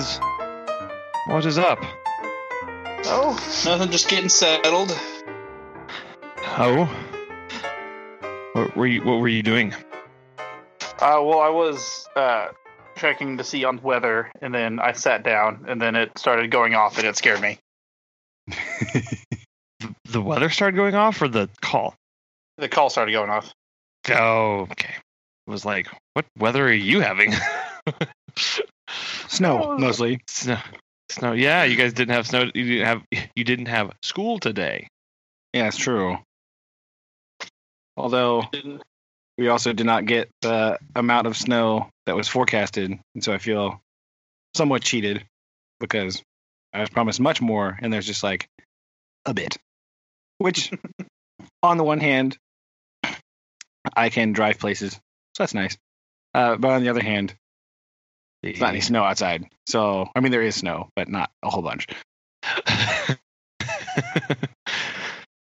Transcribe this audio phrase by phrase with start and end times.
[0.00, 0.18] is
[1.26, 1.78] what is up?
[3.04, 3.32] Oh,
[3.64, 3.90] nothing.
[3.90, 4.98] Just getting settled.
[6.42, 6.86] Oh,
[8.54, 9.74] what were you what were you doing?
[10.98, 12.48] Uh, well, I was uh,
[12.96, 16.74] checking to see on weather, and then I sat down, and then it started going
[16.74, 17.58] off, and it scared me.
[20.04, 21.94] The weather started going off, or the call?
[22.58, 23.54] The call started going off.
[24.10, 24.92] Oh, okay.
[25.46, 27.32] It was like, what weather are you having?
[29.30, 30.20] Snow mostly.
[30.26, 30.58] snow,
[31.08, 31.32] snow.
[31.32, 32.50] Yeah, you guys didn't have snow.
[32.52, 33.02] You didn't have
[33.36, 34.88] you didn't have school today.
[35.52, 36.18] Yeah, it's true.
[37.96, 38.44] Although
[39.38, 43.38] we also did not get the amount of snow that was forecasted, and so I
[43.38, 43.80] feel
[44.56, 45.24] somewhat cheated
[45.78, 46.20] because
[46.72, 48.48] I was promised much more, and there's just like
[49.26, 49.56] a bit.
[50.38, 50.72] Which,
[51.62, 52.36] on the one hand,
[53.94, 55.00] I can drive places, so
[55.38, 55.78] that's nice.
[56.34, 57.34] Uh, but on the other hand,
[58.42, 59.46] it's not any snow outside.
[59.66, 61.86] So I mean, there is snow, but not a whole bunch.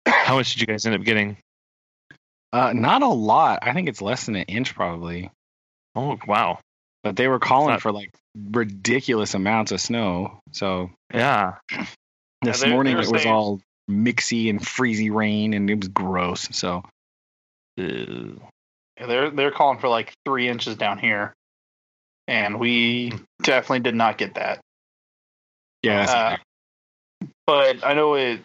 [0.06, 1.36] How much did you guys end up getting?
[2.52, 3.60] Uh, not a lot.
[3.62, 5.30] I think it's less than an inch probably.
[5.94, 6.58] Oh wow,
[7.02, 8.10] But they were calling Not- for like
[8.50, 10.40] ridiculous amounts of snow.
[10.52, 11.56] So yeah.
[12.42, 15.88] this they- they morning were it was all mixy and freezy rain and it was
[15.88, 16.48] gross.
[16.52, 16.82] So
[17.76, 18.32] Yeah,
[18.98, 21.34] they're they're calling for like three inches down here,
[22.28, 24.60] and we definitely did not get that.
[25.82, 26.36] yeah, Uh,
[27.46, 28.40] but I know it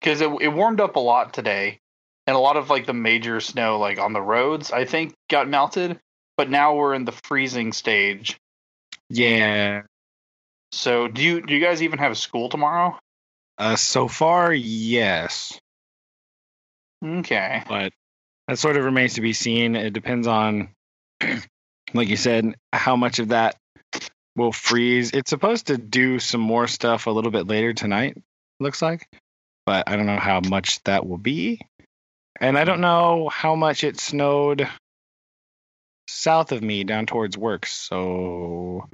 [0.00, 1.78] because it it warmed up a lot today,
[2.26, 5.48] and a lot of like the major snow like on the roads I think got
[5.48, 5.98] melted.
[6.36, 8.36] But now we're in the freezing stage.
[9.08, 9.82] yeah.
[10.72, 12.98] So do you do you guys even have school tomorrow?
[13.56, 15.58] Uh, so far, yes,
[17.02, 17.62] Okay.
[17.66, 17.92] but
[18.48, 19.74] that sort of remains to be seen.
[19.76, 20.68] It depends on,
[21.96, 23.56] like you said, how much of that
[24.36, 25.12] will freeze.
[25.12, 28.16] It's supposed to do some more stuff a little bit later tonight.
[28.60, 29.06] Looks like,
[29.66, 31.60] but I don't know how much that will be,
[32.40, 34.68] and I don't know how much it snowed
[36.08, 37.72] south of me down towards works.
[37.72, 38.88] So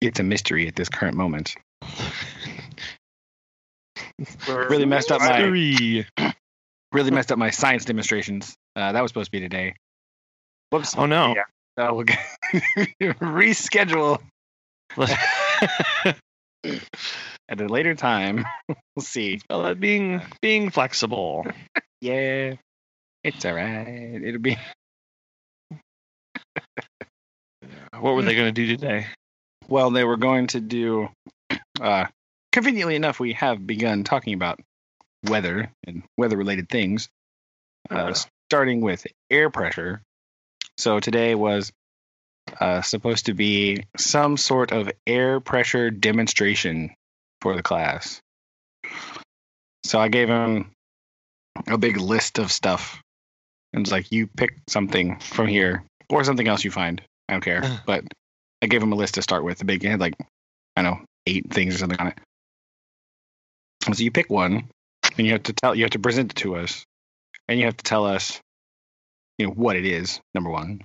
[0.00, 1.54] it's a mystery at this current moment.
[4.48, 5.36] Really messed up my-
[6.92, 8.54] Really messed up my science demonstrations.
[8.74, 9.74] Uh, that was supposed to be today.
[10.70, 10.94] Whoops.
[10.96, 11.34] Oh no.
[11.34, 11.42] Yeah.
[11.78, 12.04] Uh, we'll
[13.20, 14.18] reschedule
[14.96, 16.16] at
[17.60, 18.46] a later time.
[18.68, 19.40] we'll see.
[19.50, 21.44] Well, that being being flexible.
[22.02, 22.56] Yeah,
[23.24, 24.20] it's all right.
[24.22, 24.58] It'll be.
[27.98, 29.06] What were they going to do today?
[29.66, 31.08] Well, they were going to do.
[31.80, 32.04] Uh,
[32.52, 34.60] conveniently enough, we have begun talking about
[35.24, 37.08] weather and weather-related things.
[37.90, 38.12] Uh,
[38.50, 40.02] starting with air pressure.
[40.78, 41.72] So today was
[42.60, 46.94] uh, supposed to be some sort of air pressure demonstration
[47.40, 48.20] for the class.
[49.84, 50.72] So I gave him
[51.66, 53.00] a big list of stuff.
[53.72, 57.02] And it's like, you pick something from here or something else you find.
[57.28, 57.62] I don't care.
[57.86, 58.04] but
[58.62, 59.58] I gave him a list to start with.
[59.58, 60.14] The big, it had like,
[60.76, 62.18] I don't know, eight things or something on it.
[63.92, 64.68] So you pick one
[65.16, 66.84] and you have to tell, you have to present it to us
[67.48, 68.40] and you have to tell us,
[69.38, 70.80] you know, what it is, number one,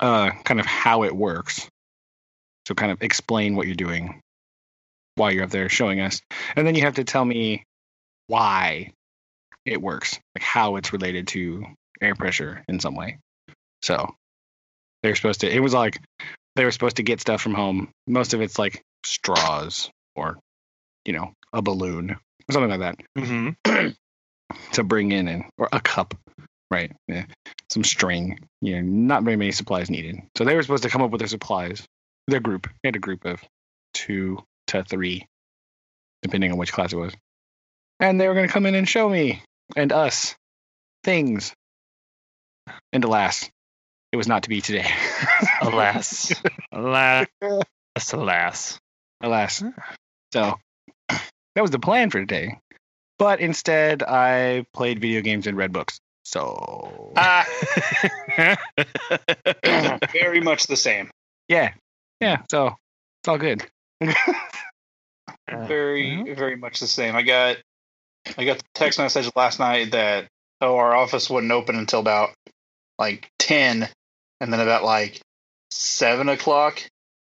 [0.00, 1.68] uh, kind of how it works.
[2.66, 4.20] So kind of explain what you're doing
[5.16, 6.20] while you're up there showing us.
[6.56, 7.64] And then you have to tell me
[8.26, 8.92] why
[9.64, 11.64] it works, like how it's related to
[12.00, 13.18] air pressure in some way.
[13.82, 14.14] So
[15.02, 16.00] they're supposed to, it was like
[16.56, 17.90] they were supposed to get stuff from home.
[18.06, 20.38] Most of it's like straws or,
[21.04, 23.88] you know, a balloon or something like that Mm-hmm.
[24.72, 26.14] to bring in and or a cup,
[26.74, 26.92] right?
[27.08, 27.24] Yeah.
[27.70, 28.40] Some string.
[28.60, 30.20] You know, not very many supplies needed.
[30.36, 31.86] So they were supposed to come up with their supplies.
[32.26, 32.66] Their group.
[32.82, 33.40] They had a group of
[33.92, 34.38] two
[34.68, 35.26] to three,
[36.22, 37.12] depending on which class it was.
[38.00, 39.42] And they were going to come in and show me
[39.76, 40.34] and us
[41.04, 41.54] things.
[42.92, 43.48] And alas,
[44.12, 44.90] it was not to be today.
[45.60, 46.32] Alas,
[46.72, 47.26] alas,
[48.12, 48.78] alas.
[49.20, 49.62] alas.
[50.32, 50.58] So
[51.08, 52.58] that was the plan for today.
[53.18, 56.00] But instead, I played video games and read books.
[56.24, 57.46] So Ah,
[60.12, 61.10] very much the same.
[61.48, 61.74] yeah,
[62.20, 62.38] yeah.
[62.50, 62.68] So
[63.22, 63.64] it's all good.
[65.50, 67.14] Very, very much the same.
[67.14, 67.58] I got,
[68.38, 70.26] I got the text message last night that
[70.60, 72.30] oh our office wouldn't open until about
[72.98, 73.88] like ten,
[74.40, 75.20] and then about like
[75.70, 76.80] seven o'clock,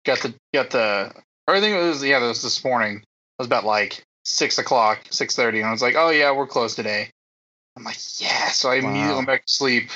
[0.05, 1.11] got the got the.
[1.47, 2.97] Or I think it was yeah, it was this morning.
[2.97, 3.03] It
[3.39, 6.75] was about like six o'clock, six thirty, and I was like, oh yeah, we're closed
[6.75, 7.09] today.
[7.75, 8.49] I'm like, yeah.
[8.49, 9.89] So I immediately went back to sleep,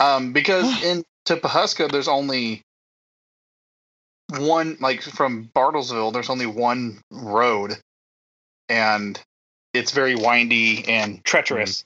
[0.00, 2.62] Um, because in to Pawhuska, there's only
[4.30, 6.12] one like from Bartlesville.
[6.12, 7.76] There's only one road,
[8.68, 9.20] and
[9.74, 11.84] it's very windy and treacherous.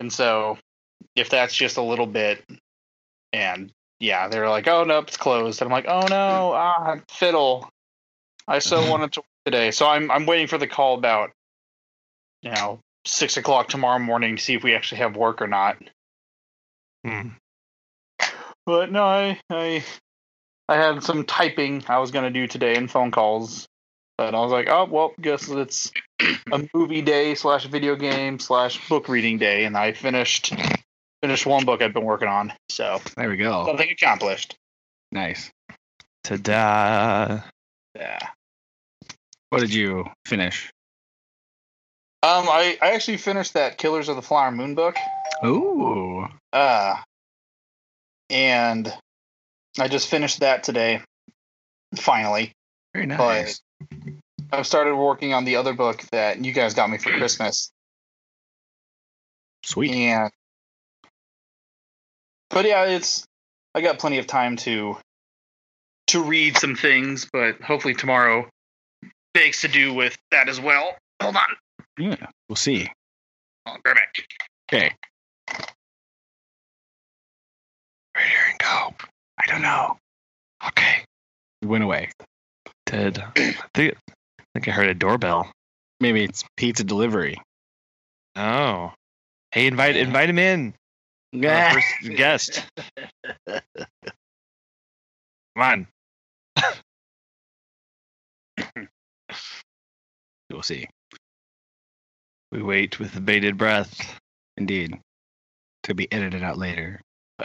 [0.00, 0.58] And so,
[1.16, 2.44] if that's just a little bit,
[3.32, 7.68] and yeah, they're like, "Oh no, it's closed," and I'm like, "Oh no, ah, fiddle."
[8.46, 11.30] I so wanted to work today, so I'm I'm waiting for the call about
[12.42, 15.76] you know six o'clock tomorrow morning to see if we actually have work or not.
[17.04, 17.28] Hmm.
[18.66, 19.84] But no, I I
[20.68, 23.68] I had some typing I was gonna do today and phone calls.
[24.16, 25.90] But I was like, oh well, guess it's
[26.52, 30.54] a movie day slash video game slash book reading day, and I finished
[31.22, 32.52] finished one book I've been working on.
[32.68, 33.66] So There we go.
[33.66, 34.56] something accomplished.
[35.10, 35.50] Nice.
[36.22, 37.42] Ta-da!
[37.94, 38.18] Yeah.
[39.50, 40.72] What did you finish?
[42.24, 44.96] Um, I I actually finished that Killers of the Flower Moon book.
[45.44, 46.26] Ooh.
[46.54, 46.96] Uh,
[48.30, 48.90] and
[49.78, 51.02] I just finished that today.
[51.96, 52.52] Finally.
[52.94, 53.60] Very nice.
[53.78, 57.70] But I've started working on the other book that you guys got me for Christmas.
[59.66, 59.90] Sweet.
[59.90, 60.30] And
[62.48, 63.26] but yeah, it's
[63.74, 64.96] I got plenty of time to
[66.06, 68.48] to read some things, but hopefully tomorrow
[69.34, 70.96] begs to do with that as well.
[71.20, 71.42] Hold on.
[71.98, 72.26] Yeah.
[72.48, 72.88] We'll see.
[73.66, 74.24] I'll grab it.
[74.72, 74.92] Okay.
[78.12, 78.94] Where did Aaron go?
[79.38, 79.96] I don't know.
[80.68, 81.04] Okay.
[81.62, 82.10] It went away.
[82.86, 83.94] Did I think,
[84.38, 85.50] I think I heard a doorbell.
[86.00, 87.40] Maybe it's pizza delivery.
[88.36, 88.92] Oh.
[89.52, 90.74] Hey, invite invite him in.
[91.44, 92.64] Our first guest.
[93.48, 93.60] Come
[95.56, 95.86] on.
[100.50, 100.86] We'll see.
[102.54, 104.20] We wait with bated breath.
[104.56, 105.00] Indeed.
[105.82, 107.00] To be edited out later.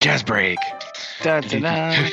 [0.00, 0.60] Jazz break.
[1.24, 2.08] Da, da, da.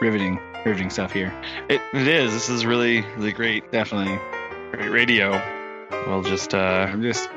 [0.00, 1.34] riveting, riveting stuff here.
[1.68, 2.32] It, it is.
[2.32, 4.18] This is really, really great, Definitely.
[4.72, 5.32] great radio.
[6.06, 7.28] We'll just uh I'm just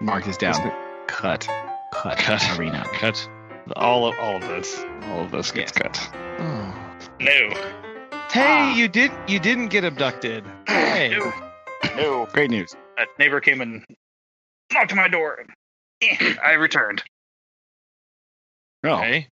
[0.00, 0.91] mark this down.
[1.12, 1.46] Cut.
[1.92, 2.18] Cut.
[2.18, 2.58] Cut.
[2.58, 2.84] Arena.
[2.94, 3.28] cut
[3.76, 4.84] all of all of this.
[5.04, 5.98] All of this gets cut.
[7.20, 7.50] No.
[8.30, 8.74] Hey, Ah.
[8.74, 10.44] you did you didn't get abducted.
[10.68, 11.10] Hey.
[11.16, 11.32] No.
[11.96, 12.26] No.
[12.32, 12.74] Great news.
[12.98, 13.82] A neighbor came and
[14.74, 15.44] knocked on my door.
[16.44, 17.02] I returned.
[18.84, 19.28] Oh, Hey.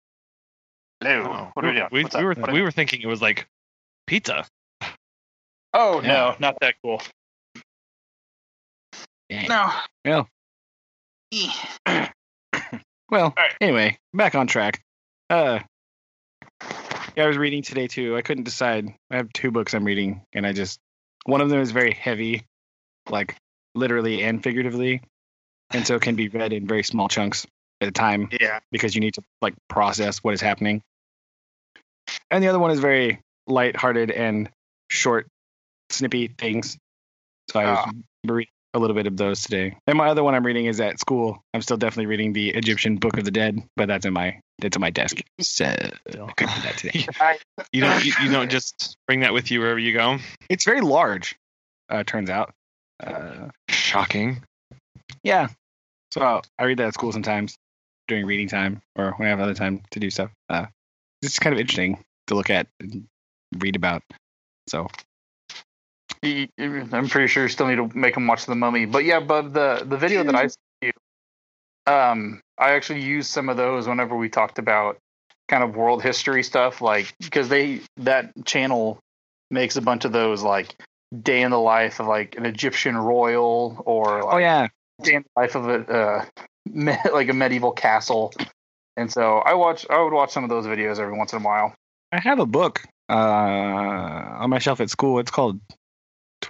[1.03, 1.49] No.
[1.53, 1.87] What are we doing?
[1.91, 2.25] We, What's we up?
[2.25, 3.47] were What- we were thinking it was like
[4.07, 4.45] pizza.
[5.73, 6.07] Oh Yeah.
[6.07, 7.01] no, not that cool.
[9.29, 9.47] dang.
[9.47, 9.71] No.
[10.05, 10.29] Well.
[13.09, 13.53] Well, right.
[13.61, 14.81] anyway, back on track.
[15.29, 15.59] Uh,
[17.15, 18.17] yeah, I was reading today too.
[18.17, 18.93] I couldn't decide.
[19.09, 20.77] I have two books I'm reading, and I just
[21.25, 22.43] one of them is very heavy,
[23.09, 23.37] like
[23.75, 25.01] literally and figuratively,
[25.71, 27.47] and so it can be read in very small chunks
[27.79, 28.59] at a time Yeah.
[28.71, 30.81] because you need to like process what is happening.
[32.29, 34.49] And the other one is very light-hearted and
[34.89, 35.27] short,
[35.91, 36.77] snippy things.
[37.51, 37.91] So I was Ah.
[38.25, 39.75] reading a little bit of those today.
[39.87, 41.41] And my other one I'm reading is at school.
[41.53, 44.77] I'm still definitely reading the Egyptian Book of the Dead, but that's in my that's
[44.77, 45.19] on my desk.
[45.41, 47.05] So I couldn't do that today.
[47.73, 50.17] You don't you, you don't just bring that with you wherever you go.
[50.49, 51.35] It's very large.
[51.89, 52.53] Uh, turns out.
[53.03, 54.41] Uh, Shocking.
[55.23, 55.47] yeah.
[56.13, 57.55] So I read that at school sometimes
[58.07, 60.31] during reading time or when I have other time to do stuff.
[60.49, 60.67] Uh,
[61.21, 63.05] it's kind of interesting to look at and
[63.57, 64.01] read about.
[64.67, 65.06] So He-
[66.23, 68.85] I'm pretty sure you still need to make him watch the mummy.
[68.85, 70.91] But yeah, but the the video that I sent you,
[71.85, 74.97] um, I actually used some of those whenever we talked about
[75.47, 78.99] kind of world history stuff, like because they that channel
[79.51, 80.75] makes a bunch of those like
[81.21, 84.67] day in the life of like an Egyptian royal or like oh yeah,
[85.03, 86.25] day in the life of a uh,
[86.65, 88.33] me- like a medieval castle.
[88.95, 91.45] And so I watch I would watch some of those videos every once in a
[91.45, 91.75] while.
[92.11, 95.19] I have a book uh, on my shelf at school.
[95.19, 95.59] It's called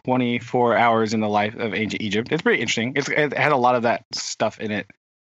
[0.07, 2.31] 24 Hours in the Life of Ancient Egypt.
[2.31, 2.93] It's pretty interesting.
[2.95, 4.87] It's, it had a lot of that stuff in it,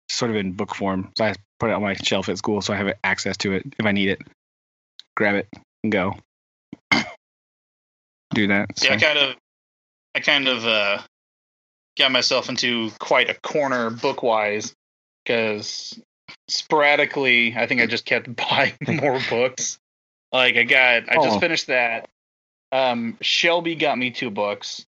[0.09, 1.11] sort of in book form.
[1.15, 3.63] So I put it on my shelf at school so I have access to it
[3.77, 4.19] if I need it.
[5.15, 5.47] Grab it
[5.83, 6.15] and go.
[8.33, 8.83] Do that.
[8.83, 9.35] Yeah, I kind of,
[10.15, 11.01] I kind of uh,
[11.95, 14.73] got myself into quite a corner book wise
[15.23, 16.01] because
[16.47, 19.77] sporadically, I think I just kept buying more books.
[20.31, 21.25] Like I got, I Oh.
[21.25, 22.09] just finished that.
[22.73, 24.83] Um, Shelby got me two books.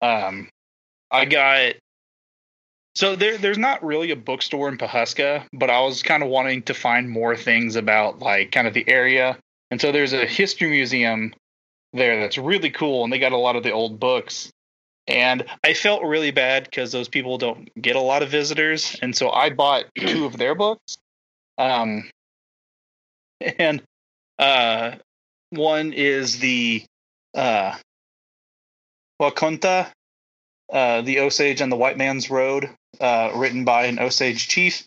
[0.00, 0.48] Um,
[1.10, 1.74] I got.
[2.94, 6.62] So there, there's not really a bookstore in Pawhuska, but I was kind of wanting
[6.62, 9.36] to find more things about like kind of the area
[9.70, 11.34] And so there's a history museum
[11.92, 14.50] there that's really cool, and they got a lot of the old books.
[15.06, 19.14] And I felt really bad because those people don't get a lot of visitors, and
[19.14, 20.96] so I bought two of their books.
[21.58, 22.08] Um,
[23.58, 23.82] and
[24.38, 24.92] uh,
[25.50, 26.84] one is the
[27.34, 27.76] uh,
[29.20, 29.90] Wah'Kon-Tah,
[30.72, 34.86] uh, the Osage and the White Man's Road, uh, written by an Osage chief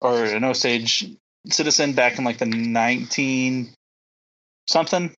[0.00, 1.06] or an Osage
[1.48, 3.72] citizen back in like the 19
[4.68, 5.12] something.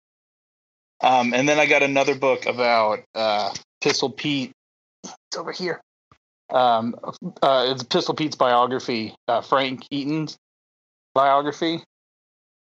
[1.02, 4.52] Um, and then I got another book about uh, Pistol Pete.
[5.02, 5.80] It's over here.
[6.50, 6.96] Um,
[7.42, 10.36] uh, it's Pistol Pete's biography, uh, Frank Eaton's
[11.14, 11.82] biography.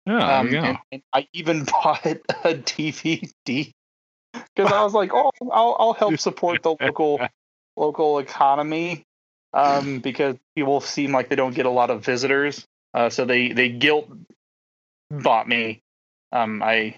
[0.06, 2.20] Yeah, there Um, and, and I even bought a
[2.56, 3.72] DVD
[4.56, 7.20] because I was like, "Oh, I'll, I'll help support the local
[7.78, 9.04] local economy,"
[9.54, 12.66] um, because people seem like they don't get a lot of visitors.
[12.94, 14.10] Uh, so they they guilt
[15.12, 15.82] bought me.
[16.32, 16.96] Um, I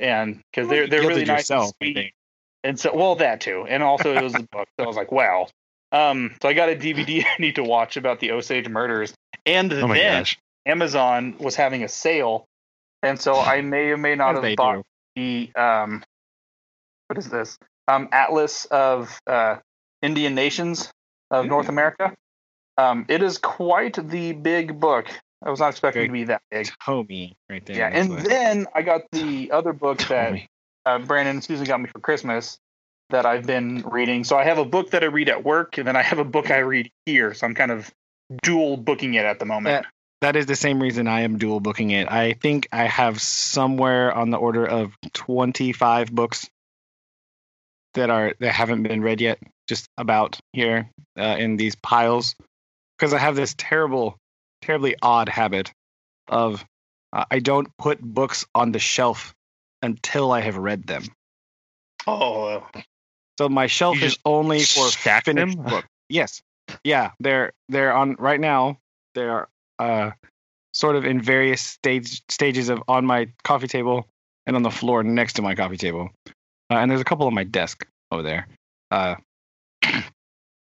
[0.00, 2.12] and because they're they're really nice and yourself, I sweet.
[2.62, 4.68] And so, well, that too, and also it was a book.
[4.78, 5.48] So I was like, "Wow."
[5.92, 9.14] Um, so I got a DVD I need to watch about the Osage murders,
[9.46, 10.38] and Oh then gosh.
[10.66, 12.46] Amazon was having a sale,
[13.02, 14.84] and so I may or may not have bought
[15.14, 15.50] do.
[15.54, 16.02] the um,
[17.14, 17.58] what is this?
[17.86, 19.56] Um, Atlas of uh,
[20.02, 20.92] Indian Nations
[21.30, 22.12] of North America.
[22.76, 25.06] Um, it is quite the big book.
[25.44, 26.72] I was not expecting Very it to be that big.
[26.84, 27.76] Homie, right there.
[27.76, 30.40] Yeah, and what- then I got the other book that
[30.86, 32.58] uh, Brandon and Susan got me for Christmas
[33.10, 34.24] that I've been reading.
[34.24, 36.24] So I have a book that I read at work, and then I have a
[36.24, 37.32] book I read here.
[37.32, 37.92] So I'm kind of
[38.42, 39.86] dual booking it at the moment.
[40.20, 42.10] that is the same reason I am dual booking it.
[42.10, 46.48] I think I have somewhere on the order of 25 books
[47.94, 52.34] that are that haven't been read yet, just about here uh, in these piles,
[52.98, 54.16] because I have this terrible,
[54.62, 55.72] terribly odd habit
[56.28, 56.64] of
[57.12, 59.34] uh, I don't put books on the shelf
[59.82, 61.04] until I have read them.
[62.06, 62.66] Oh,
[63.38, 65.64] So my shelf is only for finished them?
[65.64, 65.84] book.
[66.08, 66.42] Yes.
[66.82, 68.78] Yeah, they're they're on right now.
[69.14, 69.48] They're
[69.78, 70.12] uh
[70.72, 74.06] sort of in various stage stages of on my coffee table
[74.46, 76.10] and on the floor next to my coffee table.
[76.70, 78.46] Uh, and there's a couple on my desk over there.
[78.90, 79.16] Uh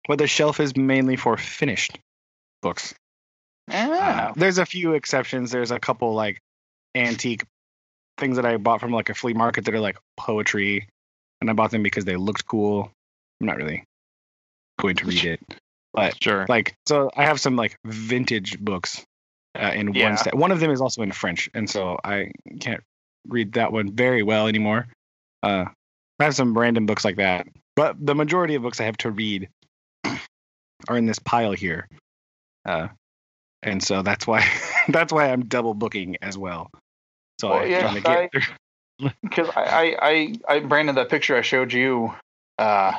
[0.07, 1.97] but the shelf is mainly for finished
[2.61, 2.93] books.
[3.71, 5.51] Uh, there's a few exceptions.
[5.51, 6.39] There's a couple like
[6.95, 7.43] antique
[8.17, 10.87] things that I bought from like a flea market that are like poetry,
[11.39, 12.91] and I bought them because they looked cool.
[13.39, 13.83] I'm not really
[14.79, 15.39] going to read it,
[15.93, 16.45] but Sure.
[16.49, 19.05] like so I have some like vintage books
[19.55, 20.09] uh, in Yeah.
[20.09, 20.35] one set.
[20.35, 22.83] One of them is also in French, and so I can't
[23.27, 24.87] read that one very well anymore.
[25.43, 25.65] Uh,
[26.21, 29.11] I have some random books like that, but the majority of books I have to
[29.11, 29.49] read
[30.87, 31.87] are in this pile here,
[32.65, 32.89] uh,
[33.63, 34.45] and so that's why
[34.89, 36.69] that's why I'm double booking as well.
[37.39, 38.29] So Well, I'm yeah, trying to
[38.99, 42.13] get because I, I, I, I, Brandon, that picture I showed you,
[42.59, 42.93] uh,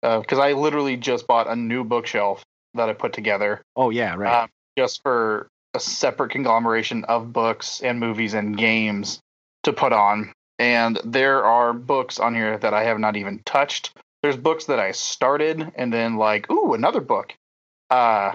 [0.00, 2.44] because I literally just bought a new bookshelf
[2.74, 4.44] that I put together, Oh yeah, right.
[4.44, 9.20] um, just for a separate conglomeration of books and movies and games
[9.64, 10.32] to put on.
[10.58, 13.96] And there are books on here that I have not even touched.
[14.22, 17.34] There's books that I started and then like, ooh, another book.
[17.90, 18.34] Uh,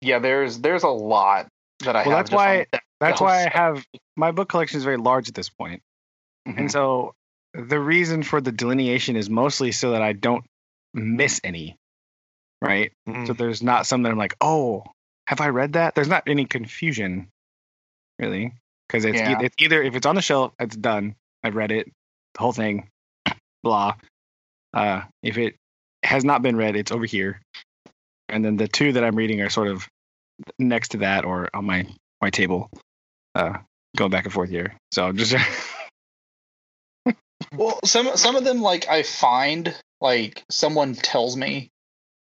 [0.00, 1.48] yeah, there's there's a lot
[1.80, 2.26] that I Well, have.
[2.26, 3.84] that's why- that That's why I have
[4.16, 5.82] my book collection is very large at this point.
[6.48, 6.58] Mhm.
[6.58, 7.14] And so
[7.52, 10.44] the reason for the delineation is mostly so that I don't
[10.94, 11.76] miss any.
[12.62, 12.92] Right?
[13.06, 13.26] Mm.
[13.26, 14.84] So there's not some that I'm like, oh,
[15.26, 15.94] have I read that?
[15.94, 17.28] There's not any confusion,
[18.18, 18.54] really,
[18.88, 19.40] because it's, Yeah.
[19.42, 21.16] e- it's either if it's on the shelf, it's done.
[21.46, 21.86] I've read it,
[22.34, 22.88] the whole thing,
[23.62, 23.94] blah.
[24.74, 25.54] Uh, if it
[26.02, 27.40] has not been read, it's over here,
[28.28, 29.86] and then the two that I'm reading are sort of
[30.58, 31.86] next to that or on my
[32.20, 32.68] my table,
[33.34, 33.58] uh,
[33.96, 34.74] going back and forth here.
[34.92, 35.34] So I'm just
[37.54, 41.70] Well, some some of them like I find like someone tells me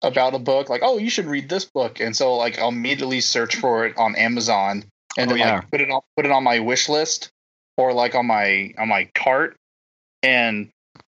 [0.04, 3.22] about a book, like, oh, you should read this book, and so like I'll immediately
[3.22, 4.84] search for it on Amazon
[5.18, 5.56] and Oh, then yeah.
[5.56, 7.32] like put it on put it on my wish list
[7.78, 9.56] or like on my on my cart,
[10.22, 10.70] and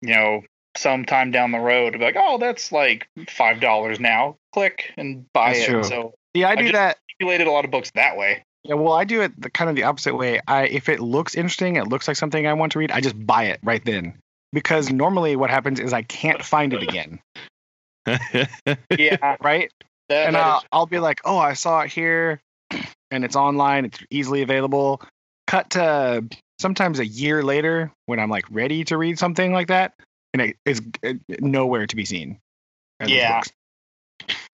[0.02, 0.42] you know
[0.76, 4.36] sometime down the road, I'll be like, oh, that's like five dollars now.
[4.52, 5.70] Click and buy That's it.
[5.70, 5.84] true.
[5.84, 6.98] So yeah, I I do just- that.
[7.18, 8.42] accumulated a lot of books that way.
[8.64, 10.40] Yeah, well, I do it the kind of the opposite way.
[10.48, 13.14] I if it looks interesting, it looks like something I want to read, I just
[13.26, 14.14] buy it right then.
[14.52, 17.20] Because normally what happens is I can't find it again,
[18.98, 19.70] Yeah, right?
[20.08, 22.40] that, and that I'll, is- I'll be like, "Oh, I saw it here
[23.10, 25.00] and it's online, it's easily available."
[25.46, 26.24] Cut to
[26.58, 29.94] sometimes a year later when I'm like ready to read something like that
[30.32, 32.38] and it is uh, nowhere to be seen.
[33.04, 33.42] Yeah.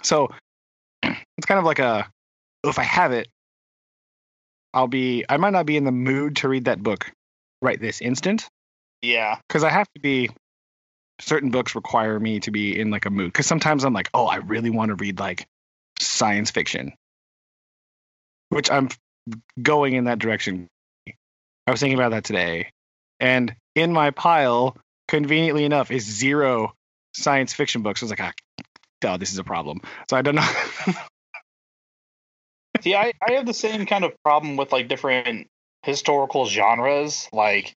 [0.03, 0.29] So
[1.03, 2.11] it's kind of like a
[2.65, 3.29] if I have it,
[4.75, 7.11] I'll be I might not be in the mood to read that book
[7.61, 8.49] right this instant
[9.03, 9.39] Yeah.
[9.49, 10.31] because I have to be.
[11.21, 14.27] Certain books require me to be in like a mood because sometimes I'm like, oh,
[14.27, 15.47] I really want to read like
[16.01, 16.95] science fiction,
[18.49, 18.89] which I'm
[19.61, 20.67] going in that direction.
[21.67, 22.71] I was thinking about that today,
[23.21, 24.77] and in my pile,
[25.09, 26.75] conveniently enough, is zero
[27.15, 28.03] science fiction books.
[28.03, 28.33] I was like, ah,
[29.05, 29.81] oh, this is a problem.
[30.09, 30.49] So I don't know.
[32.83, 35.47] See, I, I have the same kind of problem with like different
[35.85, 37.29] historical genres.
[37.33, 37.75] Like,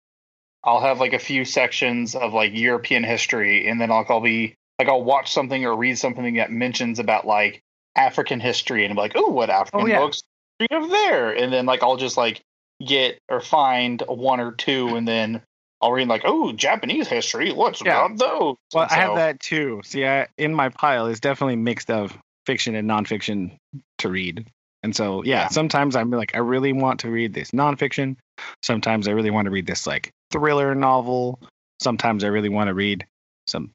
[0.63, 4.55] I'll have like a few sections of like European history, and then I'll, I'll be
[4.79, 7.61] like, I'll watch something or read something that mentions about like
[7.95, 9.99] African history, and I'm like, oh, what African yeah.
[9.99, 10.23] books
[10.59, 11.31] do you have there?
[11.31, 12.41] And then like I'll just like
[12.83, 15.41] get or find one or two, and then
[15.81, 17.51] I'll read like, oh, Japanese history.
[17.51, 18.05] What's Yeah.
[18.05, 18.55] about those?
[18.73, 19.81] well, And I have that too.
[19.83, 23.57] See, I, in my pile is definitely mixed of fiction and nonfiction
[23.99, 24.47] to read.
[24.83, 25.47] And so, yeah, Yeah.
[25.49, 28.17] sometimes I'm like, I really want to read this nonfiction.
[28.63, 31.39] Sometimes I really want to read this like thriller novel.
[31.81, 33.05] Sometimes I really want to read
[33.47, 33.71] some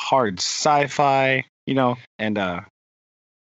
[0.00, 2.60] hard sci-fi, you know, and uh,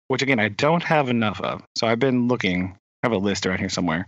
[0.08, 1.62] which again I don't have enough of.
[1.76, 2.76] So I've been looking.
[3.02, 4.06] I have a list around here somewhere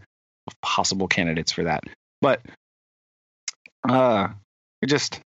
[0.51, 1.85] of possible candidates for that.
[2.21, 2.43] But
[3.89, 4.29] uh,
[4.83, 5.21] it just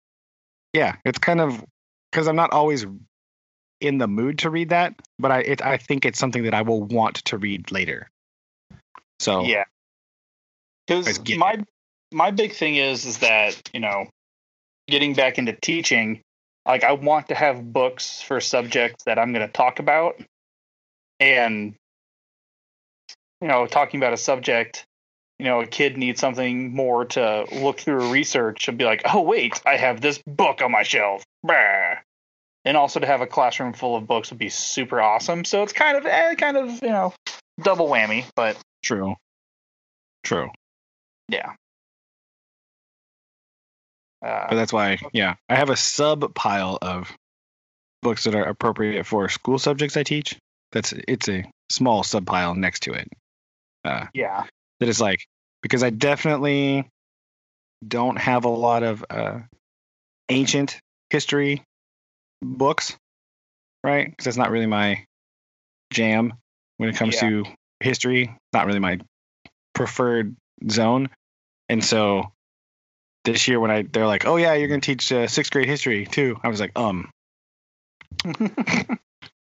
[0.73, 1.63] yeah, it's kind of
[2.11, 2.85] because I'm not always
[3.79, 6.61] in the mood to read that, but I it, I think it's something that I
[6.61, 8.09] will want to read later.
[9.19, 9.63] So Yeah.
[10.87, 11.63] Because my
[12.11, 14.07] my big thing is is that you know,
[14.87, 16.21] getting back into teaching,
[16.65, 20.19] like I want to have books for subjects that I'm going to talk about,
[21.19, 21.75] and
[23.41, 24.85] you know, talking about a subject,
[25.41, 29.21] you know, a kid needs something more to look through research and be like, oh
[29.21, 31.23] wait, I have this book on my shelf.
[31.41, 31.95] Bah.
[32.63, 35.43] And also to have a classroom full of books would be super awesome.
[35.43, 37.15] So it's kind of, eh, kind of, you know,
[37.59, 38.25] double whammy.
[38.35, 39.15] But true,
[40.23, 40.51] true.
[41.27, 41.53] yeah.
[44.21, 47.11] But Uh, that's why, yeah, I have a sub pile of
[48.03, 50.37] books that are appropriate for school subjects I teach.
[50.71, 53.07] That's it's a small sub pile next to it.
[53.83, 54.43] Uh, yeah.
[54.79, 55.25] that is like
[55.61, 56.87] because I definitely
[57.87, 59.39] don't have a lot of uh,
[60.29, 61.63] ancient history
[62.41, 62.95] books,
[63.83, 64.09] right?
[64.09, 65.05] Because that's not really my
[65.91, 66.33] jam
[66.77, 67.29] when it comes Yeah.
[67.29, 67.45] to
[67.79, 68.35] history.
[68.53, 68.99] Not really my
[69.73, 70.35] preferred
[70.69, 71.09] zone,
[71.69, 72.31] and so
[73.23, 76.05] this year when I they're like, oh yeah, you're gonna teach uh, sixth grade history
[76.05, 76.39] too.
[76.43, 77.09] I was like, um,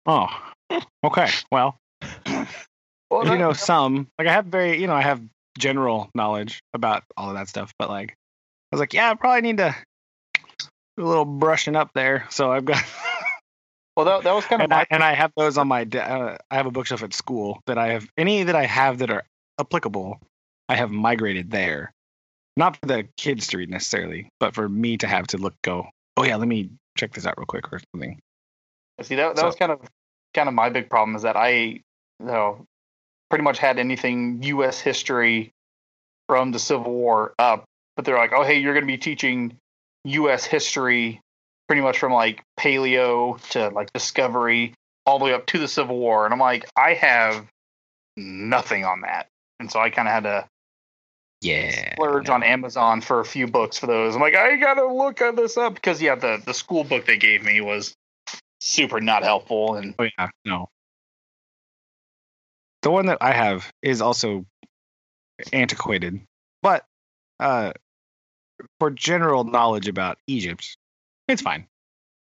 [0.06, 0.28] oh,
[1.04, 1.78] okay, well,
[3.10, 5.22] well, you know some like i have very you know i have
[5.58, 8.12] general knowledge about all of that stuff but like
[8.72, 9.76] i was like yeah i probably need to
[10.98, 12.26] do a little brushing up there.
[12.30, 12.84] So i've got
[13.96, 16.38] well, that, that was kind of and I, and I have those on my uh,
[16.50, 19.24] i have a bookshelf at school that i have any that i have that are
[19.60, 20.20] applicable
[20.70, 21.94] i have migrated there.
[22.58, 25.88] Not for the kids to read necessarily but for me to have to look go
[26.18, 28.20] oh yeah let me check this out real quick or something.
[29.02, 29.80] See that that so- was kind of
[30.34, 31.82] kind of my big problem is that I you
[32.20, 32.66] know
[33.32, 34.80] pretty much had anything U.S.
[34.80, 35.54] history
[36.28, 37.64] from the Civil War up,
[37.96, 39.58] but they're like, oh hey, you're going to be teaching
[40.04, 40.46] U.S.
[40.46, 41.22] history
[41.68, 44.74] pretty much from like paleo to like discovery
[45.06, 47.48] all the way up to the Civil War, and I'm like, I have
[48.18, 49.28] nothing on that,
[49.60, 50.48] and so I kind of had to
[51.42, 54.14] yeah splurge on Amazon for a few books for those.
[54.14, 57.44] I'm like, I gotta look this up because yeah, the the school book they gave
[57.44, 57.96] me was
[58.60, 60.68] super not helpful, and Oh yeah, no.
[62.82, 64.46] The one that I have is also
[65.54, 66.22] antiquated,
[66.62, 66.86] but
[67.40, 67.74] uh,
[68.80, 70.78] for general knowledge about Egypt,
[71.28, 71.68] it's fine.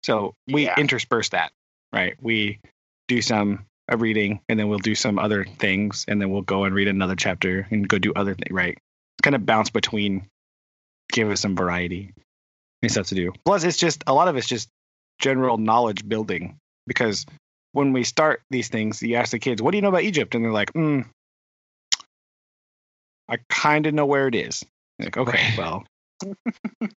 [0.02, 0.74] So we Yeah.
[0.78, 1.52] intersperse that,
[1.92, 2.16] right?
[2.20, 2.60] We
[3.08, 6.62] do some a reading, and then we'll do some other things, and then we'll go
[6.64, 8.78] and read another chapter and go do other things, right?
[9.20, 10.28] Kind of bounce between,
[11.10, 12.14] give us some variety
[12.82, 13.32] and stuff to do.
[13.44, 14.68] Plus, it's just a lot of it's just
[15.18, 17.26] general knowledge building because
[17.72, 20.34] when we start these things, you ask the kids, "What do you know about Egypt?"
[20.34, 21.06] and they're like, mm,
[23.28, 24.64] "I kind of know where it is."
[24.98, 25.84] Like, okay, well,
[26.82, 26.88] all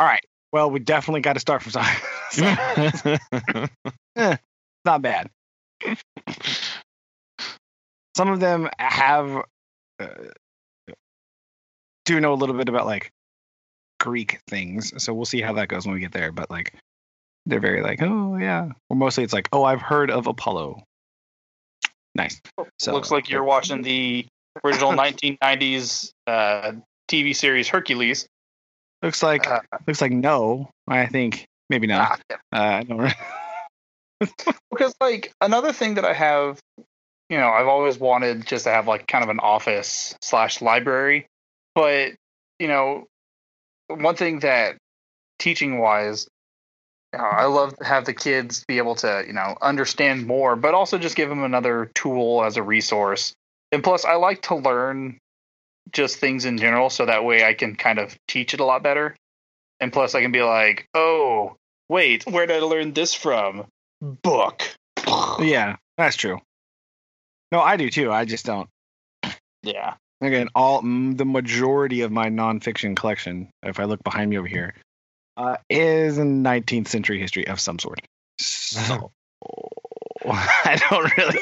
[0.00, 0.24] right.
[0.52, 1.72] Well, we definitely got to start from
[2.32, 3.02] science.
[3.02, 3.16] So,
[4.84, 5.30] not bad.
[8.16, 9.42] Some of them have
[9.98, 10.06] uh,
[12.04, 13.10] do know a little bit about like
[13.98, 16.30] Greek things, so we'll see how that goes when we get there.
[16.30, 16.74] But like,
[17.46, 20.82] they're very like, oh yeah, or mostly it's like, oh, I've heard of Apollo.
[22.14, 22.40] Nice.
[22.78, 24.26] So looks like you're watching the
[24.64, 26.72] original 1990s uh,
[27.10, 28.26] TV series Hercules.
[29.02, 30.70] Looks like Uh, looks like no.
[30.88, 32.20] I think maybe not.
[32.30, 33.12] ah, Uh, I don't.
[34.70, 36.60] because like another thing that I have,
[37.28, 41.26] you know, I've always wanted just to have like kind of an office slash library,
[41.74, 42.12] but
[42.58, 43.04] you know,
[43.88, 44.76] one thing that
[45.38, 46.28] teaching wise,
[47.14, 50.74] Uh, I love to have the kids be able to, you know, understand more, but
[50.74, 53.34] also just give them another tool as a resource.
[53.72, 55.18] And plus, I like to learn
[55.92, 58.82] just things in general, so that way I can kind of teach it a lot
[58.82, 59.16] better.
[59.80, 61.56] And plus, I can be like, oh,
[61.88, 63.66] wait, where did I learn this from?
[64.00, 64.62] Book.
[65.40, 66.40] Yeah, that's true.
[67.52, 68.10] No, I do too.
[68.10, 68.68] I just don't.
[69.62, 69.94] Yeah.
[70.20, 74.74] Again, all the majority of my nonfiction collection, if I look behind me over here,
[75.36, 78.00] uh, is 19th century history of some sort.
[78.38, 79.12] So
[80.26, 81.38] I don't really.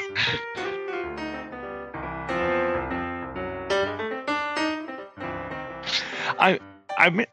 [6.39, 6.59] I
[6.97, 7.27] I mean,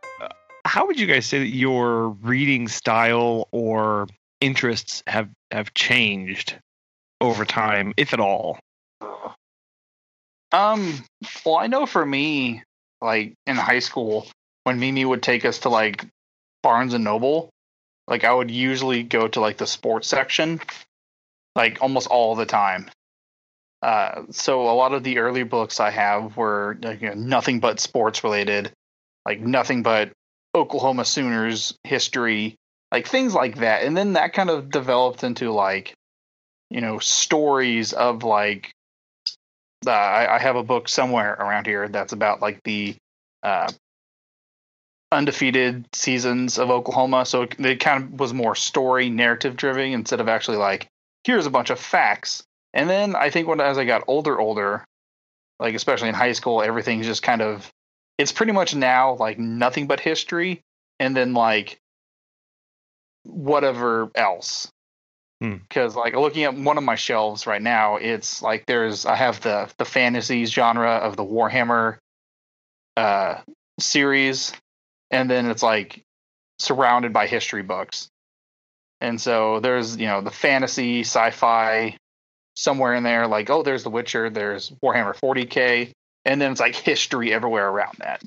[0.65, 4.07] how would you guys say that your reading style or
[4.41, 6.57] interests have have changed
[7.21, 8.59] over time, if at all?
[10.53, 11.05] Um,
[11.45, 12.63] well, I know for me,
[13.01, 14.29] like in high school,
[14.65, 16.07] when Mimi would take us to like
[16.63, 17.51] Barnes and Noble,
[18.07, 20.61] like I would usually go to like the sports section,
[21.55, 22.91] like almost all the time.
[23.83, 27.81] Uh, so a lot of the early books I have were you know, nothing but
[27.81, 28.73] sports related,
[29.25, 30.13] like nothing but
[30.55, 32.57] Oklahoma Sooners history,
[32.93, 33.85] like things like that.
[33.85, 35.95] And then that kind of developed into like,
[36.69, 38.73] you know, stories of like
[39.87, 42.97] uh, I, I have a book somewhere around here that's about like the
[43.43, 43.71] uh,
[45.13, 47.27] undefeated seasons of Oklahoma.
[47.27, 50.89] So it, it kind of was more story narrative driven instead of actually like
[51.25, 52.45] here's a bunch of facts.
[52.73, 54.85] And then I think when as I got older, older,
[55.59, 57.71] like especially in high school, everything's just kind of
[58.19, 60.63] it's pretty much now like nothing but history,
[60.99, 61.79] and then like
[63.25, 64.71] whatever else
[65.41, 69.41] because like looking at one of my shelves right now it's like there's i have
[69.41, 71.97] the the fantasies genre of the warhammer
[72.97, 73.37] uh
[73.79, 74.53] series
[75.11, 76.03] and then it's like
[76.59, 78.09] surrounded by history books.
[79.01, 81.97] And so there's you know the fantasy sci-fi
[82.57, 85.93] somewhere in there like oh there's the witcher there's warhammer 40k
[86.25, 88.23] and then it's like history everywhere around that.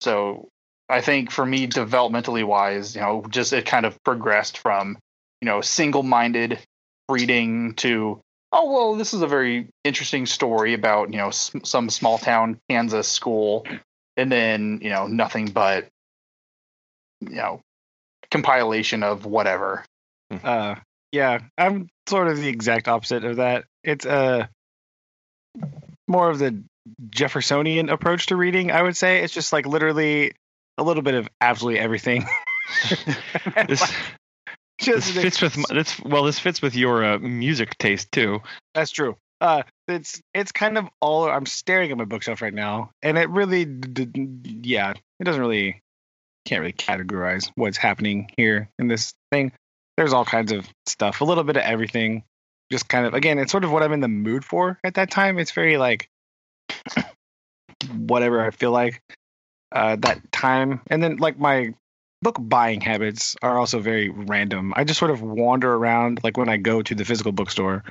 [0.00, 0.48] So
[0.88, 4.96] i think for me developmentally wise you know just it kind of progressed from
[5.40, 6.58] you know single-minded
[7.08, 8.20] reading to
[8.52, 13.08] oh well this is a very interesting story about you know some small town kansas
[13.08, 13.66] school
[14.16, 15.88] and then you know nothing but
[17.20, 17.60] you know
[18.30, 19.84] compilation of whatever
[20.42, 20.74] Uh,
[21.12, 23.64] yeah, I'm sort of the exact opposite of that.
[23.84, 24.46] It's uh
[26.08, 26.62] more of the
[27.10, 28.70] Jeffersonian approach to reading.
[28.70, 30.32] I would say it's just like literally
[30.78, 32.26] a little bit of absolutely everything.
[33.68, 33.80] This
[34.80, 36.00] just this fits with this.
[36.00, 38.40] Well, this fits with your uh, music taste too.
[38.74, 39.16] That's true.
[39.40, 41.28] Uh, it's it's kind of all.
[41.30, 45.40] I'm staring at my bookshelf right now, and it really, d- d- yeah, it doesn't
[45.40, 45.80] really,
[46.46, 49.52] can't really categorize what's happening here in this thing.
[49.96, 52.24] There's all kinds of stuff, a little bit of everything.
[52.70, 55.10] Just kind of, again, it's sort of what I'm in the mood for at that
[55.10, 55.38] time.
[55.38, 56.08] It's very like
[57.92, 59.02] whatever I feel like
[59.72, 61.74] uh, that time, and then like my
[62.22, 64.72] book buying habits are also very random.
[64.76, 67.84] I just sort of wander around, like when I go to the physical bookstore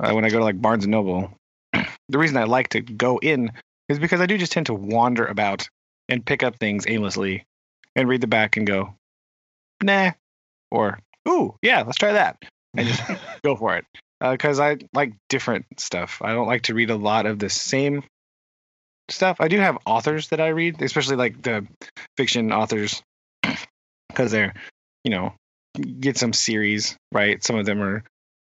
[0.00, 1.32] uh, when I go to like Barnes and Noble.
[1.72, 3.52] the reason I like to go in
[3.88, 5.68] is because I do just tend to wander about
[6.08, 7.44] and pick up things aimlessly
[7.96, 8.94] and read the back and go,
[9.82, 10.12] nah,
[10.70, 12.42] or ooh, yeah, let's try that,
[12.76, 13.02] and just
[13.44, 13.84] go for it.
[14.20, 16.22] Because I like different stuff.
[16.22, 18.02] I don't like to read a lot of the same
[19.10, 19.36] stuff.
[19.40, 21.66] I do have authors that I read, especially like the
[22.16, 23.02] fiction authors,
[24.08, 24.54] because they're,
[25.02, 25.34] you know,
[26.00, 27.42] get some series, right?
[27.44, 28.02] Some of them are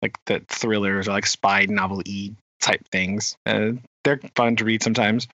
[0.03, 3.37] like the thrillers or like spy novel e type things.
[3.46, 3.72] Uh,
[4.05, 5.29] they're fun to read sometimes.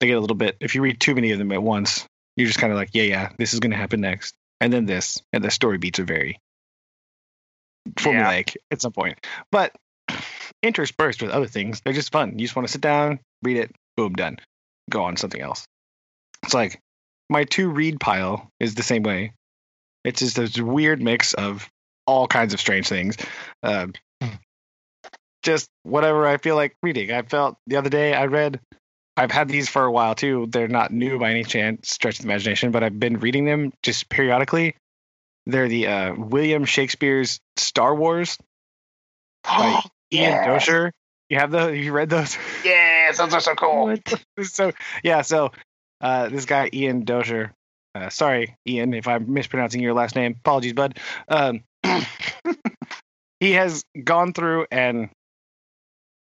[0.00, 2.06] They get a little bit if you read too many of them at once,
[2.38, 4.86] you're just kind of like, yeah, yeah, this is going to happen next, and then
[4.86, 6.38] this, and the story beats are very
[7.94, 9.18] formulaic at some point.
[9.50, 9.74] But
[10.62, 12.38] interspersed with other things, they're just fun.
[12.38, 14.38] You just want to sit down, read it, boom, done.
[14.88, 15.66] Go on something else.
[16.44, 16.80] It's like
[17.28, 19.32] my two read pile is the same way.
[20.04, 21.68] It's just this weird mix of
[22.06, 23.16] all kinds of strange things.
[23.64, 23.94] Um,
[25.42, 27.10] just whatever I feel like reading.
[27.10, 28.60] I felt the other day I read.
[29.18, 30.46] I've had these for a while too.
[30.48, 33.72] They're not new by any chance, stretch of the imagination, but I've been reading them
[33.82, 34.76] just periodically.
[35.46, 38.38] They're the uh, William Shakespeare's Star Wars
[39.44, 40.46] by Ian Yes.
[40.46, 40.90] Doescher.
[41.28, 41.68] You have the?
[41.76, 42.38] You read those?
[42.64, 43.96] Yeah, those are so cool
[44.42, 45.52] so yeah, so
[46.00, 47.50] uh, this guy Ian Doescher.
[47.94, 50.36] Uh, sorry, Ian, if I'm mispronouncing your last name.
[50.38, 50.98] Apologies, bud.
[51.28, 51.62] Um,
[53.40, 55.08] he has gone through and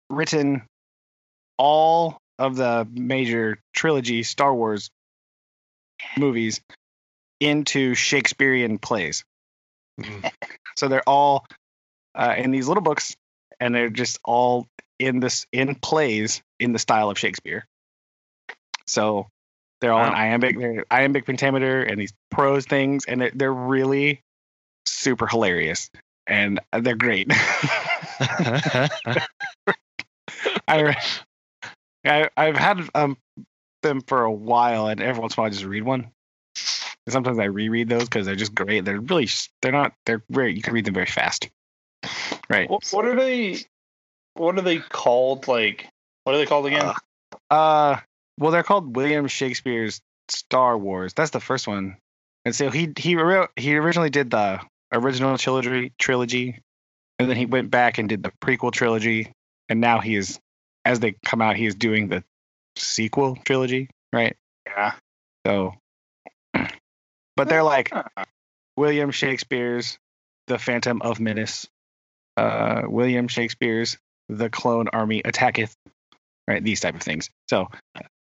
[0.09, 0.61] written
[1.57, 4.89] all of the major trilogy Star Wars
[6.17, 6.61] movies
[7.39, 9.23] into Shakespearean plays.
[9.99, 10.31] Mm.
[10.75, 11.47] So they're all
[12.13, 13.15] uh, in these little books,
[13.59, 14.67] and they're just all
[14.99, 17.65] in this in plays in the style of Shakespeare.
[18.85, 19.27] So
[19.81, 24.21] they're all in iambic, they're iambic pentameter, and these prose things, and they're, they're really
[24.85, 25.89] super hilarious,
[26.27, 27.31] and they're great.
[30.67, 30.95] I,
[32.07, 33.17] I I've had um
[33.83, 36.11] them for a while, and every once in a while I just read one.
[37.05, 38.83] And sometimes I reread those because they're just great.
[38.85, 39.29] They're really
[39.61, 41.49] they're not they're very you can read them very fast,
[42.49, 42.69] right?
[42.69, 43.59] What, what are they?
[44.33, 45.47] What are they called?
[45.47, 45.87] Like,
[46.23, 46.85] what are they called again?
[46.85, 46.93] Uh,
[47.49, 47.99] Uh,
[48.37, 51.13] well, they're called William Shakespeare's Star Wars.
[51.13, 51.97] That's the first one.
[52.45, 56.61] And so he he wrote, he originally did the original trilogy trilogy,
[57.19, 59.31] and then he went back and did the prequel trilogy,
[59.69, 60.39] and now he is
[60.87, 62.23] as they come out, he is doing the
[62.77, 64.35] sequel trilogy, right?
[64.65, 64.93] yeah.
[65.45, 65.73] So,
[67.35, 67.91] but they're like
[68.75, 69.97] William Shakespeare's
[70.47, 71.67] The Phantom of Menace,
[72.37, 73.97] uh, William Shakespeare's
[74.29, 75.75] The Clone Army Attacketh,
[76.47, 76.63] right?
[76.63, 77.29] These type of things.
[77.49, 77.67] So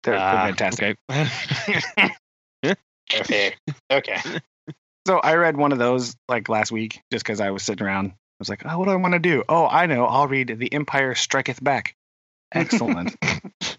[0.03, 0.97] they're, Ah, fantastic.
[3.21, 3.55] Okay.
[3.91, 4.17] Okay.
[5.07, 8.09] So I read one of those like last week just because I was sitting around.
[8.13, 9.45] I was like, oh, what do I want to do?
[9.49, 10.07] Oh, I know.
[10.07, 11.95] I'll read The Empire Striketh Back.
[12.55, 13.17] Excellent.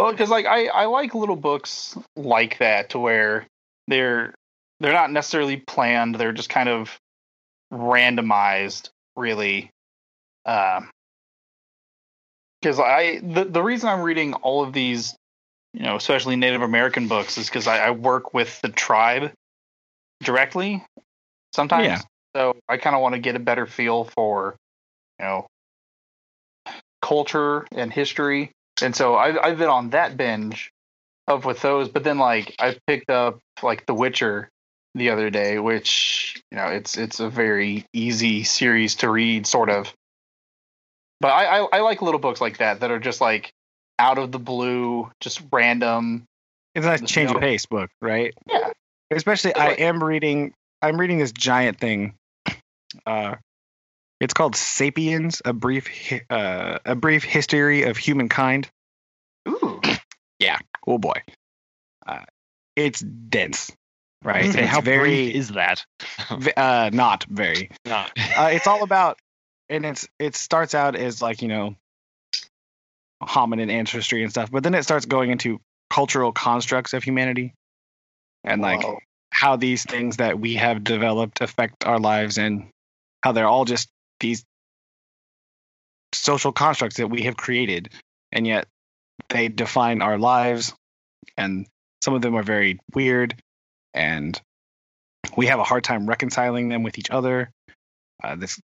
[0.00, 3.46] Well, because like I I like little books like that to where
[3.86, 4.34] they're
[4.78, 6.14] they're not necessarily planned.
[6.14, 6.98] They're just kind of
[7.70, 9.68] randomized, really.
[10.46, 10.88] Um,
[12.62, 15.14] because I the the reason I'm reading all of these,
[15.74, 19.32] you know, especially Native American books, is because I, I work with the tribe
[20.22, 20.82] directly
[21.52, 21.86] sometimes.
[21.86, 22.00] Yeah.
[22.34, 24.56] So I kind of want to get a better feel for,
[25.18, 25.46] you know,
[27.10, 30.72] culture and history and so I've I've been on that binge
[31.28, 34.48] of with those, but then like I picked up like The Witcher
[34.94, 39.70] the other day, which you know it's it's a very easy series to read, sort
[39.70, 39.92] of.
[41.20, 43.52] But I I, I like little books like that that are just like
[43.98, 46.24] out of the blue, just random.
[46.74, 48.34] it's a nice change of pace book, right?
[48.48, 48.70] Yeah.
[49.10, 50.54] Especially, I like- am reading.
[50.82, 52.14] I'm reading this giant thing.
[53.06, 53.34] Uh,
[54.20, 58.70] it's called *Sapiens: A Brief Hi- uh, A Brief History of Humankind*.
[59.48, 59.80] Ooh,
[60.38, 60.58] yeah.
[60.86, 61.22] Oh boy,
[62.06, 62.24] uh,
[62.76, 63.72] it's dense,
[64.22, 64.44] right?
[64.44, 65.84] It's how very is that?
[66.56, 67.70] uh, not very.
[67.86, 68.12] Not.
[68.16, 69.18] Uh, it's all about,
[69.68, 71.76] and it's it starts out as like you know,
[73.22, 77.54] hominin ancestry and stuff, but then it starts going into cultural constructs of humanity,
[78.44, 78.98] and like Whoa.
[79.30, 82.68] how these things that we have developed affect our lives and
[83.22, 83.88] how they're all just
[84.20, 84.44] these
[86.12, 87.90] social constructs that we have created
[88.32, 88.66] and yet
[89.28, 90.74] they define our lives
[91.36, 91.66] and
[92.02, 93.34] some of them are very weird
[93.94, 94.40] and
[95.36, 97.50] we have a hard time reconciling them with each other.
[98.22, 98.60] Uh, this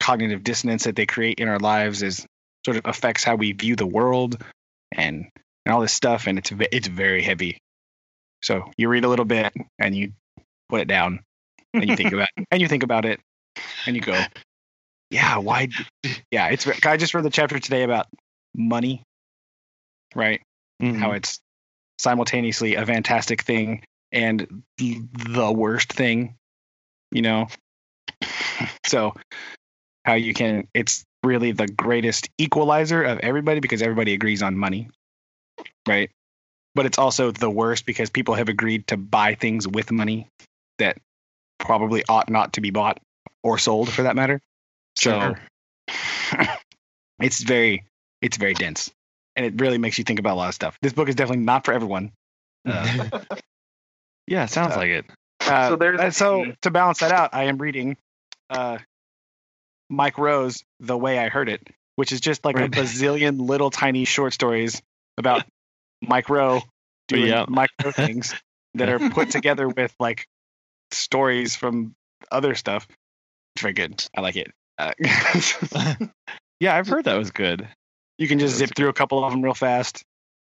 [0.00, 2.26] cognitive dissonance that they create in our lives is
[2.64, 4.42] sort of affects how we view the world
[4.92, 5.28] and
[5.66, 7.58] and all this stuff and it's it's very heavy.
[8.42, 10.12] So you read a little bit and you
[10.68, 11.20] put it down
[11.74, 13.20] and you think about and you think about it
[13.86, 14.18] and you go,
[15.10, 15.68] yeah, why?
[16.30, 16.66] Yeah, it's.
[16.86, 18.06] I just read the chapter today about
[18.54, 19.02] money,
[20.14, 20.40] right?
[20.80, 21.00] Mm-hmm.
[21.00, 21.40] How it's
[21.98, 26.36] simultaneously a fantastic thing and the worst thing,
[27.12, 27.48] you know.
[28.84, 29.14] So
[30.04, 30.68] how you can?
[30.74, 34.88] It's really the greatest equalizer of everybody because everybody agrees on money,
[35.88, 36.10] right?
[36.74, 40.28] But it's also the worst because people have agreed to buy things with money
[40.78, 40.98] that
[41.58, 42.98] probably ought not to be bought
[43.42, 44.40] or sold for that matter.
[45.00, 45.34] So
[47.20, 47.84] it's very
[48.20, 48.90] it's very dense
[49.36, 50.78] and it really makes you think about a lot of stuff.
[50.82, 52.12] This book is definitely not for everyone.
[52.66, 53.08] Uh,
[54.26, 55.06] yeah, sounds uh, like it.
[55.40, 57.96] uh, So there's uh, so to balance that out, I am reading
[58.50, 58.78] uh,
[59.88, 62.66] Mike Rowe's, The Way I Heard It, which is just like Right.
[62.66, 64.82] a bazillion little tiny short stories
[65.16, 65.44] about
[66.02, 66.62] Mike Rowe
[67.08, 67.46] doing Yeah.
[67.48, 68.34] Mike Rowe things
[68.74, 70.26] that are put together with like
[70.92, 71.94] stories from
[72.30, 72.86] other stuff.
[73.54, 74.06] It's very good.
[74.16, 74.52] I like it.
[74.80, 74.92] Uh,
[76.60, 77.68] yeah, I've heard that was good.
[78.18, 80.02] you can just That's zip through a couple of them real fast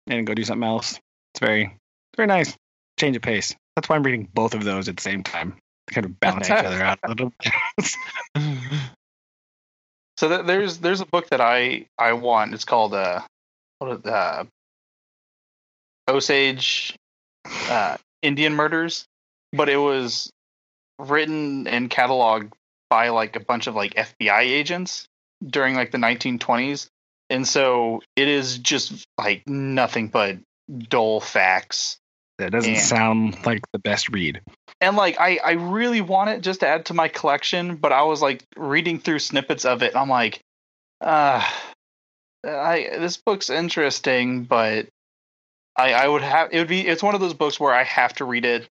[0.08, 1.00] and go do something else.
[1.34, 2.56] It's very, it's very nice.
[3.00, 3.56] Change of pace.
[3.76, 5.56] That's why I'm reading both of those at the same time.
[5.90, 7.32] Kind of balance each other out a little.
[7.44, 7.54] bit.
[10.18, 12.54] So th- there's there's a book that I I want.
[12.54, 13.22] It's called uh
[13.80, 14.44] what is uh
[16.08, 16.96] Osage
[17.70, 19.06] uh Indian Murders,
[19.52, 20.30] but it was
[21.00, 22.52] written and cataloged
[22.92, 25.08] by like a bunch of like FBI agents
[25.44, 26.88] during like the 1920s.
[27.30, 30.38] And so it is just like nothing but
[30.90, 31.98] dull facts.
[32.38, 32.82] That doesn't Yeah.
[32.82, 34.42] sound like the best read.
[34.82, 38.04] And like I, I really want it just to add to my collection, but I
[38.04, 40.42] was like reading through snippets of it and I'm like,
[41.00, 41.48] uh
[42.44, 44.88] I this book's interesting, but
[45.78, 48.14] I I would have it would be it's one of those books where I have
[48.16, 48.68] to read it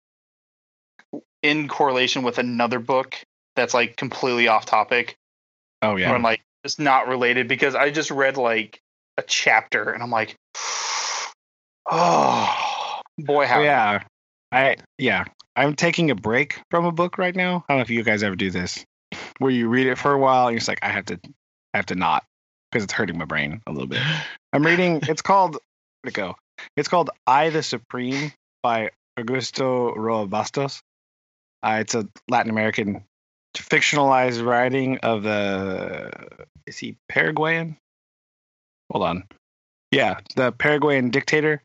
[1.42, 3.16] in correlation with another book
[3.60, 5.16] that's like completely off topic
[5.82, 6.12] Oh or yeah.
[6.12, 8.80] I'm like it's not related because I just read like
[9.16, 10.36] a chapter and I'm like
[11.90, 14.00] oh boy how yeah.
[14.52, 15.24] I yeah.
[15.56, 17.64] I'm taking a break from a book right now.
[17.68, 18.84] I don't know if you guys ever do this,
[19.38, 21.20] where you read it for a while and you're just like, I have to,
[21.74, 22.24] I have to not
[22.70, 24.00] because it's hurting my brain a little bit.
[24.52, 25.00] I'm reading.
[25.08, 25.58] It's called.
[26.02, 26.36] Where'd it go?
[26.76, 30.80] It's called "I the Supreme" by Augusto Roa Bastos.
[31.62, 33.04] Uh, it's a Latin American
[33.54, 36.10] fictionalized writing of the.
[36.66, 37.76] Is he Paraguayan?
[38.92, 39.24] Hold on.
[39.90, 41.62] Yeah, the Paraguayan dictator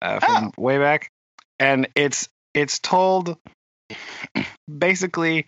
[0.00, 1.10] uh, from way back,
[1.58, 3.36] and it's it's told.
[4.78, 5.46] Basically,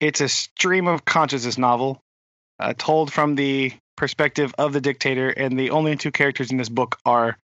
[0.00, 2.00] it's a stream of consciousness novel,
[2.60, 6.68] uh, told from the perspective of the dictator, and the only two characters in this
[6.68, 7.36] book are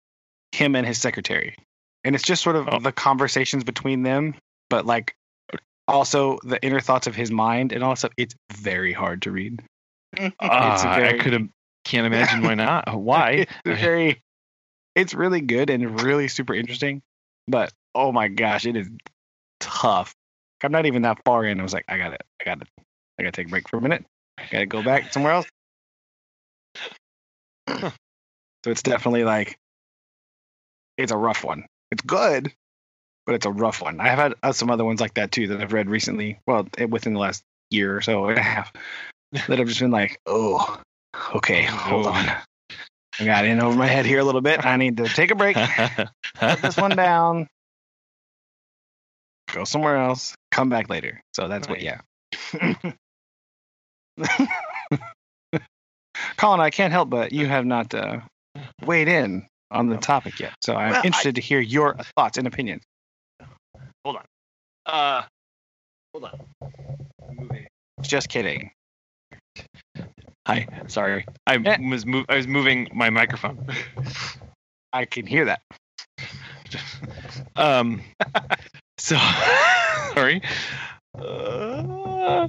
[0.53, 1.57] him and his secretary.
[2.05, 2.79] And it's just sort of Oh.
[2.79, 4.35] the conversations between them,
[4.71, 5.15] but like
[5.89, 9.63] also the inner thoughts of his mind, and also it's very hard to read.
[10.41, 11.49] Ah, very- I could have
[11.85, 12.95] can't imagine why not.
[13.01, 13.47] Why?
[13.65, 14.23] it's very,
[14.95, 17.01] it's really good and really super interesting,
[17.47, 18.89] but oh my gosh, it is
[19.59, 20.15] tough.
[20.63, 21.59] I'm not even that far in.
[21.61, 22.69] I was like, I got it, I got it,
[23.19, 24.05] I got to take a break for a minute.
[24.37, 25.47] I got to go back somewhere else.
[27.69, 27.93] so
[28.67, 29.59] it's definitely like,
[30.99, 31.65] it's a rough one.
[31.91, 32.53] It's good,
[33.29, 34.01] but it's a rough one.
[34.01, 36.39] I have had uh, some other ones like that too that I've read recently.
[36.47, 38.73] Well, eh, within the last year or so and a half,
[39.33, 40.81] that I've just been like, oh,
[41.35, 42.09] okay, hold Oh.
[42.09, 42.25] on.
[43.21, 44.65] I got in over my head here a little bit.
[44.65, 45.59] I need to take a break,
[46.37, 47.49] put this one down,
[49.53, 51.21] go somewhere else, come back later.
[51.35, 52.01] So that's what, yeah.
[56.39, 58.21] Colin, I can't help but you have not uh,
[58.87, 60.55] weighed in on the topic yet.
[60.63, 62.83] So I'm Well, I- interested to hear your thoughts and opinions.
[64.05, 65.23] Uh,
[66.15, 66.41] hold on.
[67.29, 67.67] I'm moving.
[68.03, 68.71] Just kidding.
[70.47, 71.27] Hi, sorry.
[71.47, 71.79] I Yeah.
[71.91, 72.25] was move.
[72.29, 73.67] I was moving my microphone.
[74.93, 75.61] I can hear that.
[77.57, 78.03] um.
[79.01, 79.17] So
[80.15, 80.43] sorry.
[81.17, 82.49] Uh,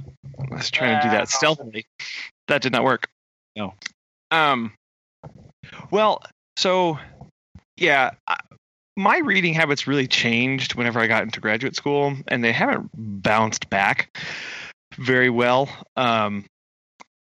[0.50, 1.86] was trying to do that stealthily.
[2.48, 3.08] That did not work.
[3.54, 3.74] No.
[4.32, 4.72] Um.
[5.92, 6.22] Well,
[6.56, 6.98] so
[7.76, 8.10] yeah,
[8.96, 13.70] my reading habits really changed whenever I got into graduate school, and they haven't bounced
[13.70, 14.16] back
[14.96, 15.68] very well.
[15.96, 16.44] Um,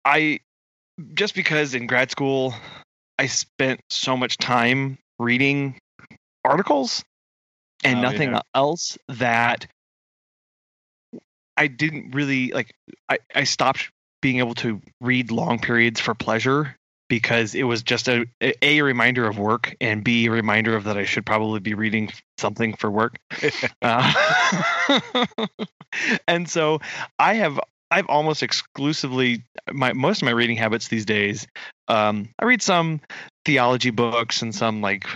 [0.05, 0.41] I
[1.15, 2.55] just because in grad school
[3.19, 5.79] I spent so much time reading
[6.45, 7.05] articles
[7.85, 8.41] and Oh, nothing yeah.
[8.55, 9.67] else that
[11.57, 12.75] I didn't really like
[13.09, 13.91] I, I stopped
[14.23, 16.77] being able to read long periods for pleasure
[17.09, 18.27] because it was just a
[18.63, 22.11] a reminder of work and b a reminder of that I should probably be reading
[22.39, 23.19] something for work.
[23.83, 24.13] Uh,
[26.29, 26.81] and so
[27.19, 31.47] I have I've almost exclusively my most of my reading habits these days.
[31.89, 33.01] Um, I read some
[33.45, 35.07] theology books and some like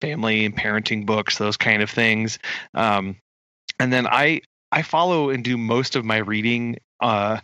[0.00, 2.38] family and parenting books, those kind of things.
[2.74, 3.16] Um,
[3.78, 7.40] and then I I follow and do most of my reading uh,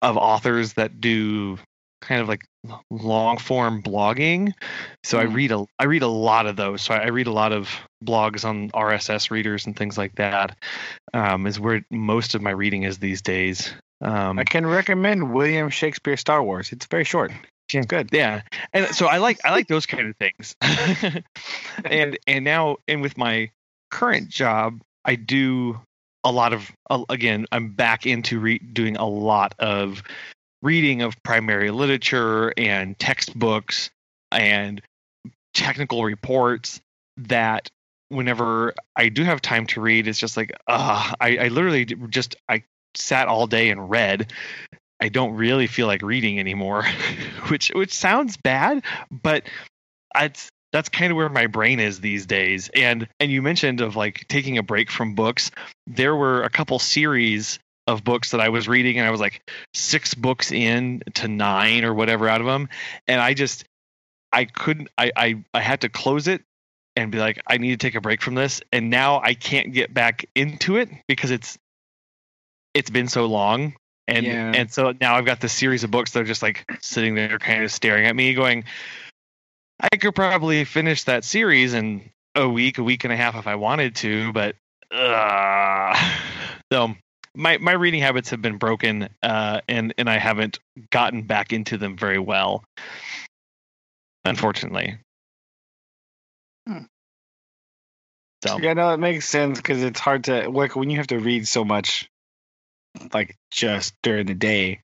[0.00, 1.58] of authors that do
[2.02, 2.44] kind of like
[2.90, 4.52] long form blogging.
[5.02, 5.34] So I Mm.
[5.34, 6.82] read a I read a lot of those.
[6.82, 7.70] So I read a lot of
[8.04, 10.56] blogs on RSS readers and things like that.
[11.14, 13.72] Um, is where most of my reading is these days.
[14.02, 16.72] Um, I can recommend William Shakespeare Star Wars.
[16.72, 17.32] It's very short.
[17.74, 18.10] It's good.
[18.12, 18.42] yeah
[18.74, 20.54] and so i like i like those kind of things
[21.86, 23.50] and and now and with my
[23.90, 25.80] current job i do
[26.24, 26.70] a lot of
[27.08, 30.02] again i'm back into re- doing a lot of
[30.62, 33.90] reading of primary literature and textbooks
[34.30, 34.80] and
[35.54, 36.80] technical reports
[37.16, 37.68] that
[38.08, 42.36] whenever i do have time to read it's just like uh i, I literally just
[42.48, 42.62] i
[42.94, 44.32] sat all day and read
[45.02, 46.84] I don't really feel like reading anymore,
[47.48, 49.42] which which sounds bad, but
[50.14, 52.70] it's that's kind of where my brain is these days.
[52.72, 55.50] And and you mentioned of like taking a break from books.
[55.88, 57.58] There were a couple series
[57.92, 59.42] of books that I was reading, and I was like
[59.74, 62.68] six books in to nine or whatever out of them,
[63.06, 63.64] and I just
[64.32, 64.88] I couldn't.
[64.98, 66.42] I I I had to close it
[66.96, 69.72] and be like, I need to take a break from this, and now I can't
[69.72, 71.58] get back into it because it's
[72.74, 73.74] it's been so long
[74.08, 74.52] and Yeah.
[74.54, 77.38] and so now I've got this series of books that are just like sitting there,
[77.38, 78.64] kind of staring at me, going,
[79.80, 83.46] "I could probably finish that series in a week, a week and a half if
[83.46, 84.56] I wanted to, but
[84.90, 85.96] uh,
[86.72, 86.94] so
[87.34, 90.58] my my reading habits have been broken, uh, and and I haven't
[90.90, 92.64] gotten back into them very well,
[94.24, 94.98] unfortunately.
[96.68, 96.84] Hmm.
[98.44, 101.18] So Yeah, no, it makes sense because it's hard to like when you have to
[101.18, 102.08] read so much,
[103.12, 104.80] like just during the day,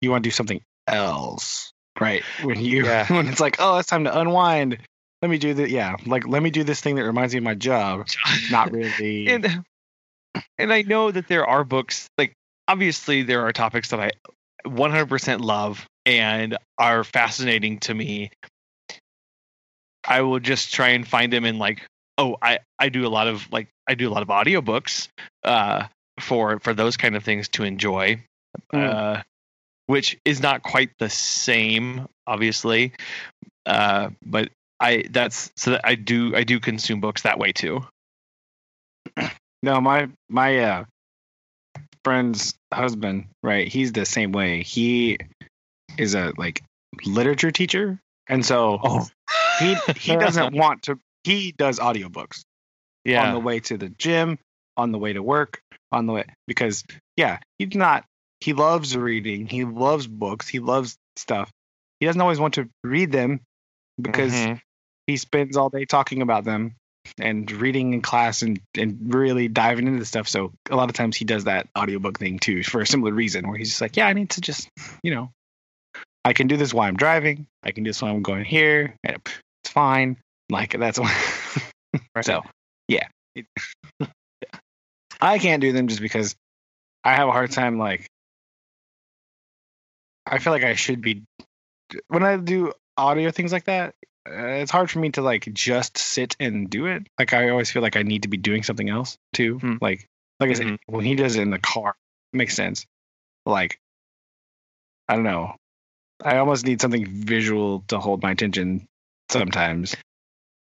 [0.00, 2.22] you want to do something else, right?
[2.42, 3.06] When you Yeah.
[3.12, 4.78] when it's like, oh, it's time to unwind.
[5.20, 7.44] Let me do the yeah, like let me do this thing that reminds me of
[7.44, 8.06] my job.
[8.50, 9.26] Not really.
[9.26, 9.64] and
[10.58, 12.34] and I know that there are books like
[12.66, 14.10] obviously there are topics that I
[14.66, 18.30] 100% love and are fascinating to me.
[20.06, 21.82] I will just try and find them in like
[22.16, 25.08] oh I I do a lot of like I do a lot of audiobooks
[25.44, 25.86] uh
[26.18, 28.22] for for those kind of things to enjoy.
[28.72, 28.94] Mm.
[28.94, 29.22] Uh
[29.86, 32.92] which is not quite the same obviously.
[33.66, 37.84] Uh but I that's so that I do I do consume books that way too.
[39.62, 40.84] No, my my uh
[42.04, 43.66] friend's husband, right?
[43.68, 44.62] He's the same way.
[44.62, 45.18] He
[45.96, 46.62] is a like
[47.04, 49.06] literature teacher, and so Oh.
[49.60, 50.98] he he doesn't want to.
[51.24, 52.42] He does audiobooks
[53.04, 53.24] Yeah.
[53.24, 54.38] on the way to the gym,
[54.76, 55.60] on the way to work,
[55.92, 56.84] on the way because
[57.16, 58.04] yeah, he's not.
[58.40, 59.46] He loves reading.
[59.46, 60.46] He loves books.
[60.46, 61.50] He loves stuff.
[61.98, 63.40] He doesn't always want to read them
[64.00, 64.60] because Mhm.
[65.08, 66.76] he spends all day talking about them
[67.18, 70.28] and reading in class and, and really diving into the stuff.
[70.28, 73.48] So a lot of times he does that audiobook thing too for a similar reason
[73.48, 74.68] where he's just like, yeah, I need to just,
[75.02, 75.30] you know,
[76.24, 77.46] I can do this while I'm driving.
[77.62, 78.94] I can do this while I'm going here.
[79.04, 79.16] and
[79.64, 80.16] It's fine.
[80.50, 81.14] Like that's why.
[82.22, 82.42] so
[82.88, 83.08] yeah,
[85.20, 86.34] I can't do them just because
[87.04, 87.78] I have a hard time.
[87.78, 88.06] Like
[90.26, 91.24] I feel like I should be
[92.08, 93.94] when I do audio things like that
[94.30, 97.06] it's hard for me to like just sit and do it.
[97.18, 99.58] Like I always feel like I need to be doing something else too.
[99.58, 99.76] Hmm.
[99.80, 100.06] Like
[100.40, 100.78] like I said, Mhm.
[100.86, 101.94] when he does it in the car,
[102.32, 102.86] it makes sense.
[103.46, 103.78] Like
[105.08, 105.56] I don't know.
[106.22, 108.86] I almost need something visual to hold my attention
[109.30, 109.96] sometimes.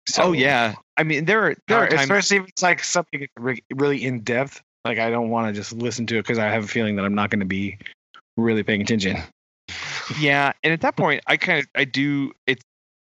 [0.09, 0.75] So, oh yeah.
[0.97, 3.27] I mean there are there are times especially if it's like something
[3.71, 4.61] really in depth.
[4.85, 7.05] Like I don't want to just listen to it because I have a feeling that
[7.05, 7.79] I'm not going to be
[8.37, 9.17] really paying attention.
[10.21, 12.63] yeah, and at that point I kind of I do it's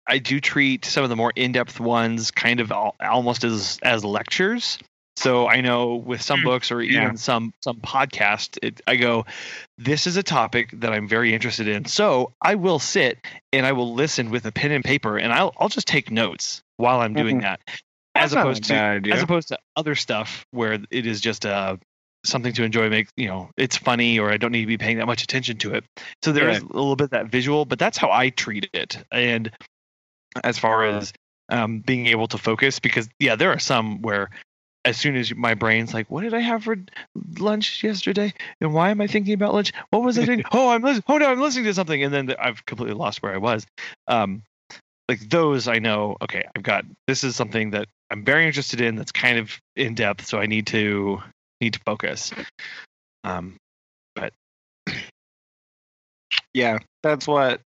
[0.07, 4.03] I do treat some of the more in-depth ones kind of al- almost as as
[4.03, 4.77] lectures.
[5.17, 7.13] So I know with some Mm, books or even yeah.
[7.13, 9.25] some some podcast, it, I go,
[9.77, 11.85] this is a topic that I'm very interested in.
[11.85, 13.19] So I will sit
[13.53, 16.61] and I will listen with a pen and paper, and I'll I'll just take notes
[16.77, 17.41] while I'm doing Mhm.
[17.41, 17.59] that,
[18.15, 18.73] as a opposed to
[19.11, 21.77] as opposed to other stuff where it is just uh
[22.23, 24.99] something to enjoy make you know it's funny or i don't need to be paying
[24.99, 25.83] that much attention to it
[26.23, 26.57] so there Yeah.
[26.57, 29.49] is a little bit of that visual but that's how i treat it and
[30.43, 31.13] as far as
[31.49, 34.29] um, being able to focus because yeah there are some where
[34.85, 36.75] as soon as my brain's like what did i have for
[37.37, 38.33] lunch yesterday?
[38.61, 39.73] And why am i thinking about lunch?
[39.89, 40.43] What was i doing?
[40.51, 42.03] Oh i'm listening oh no i'm listening to something.
[42.03, 43.65] And then i've completely lost where i was.
[44.07, 44.43] Um,
[45.09, 48.95] like those I know, okay, I've got this is something that I'm very interested in
[48.95, 51.21] that's kind of in depth, so I need to
[51.59, 52.31] need to focus.
[53.25, 53.57] Um
[54.15, 54.33] but
[56.53, 57.61] Yeah, that's what.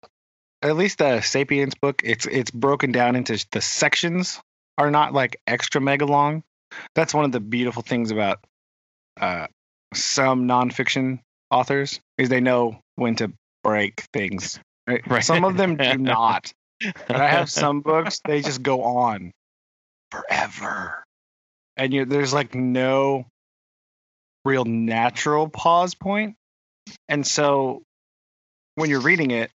[0.64, 4.40] At least the Sapiens book, it's it's broken down into the sections
[4.78, 6.42] are not like extra mega long.
[6.94, 8.40] That's one of the beautiful things about
[9.20, 9.46] uh,
[9.92, 14.58] some nonfiction authors is they know when to break things.
[14.86, 15.06] Right?
[15.06, 15.24] Right.
[15.24, 16.52] Some of them do not.
[17.06, 19.32] But I have some books they just go on
[20.10, 21.04] forever,
[21.76, 23.26] and you there's like no
[24.46, 26.36] real natural pause point.
[26.86, 27.82] point, and so
[28.74, 29.50] when you're reading it,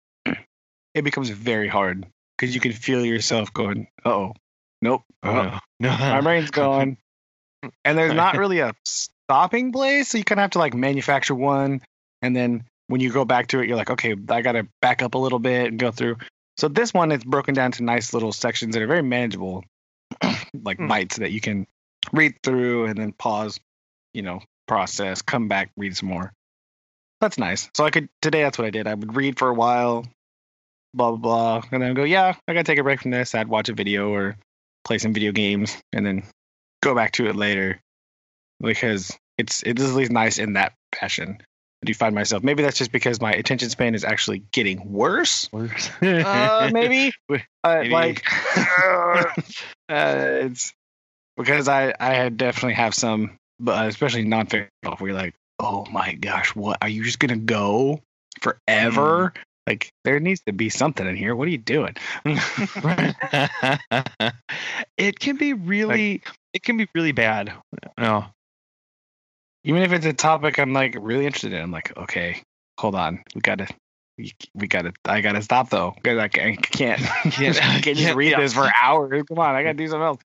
[0.93, 2.05] it becomes very hard
[2.37, 4.33] because you can feel yourself going, "Oh,
[4.81, 5.89] nope, oh, uh-oh, no.
[5.89, 6.97] my brain's going,"
[7.85, 11.35] and there's not really a stopping place, so you kind of have to like manufacture
[11.35, 11.81] one,
[12.21, 15.01] and then when you go back to it, you're like, "Okay, I got to back
[15.01, 16.17] up a little bit and go through."
[16.57, 19.63] So this one is broken down to nice little sections that are very manageable,
[20.53, 20.87] like Hmm.
[20.87, 21.67] bites that you can
[22.11, 23.59] read through and then pause,
[24.13, 26.33] you know, process, come back, read some more.
[27.21, 27.69] That's nice.
[27.75, 28.43] So I could today.
[28.43, 28.87] That's what I did.
[28.87, 30.05] I would read for a while,
[30.93, 33.35] blah blah blah, and then go, yeah, I gotta take a break from this.
[33.35, 34.37] I'd watch a video or
[34.83, 36.23] play some video games, and then
[36.81, 37.79] go back to it later
[38.59, 41.37] because it's it is at least nice in that fashion.
[41.81, 45.49] I do find myself maybe that's just because my attention span is actually getting worse.
[46.01, 47.13] Uh, maybe,
[47.63, 47.89] uh, Maybe.
[47.89, 48.25] like
[48.57, 49.23] uh,
[49.87, 50.73] it's
[51.37, 56.13] because I I definitely have some, but especially nonfiction stuff where you're like, oh my
[56.13, 58.01] gosh, what are you just gonna go
[58.41, 59.33] forever?
[59.69, 61.35] Like there needs to be something in here.
[61.35, 61.95] What are you doing?
[64.97, 66.23] it can be really
[66.55, 67.53] it can be really bad.
[67.95, 68.25] No.
[69.63, 72.41] Even if it's a topic I'm like really interested in, I'm like, okay,
[72.79, 73.67] hold on, we gotta,
[74.17, 76.99] we, we gotta, I gotta stop though, because I can't, I can't,
[77.31, 79.23] Can't- I can't just read this for hours.
[79.27, 80.19] Come on, I gotta do something else.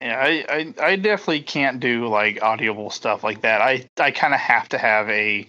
[0.00, 3.62] Yeah, I, I, I definitely can't do like audible stuff like that.
[3.62, 5.48] I, I kind of have to have a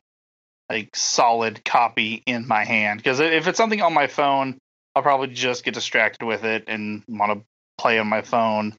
[0.70, 4.58] like solid copy in my hand because if it's something on my phone,
[4.96, 7.46] I'll probably just get distracted with it and want to
[7.78, 8.74] play on my phone.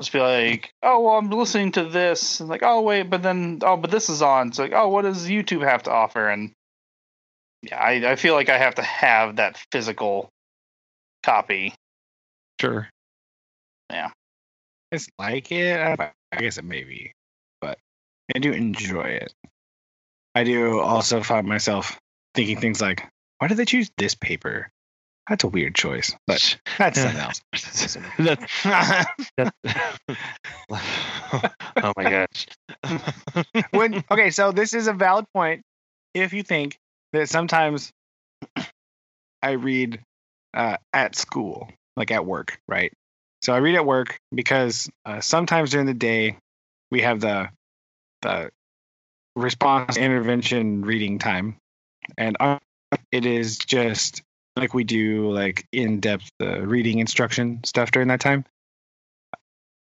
[0.00, 3.60] Just be like, oh well, I'm listening to this, and like, oh wait, but then
[3.62, 4.48] oh, but this is on.
[4.48, 6.28] It's like, oh, what does YouTube have to offer?
[6.28, 6.52] And
[7.62, 10.28] yeah, I, I feel like I have to have that physical
[11.22, 11.72] copy.
[12.60, 12.88] Sure.
[13.90, 14.10] Yeah
[14.92, 15.78] it's like it.
[15.78, 17.12] I I guess it may be,
[17.60, 17.78] but
[18.34, 19.32] I do enjoy it.
[20.36, 21.98] I do also find myself
[22.34, 23.02] thinking things like,
[23.38, 24.68] why did they choose this paper?
[25.30, 27.40] That's a weird choice, but that's something else.
[31.82, 32.46] Oh my gosh.
[33.70, 35.62] when okay, so this is a valid point
[36.12, 36.76] if you think
[37.14, 37.90] that sometimes
[39.42, 40.02] I read
[40.52, 42.92] uh, at school, like at work, right?
[43.42, 46.36] So I read at work because uh, sometimes during the day
[46.90, 47.48] we have the
[48.20, 48.50] the
[49.36, 51.56] response intervention reading time,
[52.18, 52.36] and
[53.12, 54.22] it is just
[54.56, 58.44] like we do like in depth uh, reading instruction stuff during that time.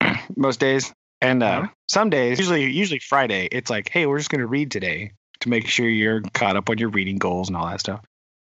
[0.37, 1.69] Most days, and uh, Uh-huh.
[1.89, 5.67] some days, usually usually Friday, it's like, hey, we're just gonna read today to make
[5.69, 8.01] sure you're caught up on your reading goals and all that stuff.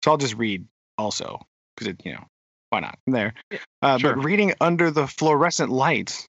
[0.04, 0.66] So I'll just read
[0.98, 1.40] also
[1.74, 2.24] because it, you know,
[2.70, 2.98] why not?
[3.06, 3.34] I'm there.
[3.82, 4.14] Uh, sure.
[4.14, 6.26] But reading under the fluorescent lights,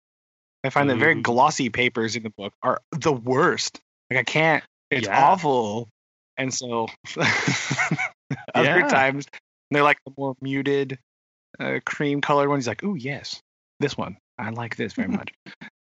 [0.64, 3.80] I find that very glossy papers in the book are the worst.
[4.10, 4.64] Like I can't.
[4.92, 5.26] It's Yeah.
[5.26, 5.90] awful.
[6.38, 6.88] And so
[7.18, 8.88] other Yeah.
[8.88, 9.28] times
[9.72, 10.98] they're like the more muted,
[11.60, 12.68] uh, cream colored ones.
[12.68, 13.42] Like, oh yes,
[13.80, 14.18] this one.
[14.38, 15.32] I like this very much.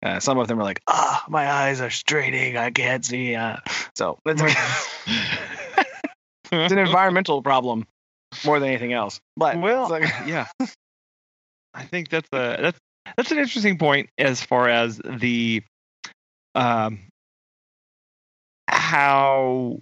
[0.02, 2.56] Uh, some of them are like, ah, my eyes are straining.
[2.56, 3.34] I can't see.
[3.34, 3.56] Uh.
[3.96, 4.42] So it's,
[6.52, 7.86] it's an environmental problem
[8.44, 9.20] more than anything else.
[9.36, 10.46] But Well, it's like, yeah.
[11.74, 12.78] I think that's a that's
[13.16, 15.62] that's an interesting point as far as the
[16.54, 17.00] um
[18.94, 19.80] how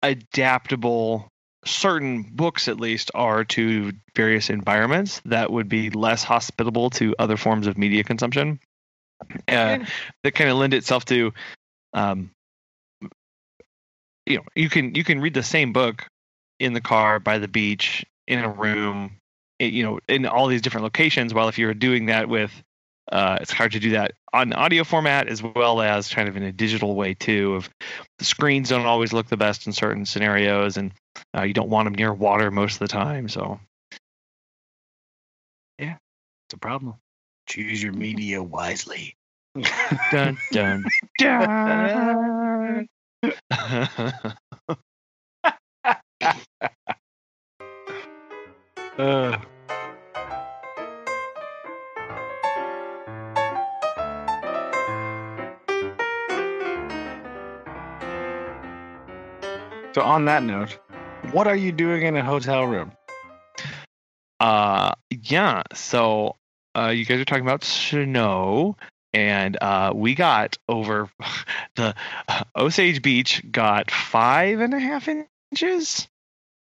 [0.00, 1.26] adaptable
[1.64, 7.36] certain books at least are to various environments that would be less hospitable to other
[7.36, 8.60] forms of media consumption.
[9.48, 9.78] Uh,
[10.22, 11.32] that kind of lend itself to
[11.94, 12.30] um
[14.24, 16.06] you know you can you can read the same book
[16.60, 19.16] in the car by the beach in a room
[19.58, 22.52] you know in all these different locations while if you're doing that with
[23.10, 26.42] uh, it's hard to do that on audio format as well as kind of in
[26.42, 27.68] a digital way too of
[28.18, 30.92] the screens don't always look the best in certain scenarios and
[31.36, 33.58] uh, you don't want them near water most of the time so
[35.78, 35.96] yeah,
[36.46, 36.96] it's a problem.
[37.46, 39.16] Choose your media wisely.
[40.10, 40.84] dun dun
[41.18, 42.88] dun
[48.98, 49.38] Uh,
[59.98, 60.78] so on that note,
[61.32, 62.92] what are you doing in a hotel room?
[64.38, 65.64] Uh, yeah.
[65.74, 66.36] So,
[66.76, 68.76] uh, you guys are talking about snow,
[69.12, 71.10] and uh, we got over
[71.74, 71.96] the
[72.28, 76.06] uh, Osage Beach got five and a half inches,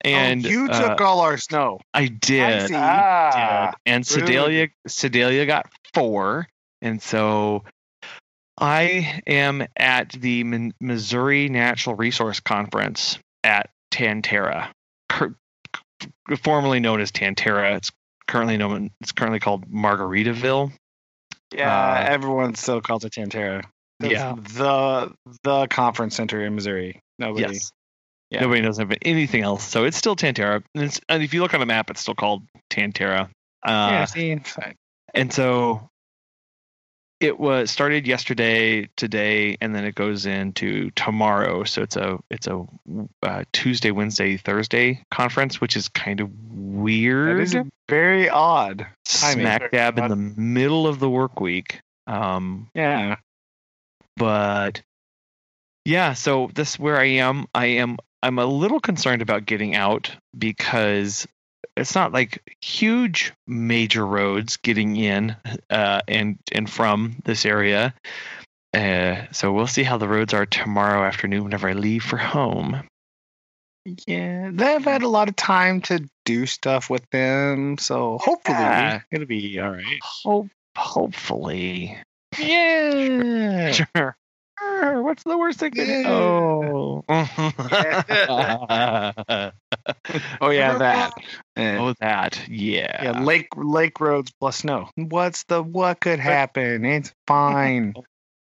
[0.01, 1.79] and oh, you uh, took all our snow.
[1.93, 2.75] I did, see.
[2.75, 3.93] Ah, did.
[3.93, 4.05] and.
[4.05, 6.49] Sedalia Sedalia got four,
[6.82, 7.63] and so.
[8.57, 14.71] I am at the Min- Missouri Natural Resource Conference at Tan-Tar-A,
[15.09, 15.35] cur-
[16.43, 17.75] formerly known as Tan-Tar-A.
[17.77, 17.91] It's
[18.27, 18.91] currently known.
[19.01, 20.71] It's currently called Margaritaville.
[21.53, 23.61] Yeah, Uh, everyone still calls it Tan-Tar-A.
[23.99, 24.35] That's Yeah.
[24.35, 26.99] the the conference center in Missouri.
[27.19, 27.53] Nobody.
[27.53, 27.71] Yes.
[28.29, 28.41] Yeah.
[28.41, 30.63] Nobody knows anything else, so it's still Tan-Tar-A.
[30.73, 33.23] And, it's, and if you look on the map, it's still called Tan-Tar-A.
[33.23, 33.27] Uh,
[33.65, 34.39] yeah, see,
[35.13, 35.89] and so
[37.22, 41.63] it was started yesterday, today, and then it goes into tomorrow.
[41.63, 42.65] So it's a it's a
[43.24, 47.39] uh, Tuesday, Wednesday, Thursday conference, which is kind of weird.
[47.39, 47.55] is
[47.88, 48.88] very odd.
[49.05, 49.43] timing.
[49.45, 51.80] Smack dab in the middle of the work week.
[52.07, 53.17] Um, Yeah.
[54.17, 54.82] but
[55.86, 59.76] yeah so this is where i am i am i'm a little concerned about getting
[59.76, 61.28] out because
[61.78, 65.36] it's not like huge major roads getting in
[65.69, 67.93] uh, and and from this area
[68.74, 72.84] uh, so we'll see how the roads are tomorrow afternoon whenever i leave for home
[74.07, 79.01] Yeah, they've had a lot of time to do stuff with them, so hopefully Yeah.
[79.11, 79.99] it'll be all right.
[80.03, 81.97] Hope, hopefully.
[82.38, 83.72] Yeah.
[83.72, 84.15] Sure.
[84.59, 85.01] Sure.
[85.01, 86.03] What's the worst could Yeah.
[86.07, 87.03] Oh.
[90.41, 91.11] Oh yeah, that.
[91.57, 92.41] Eh, oh, that.
[92.47, 93.03] Yeah.
[93.03, 94.89] yeah, lake lake roads plus snow.
[94.95, 96.85] What's the what could happen?
[96.85, 97.93] It's fine.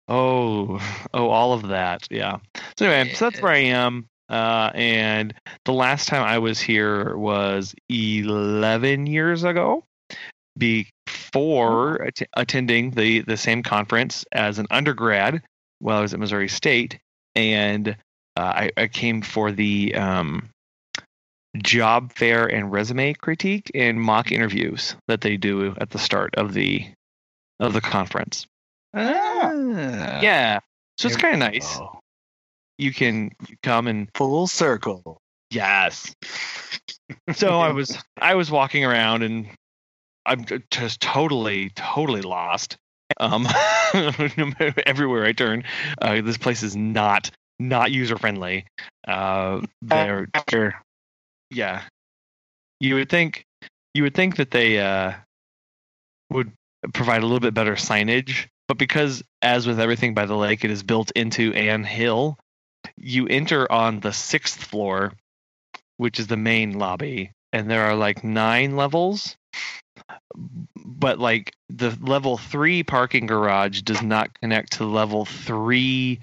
[0.08, 0.82] Oh,
[1.14, 2.06] oh, all of that.
[2.12, 2.40] Yeah.
[2.78, 4.08] So anyway, so that's where I am.
[4.28, 5.34] Uh, and
[5.64, 9.86] the last time I was here was 11 years ago,
[10.58, 15.42] before att- attending the the same conference as an undergrad
[15.80, 17.00] while I was at Missouri State,
[17.36, 17.90] and
[18.36, 20.50] uh, I, I came for the um,
[21.58, 26.54] job fair and resume critique and mock interviews that they do at the start of
[26.54, 26.88] the
[27.60, 28.48] of the conference.
[28.94, 30.22] Ah.
[30.22, 30.60] Yeah.
[30.98, 31.80] So it's kind of nice.
[32.78, 35.18] You can you come and full circle.
[35.50, 36.14] yes.
[37.34, 39.48] So I was I was walking around and
[40.26, 42.78] I'm just totally totally lost.
[43.20, 43.46] Um,
[44.86, 45.66] everywhere I turn,
[46.02, 47.30] uh, this place is not
[47.60, 48.66] not user friendly.
[49.08, 50.82] Uh, they're Sure.
[51.52, 51.84] Yeah.
[52.80, 53.46] You would think
[53.94, 55.14] you would think that they uh,
[56.32, 56.52] would
[56.94, 60.72] provide a little bit better signage, but because as with everything by the lake, it
[60.72, 62.40] is built into an hill,
[62.98, 65.14] you enter on the sixth floor,
[65.98, 69.36] which is the main lobby, and there are like nine levels.
[70.76, 76.20] But like the level three parking garage does not connect to level three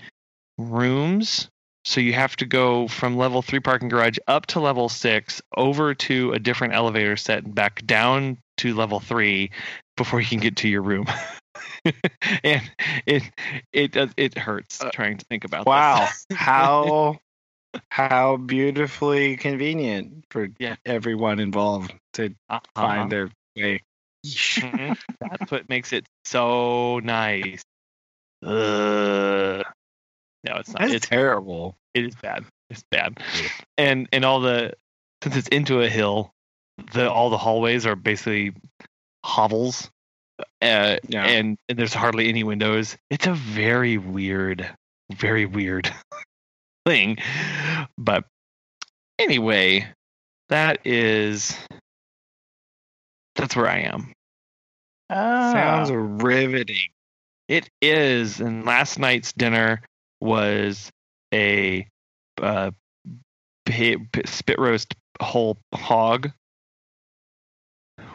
[0.56, 1.48] rooms.
[1.88, 5.94] So you have to go from level three parking garage up to level six, over
[5.94, 9.52] to a different elevator set, and back down to level three
[9.96, 11.06] before you can get to your room.
[12.44, 12.70] and
[13.06, 13.22] it
[13.72, 15.64] it does it hurts Uh, trying to think about.
[15.64, 16.00] Wow.
[16.00, 16.26] this.
[16.36, 17.18] How
[17.90, 20.76] how beautifully convenient for Yeah.
[20.84, 22.60] everyone involved to Uh-huh.
[22.74, 23.80] find their way.
[24.26, 24.94] Mhm.
[25.20, 27.62] That's what makes it so nice.
[28.44, 29.64] Ugh.
[30.44, 30.80] No, it's not.
[30.82, 31.76] That's It's terrible.
[31.94, 32.44] it is bad.
[32.70, 33.18] It's bad.
[33.40, 33.48] Yeah.
[33.78, 34.74] And and all the
[35.22, 36.30] since it's into a hill,
[36.92, 38.52] the all the hallways are basically
[39.24, 39.90] hovels.
[40.62, 41.24] Uh, Yeah.
[41.24, 42.96] and, and there's hardly any windows.
[43.10, 44.68] It's a very weird,
[45.12, 45.92] very weird
[46.86, 47.18] thing.
[47.96, 48.24] But
[49.18, 49.88] anyway,
[50.50, 51.58] that is
[53.34, 54.12] that's where I am.
[55.10, 56.90] Sounds riveting.
[57.48, 59.80] It is, and last night's dinner
[60.20, 60.90] was
[61.32, 61.86] a
[62.40, 62.70] uh,
[63.66, 66.30] pi- pi- spit roast whole hog,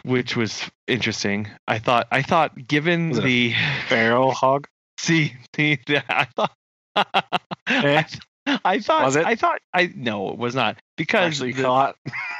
[0.04, 1.48] which was interesting.
[1.68, 3.54] I thought, I thought, given Was the
[3.88, 4.68] Feral hog.
[5.00, 6.52] see, I thought,
[6.96, 8.06] I,
[8.66, 9.26] I thought, Was it?
[9.26, 11.96] I thought, I no, it was not because Actually the- caught.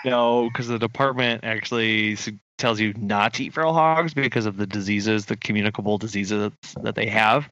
[0.06, 2.16] no, because the department actually
[2.64, 6.50] tells you not to eat feral hogs because of the diseases, the communicable diseases
[6.82, 7.50] that they have.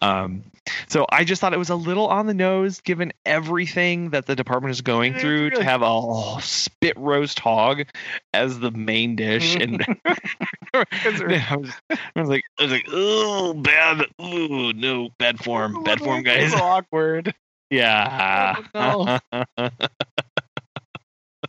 [0.00, 0.42] Um,
[0.88, 4.34] so I just thought it was a little on the nose, given everything that the
[4.34, 7.84] department is going It through, to have a whole spit roast hog
[8.32, 9.54] as the main dish.
[9.54, 9.84] And
[10.74, 16.00] I was, I was like, I was like, oh, bad, oh no, bad form, bad
[16.00, 16.52] form, guys.
[16.52, 17.34] So awkward.
[17.68, 18.62] Yeah.
[18.74, 19.18] Oh,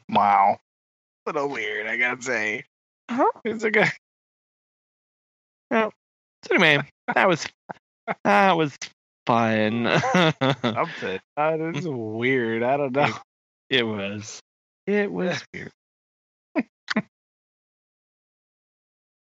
[0.10, 0.60] Wow.
[1.26, 2.66] A little weird, I gotta say.
[3.10, 3.32] Huh?
[3.44, 3.90] It's a good.
[5.72, 5.92] So
[6.52, 6.84] anyway,
[7.14, 7.46] that was
[8.24, 8.78] that was
[9.26, 9.86] fun.
[10.14, 11.20] Something.
[11.38, 12.64] That is weird.
[12.64, 13.14] I don't know.
[13.70, 14.40] it was.
[14.86, 15.72] It was weird.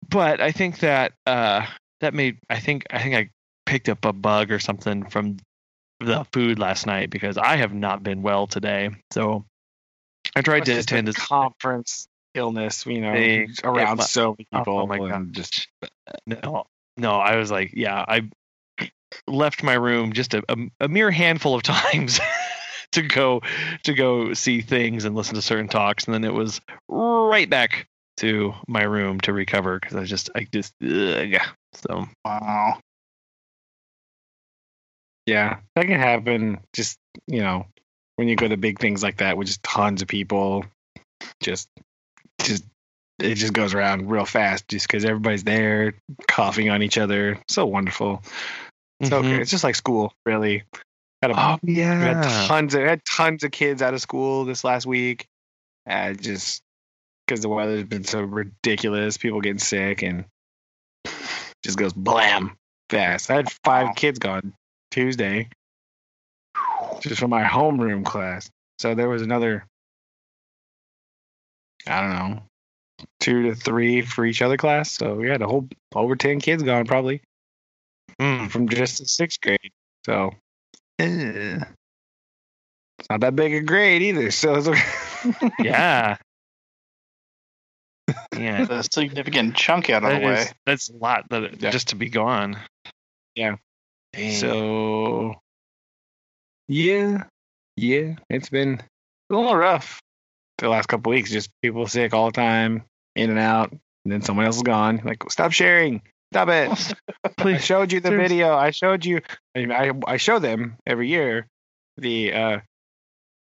[0.10, 1.66] but I think that uh
[2.02, 3.30] that made I think I think I
[3.66, 5.38] picked up a bug or something from
[6.00, 8.92] the food last night because I have not been well today.
[9.12, 9.46] So
[10.36, 12.08] I tried It's to attend a this conference
[12.38, 13.54] illness, you know, Thing.
[13.64, 14.88] around Yeah, so many oh people.
[14.88, 15.68] my and Just
[16.26, 16.66] No,
[16.96, 18.30] no, I was like, yeah, I
[19.28, 22.20] left my room just a, a, a mere handful of times
[22.94, 23.42] to go
[23.84, 27.88] to go see things and listen to certain talks, and then it was right back
[28.18, 31.40] to my room to recover because I just, I just, ugh.
[31.74, 32.80] so Wow.
[35.26, 36.60] yeah, that can happen.
[36.74, 37.68] Just you know,
[38.16, 40.66] when you go to big things like that with just tons of people,
[41.42, 41.70] just
[42.48, 42.64] just
[43.20, 45.94] it just goes around real fast just because everybody's there
[46.28, 47.40] coughing on each other.
[47.48, 48.22] So wonderful.
[49.04, 49.26] So Mhm.
[49.26, 50.64] okay, it's just like school, really.
[51.22, 54.64] Had a Oh We had tons of had tons of kids out of school this
[54.64, 55.26] last week.
[55.90, 56.62] Uh, just
[57.26, 60.26] because the weather's been so ridiculous, people getting sick and
[61.64, 62.56] just goes blam
[62.90, 63.32] fast.
[63.32, 64.54] I had five kids gone
[64.92, 65.50] Tuesday
[67.02, 68.50] just from my homeroom class.
[68.80, 69.66] So there was another,
[71.86, 72.42] I don't know,
[73.20, 74.92] two to three for each other class.
[74.92, 77.22] So we had a whole over 10 kids gone probably
[78.20, 78.50] Mm.
[78.50, 79.72] from just the sixth grade.
[80.06, 80.32] So
[81.00, 81.60] eh,
[83.00, 84.32] it's not that big a grade either.
[84.32, 85.50] So it's okay.
[85.60, 86.18] Yeah.
[88.36, 88.66] yeah.
[88.70, 90.46] a significant chunk out of That the way.
[90.66, 91.70] that's a lot that Yeah.
[91.70, 92.58] just to be gone.
[93.36, 93.58] Yeah.
[94.14, 94.32] Dang.
[94.32, 95.36] So
[96.68, 97.24] yeah,
[97.76, 98.82] yeah, it's been
[99.30, 100.02] a little rough
[100.58, 101.32] the last couple weeks.
[101.32, 102.84] Just people sick all the time,
[103.16, 103.80] in and out, and
[104.14, 105.02] then someone else is gone.
[105.04, 106.02] Like, stop sharing,
[106.34, 106.94] stop it.
[107.38, 107.56] Please.
[107.56, 108.54] I showed you the There's- video.
[108.56, 109.22] I showed you.
[109.56, 111.48] I, mean, I I show them every year.
[111.98, 112.60] The uh,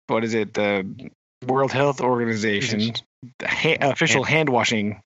[0.08, 0.54] what is it?
[0.54, 1.10] The
[1.48, 2.94] World Health Organization
[3.40, 5.00] the ha- official hand washing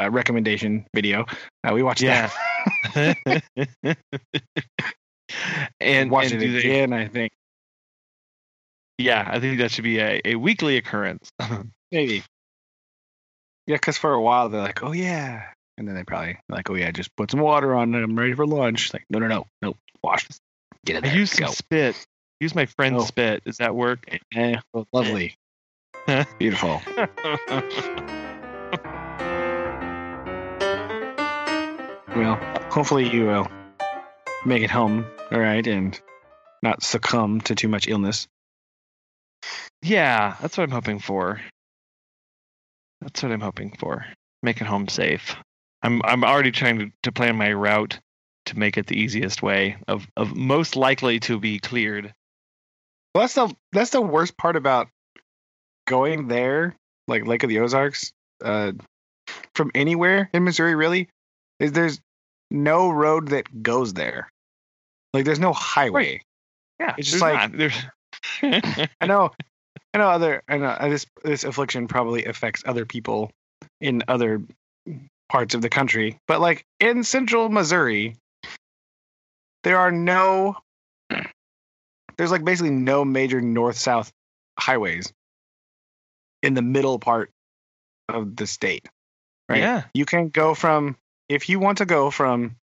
[0.00, 1.24] uh, recommendation video.
[1.64, 2.30] Uh, we watched Yeah.
[2.94, 3.42] that.
[5.80, 6.92] and watched and it do they- again.
[6.92, 7.32] I think
[9.00, 11.30] yeah, I think that should be a, a weekly occurrence.
[11.92, 12.22] maybe.
[13.66, 15.44] Yeah, because for a while they're like, "Oh yeah,"
[15.78, 17.94] and then they probably like, "Oh yeah, just put some water on.
[17.94, 18.02] it.
[18.02, 20.26] I'm ready for lunch." Like, no, no, no, no, wash.
[20.84, 21.94] Get in I use some spit.
[22.40, 23.06] Use my friend's Oh.
[23.06, 23.44] spit.
[23.44, 24.06] Does that work?
[24.34, 25.34] Eh, well, lovely,
[26.38, 26.80] beautiful.
[32.16, 32.34] Well,
[32.70, 33.46] hopefully you will
[34.44, 35.98] make it home, all right, and
[36.62, 38.26] not succumb to too much illness.
[39.82, 41.40] Yeah, that's what I'm hoping for.
[43.00, 44.04] That's what I'm hoping for.
[44.42, 45.36] Make it home safe.
[45.82, 47.98] I'm I'm already trying to, to plan my route
[48.46, 52.12] to make it the easiest way of, of most likely to be cleared.
[53.14, 54.88] Well, that's the that's the worst part about
[55.86, 56.76] going there,
[57.08, 58.12] like Lake of the Ozarks,
[58.44, 58.72] uh,
[59.54, 60.74] from anywhere in Missouri.
[60.74, 61.08] Really,
[61.58, 62.00] is there's
[62.50, 64.28] no road that goes there.
[65.12, 66.22] Like, there's no highway.
[66.78, 67.52] Yeah, It's just like- not.
[67.52, 67.74] there's
[68.42, 69.30] I know,
[69.94, 70.08] I know.
[70.08, 73.30] Other, I know uh, this this affliction probably affects other people
[73.80, 74.42] in other
[75.28, 78.16] parts of the country, but like in Central Missouri,
[79.64, 80.56] there are no.
[82.16, 84.12] There's like basically no major north south
[84.58, 85.10] highways
[86.42, 87.30] in the middle part
[88.08, 88.86] of the state.
[89.48, 89.60] Right.
[89.60, 90.96] yeah, You can go from
[91.28, 92.56] if you want to go from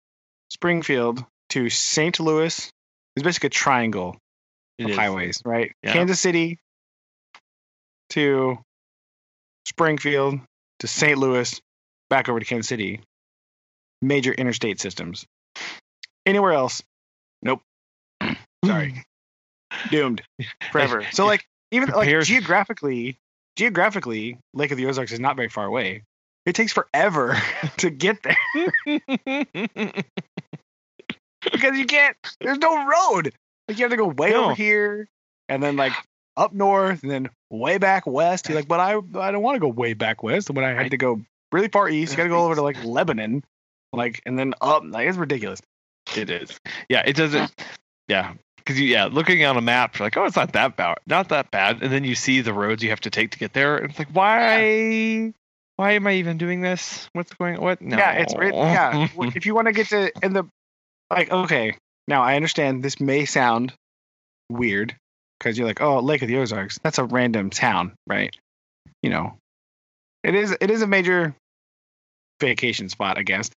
[0.50, 2.20] Springfield to St.
[2.20, 2.72] Louis.
[3.16, 4.18] It's basically a triangle
[4.80, 5.72] of highways, right?
[5.84, 5.94] Yeah.
[5.94, 6.60] Kansas City
[8.12, 8.58] to
[9.66, 10.40] Springfield
[10.80, 11.18] to St.
[11.18, 11.60] Louis,
[12.10, 13.02] back over to Kansas City.
[14.02, 15.26] Major interstate systems.
[16.26, 16.84] Anywhere else,
[17.42, 17.62] nope.
[18.66, 19.04] Sorry,
[19.90, 20.22] doomed
[20.72, 21.04] forever.
[21.12, 23.18] So like even like geographically,
[23.56, 26.04] geographically, Lake of the Ozarks is not very far away.
[26.46, 27.38] It takes forever
[27.78, 28.38] to get there
[31.44, 32.16] because you can't.
[32.40, 33.34] There's no road.
[33.68, 34.46] Like you have to go way No.
[34.46, 35.10] over here,
[35.50, 35.94] and then like
[36.36, 38.48] up north, and then way back west.
[38.48, 40.50] You're like, but I I don't want to go way back west.
[40.50, 42.84] When I had to go really far east, you got to go over to like
[42.84, 43.44] Lebanon,
[43.94, 44.84] like and then up.
[44.86, 45.62] Like it's ridiculous.
[46.16, 46.58] It is.
[46.90, 47.54] Yeah, it doesn't.
[48.08, 51.00] Yeah, because you yeah, looking on a map, you're like, oh, it's not that bad,
[51.06, 53.54] not that bad, and then you see the roads you have to take to get
[53.54, 55.34] there, and it's like, why?
[55.78, 57.08] Why am I even doing this?
[57.14, 57.62] What's going?
[57.62, 57.82] What?
[57.82, 57.98] No.
[57.98, 59.08] Yeah, it's yeah.
[59.36, 60.46] if you want to get to in the
[61.12, 61.76] like, okay,
[62.08, 63.74] now I understand this may sound
[64.50, 64.96] weird
[65.40, 68.36] because you're like, oh, Lake of the Ozarks, that's a random town, right?
[69.04, 69.38] You know,
[70.24, 70.56] it is.
[70.60, 71.36] It is a major
[72.40, 73.50] vacation spot, I guess.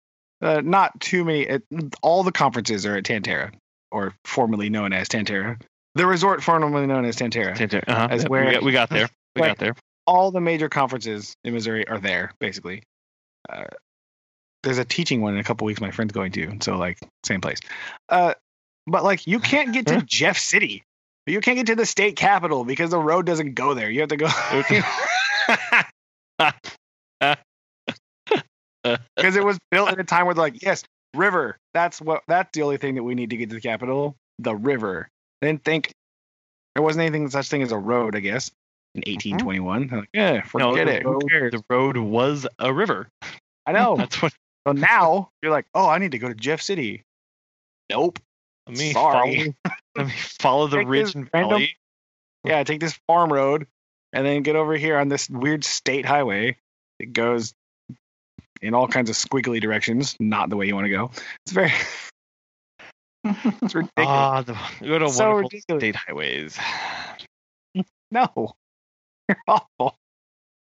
[0.41, 1.41] Uh, not too many.
[1.41, 1.63] It,
[2.01, 3.51] all the conferences are at Tan-Tar-A,
[3.91, 5.57] or formerly known as Tan-Tar-A,
[5.95, 7.55] the resort formerly known as Tan-Tar-A.
[7.87, 8.07] uh-huh.
[8.09, 9.09] As where- we, got, we got there.
[9.35, 9.75] We got there.
[10.07, 12.83] all the major conferences in Missouri are there, basically.
[13.47, 13.65] Uh,
[14.63, 17.41] there's a teaching one in a couple weeks my friend's going to, so like same
[17.41, 17.59] place.
[18.09, 18.33] Uh,
[18.87, 20.83] but like you can't get to Jeff City.
[21.25, 23.89] You can't get to the state capital because the road doesn't go there.
[23.89, 24.27] You have to go
[24.59, 24.83] because
[29.37, 30.83] it was built at a time where they're like, yes,
[31.15, 31.57] river.
[31.73, 32.23] That's what.
[32.27, 34.15] That's the only thing that we need to get to the capital.
[34.39, 35.07] The river.
[35.41, 35.91] They didn't think
[36.75, 38.15] there wasn't anything such thing as a road.
[38.15, 38.51] I guess
[38.95, 39.87] in 1821.
[39.87, 41.05] They're like, yeah, No, forget the it.
[41.05, 41.51] Road-?
[41.51, 43.09] The road was a river.
[43.65, 43.95] I know.
[43.97, 44.33] That's what.
[44.69, 47.03] So now you're like, oh, I need to go to Jeff City.
[47.89, 48.19] Nope.
[48.67, 49.55] Let me Sorry.
[49.63, 49.75] follow.
[49.97, 51.75] Let me follow the ridge and random- valley.
[52.43, 53.65] Yeah, take this farm road
[54.13, 56.55] and then get over here on this weird state highway.
[56.99, 57.53] It goes
[58.61, 61.11] in all kinds of squiggly directions, not the way you want to go.
[61.45, 61.71] It's very
[63.23, 63.89] it's ridiculous.
[63.97, 65.81] Ah, the good old So wonderful ridiculous.
[65.81, 66.59] state highways.
[68.11, 68.53] no.
[69.27, 69.95] You're awful.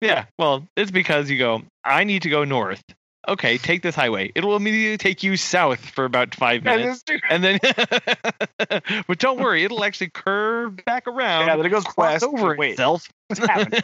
[0.00, 1.62] Yeah, well, it's because you go.
[1.84, 2.82] I need to go north.
[3.26, 4.30] Okay, take this highway.
[4.34, 7.58] It'll immediately take you south for about five minutes, and then,
[9.08, 12.24] but don't worry, it'll actually curve back around, Yeah, then it goes west.
[12.24, 13.08] over Wait, itself.
[13.28, 13.82] what's happening?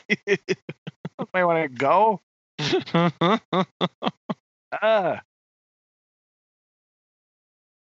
[1.32, 2.20] I want to go.
[4.82, 5.18] Uh.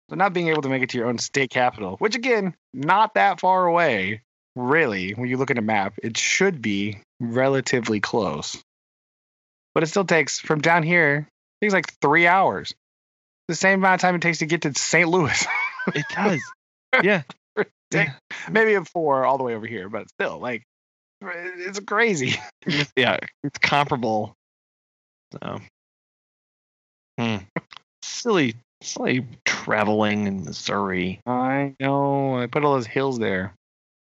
[0.09, 3.13] So not being able to make it to your own state capital, which again, not
[3.13, 4.23] that far away,
[4.57, 5.11] really.
[5.13, 8.61] When you look at a map, it should be relatively close.
[9.73, 11.29] But it still takes from down here.
[11.61, 12.73] Takes like three hours.
[13.47, 15.07] The same amount of time it takes to get to St.
[15.07, 15.45] Louis.
[15.95, 16.41] it does.
[17.01, 17.23] Yeah.
[17.93, 18.13] Yeah.
[18.49, 20.63] Maybe a four all the way over here, but still, like,
[21.21, 22.35] it's crazy.
[22.97, 24.33] yeah, it's comparable.
[25.31, 25.61] So,
[27.17, 27.37] hmm.
[28.03, 31.21] silly, silly traveling in Missouri.
[31.25, 32.37] I know.
[32.37, 33.53] I put all those hills there.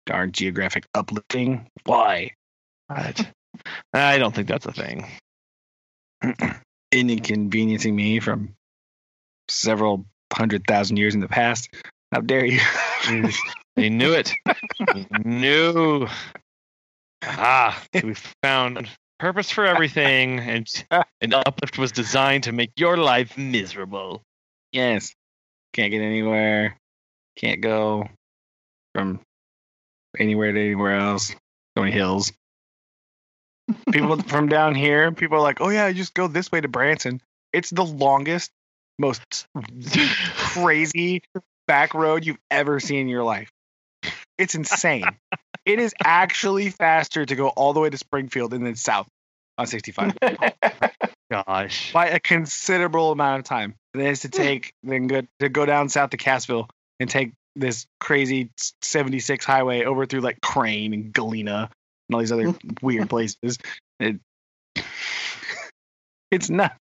[0.05, 1.67] Darn geographic uplifting.
[1.85, 2.31] Why?
[2.89, 3.25] But
[3.93, 5.07] I don't think that's a thing.
[6.93, 8.55] Inconveniencing me from
[9.49, 11.69] several hundred thousand years in the past.
[12.11, 12.59] How dare you?
[13.75, 14.31] They knew it.
[14.93, 16.07] They knew.
[17.23, 18.13] Ah, we
[18.43, 18.87] found
[19.17, 20.67] purpose for everything, and
[21.21, 24.21] an uplift was designed to make your life miserable.
[24.71, 25.13] yes.
[25.73, 26.77] Can't get anywhere.
[27.35, 28.07] Can't go
[28.93, 29.21] from
[30.19, 31.29] anywhere to anywhere else.
[31.75, 32.31] So many hills.
[33.91, 37.21] People from down here, people are like, oh yeah, just go this way to Branson.
[37.51, 38.51] It's the longest,
[38.99, 39.47] most
[40.35, 41.21] crazy
[41.67, 43.51] back road you've ever seen in your life.
[44.37, 45.05] It's insane.
[45.65, 49.07] it is actually faster to go all the way to Springfield and then south
[49.57, 50.17] on 65
[51.31, 51.93] Gosh.
[51.93, 53.75] by a considerable amount of time.
[53.93, 54.37] Then it's to hmm.
[54.37, 58.49] take then go to go down south to Cassville and take this crazy
[58.81, 61.69] 76 highway over through like Crane and Galena
[62.13, 63.57] and all these other weird places.
[63.99, 64.19] It,
[66.31, 66.75] it's not.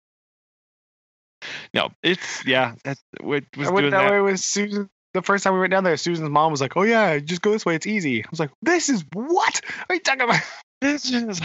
[1.74, 2.74] No, it's yeah.
[2.84, 4.12] That's what was I went doing that, that.
[4.12, 4.88] way with Susan.
[5.14, 7.52] The first time we went down there, Susan's mom was like, "Oh yeah, just go
[7.52, 7.74] this way.
[7.74, 9.60] It's easy." I was like, "This is what?
[9.64, 10.40] What are you talking about?"
[10.80, 11.40] This is,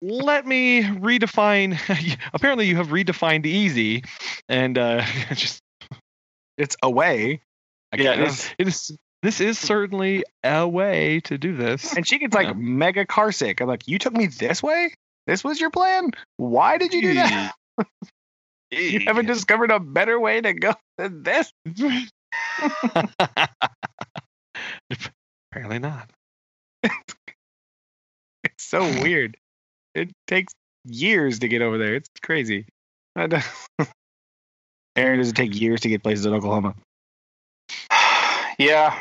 [0.00, 1.76] let me redefine.
[2.32, 4.02] Apparently, you have redefined easy,
[4.48, 5.60] and uh, just
[6.56, 7.42] It's away.
[7.92, 8.44] I yeah, it guess.
[8.44, 8.98] is, it is.
[9.22, 11.96] This is certainly a way to do this.
[11.96, 12.52] And she gets like Yeah.
[12.54, 13.60] mega car sick.
[13.60, 14.92] I'm like, "You took me this way?
[15.26, 16.10] This was your plan?
[16.36, 17.54] Why did you do that?
[18.70, 21.50] You haven't discovered a better way to go than this."
[25.50, 26.10] Apparently not.
[28.44, 29.36] It's so weird.
[29.94, 30.52] It takes
[30.84, 31.94] years to get over there.
[31.96, 32.66] It's crazy.
[33.16, 33.42] Aaron,
[35.18, 36.74] does it take years to get places in Oklahoma?
[38.58, 38.98] Yeah.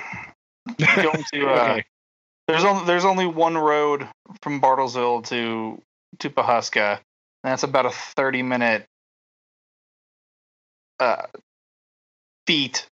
[0.96, 1.84] Going to uh, Okay.
[2.48, 4.08] there's only there's only one road
[4.42, 5.82] from Bartlesville to
[6.20, 7.02] to Pawhuska, and
[7.44, 8.86] that's about a thirty minute
[11.00, 11.24] uh,
[12.46, 12.88] feet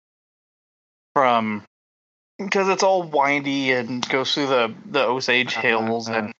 [1.14, 1.62] from
[2.38, 6.18] because it's all windy and goes through the the Osage Hills, Uh-huh.
[6.18, 6.32] and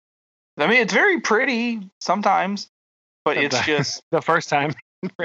[0.58, 2.68] I mean it's very pretty sometimes,
[3.24, 4.74] but it's just The first time.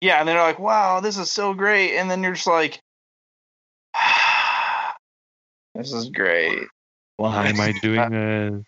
[0.00, 2.80] yeah, and they're like, "Wow, this is so great," and then you're just like,
[5.76, 6.68] "This is great."
[7.16, 8.64] Why am I doing this?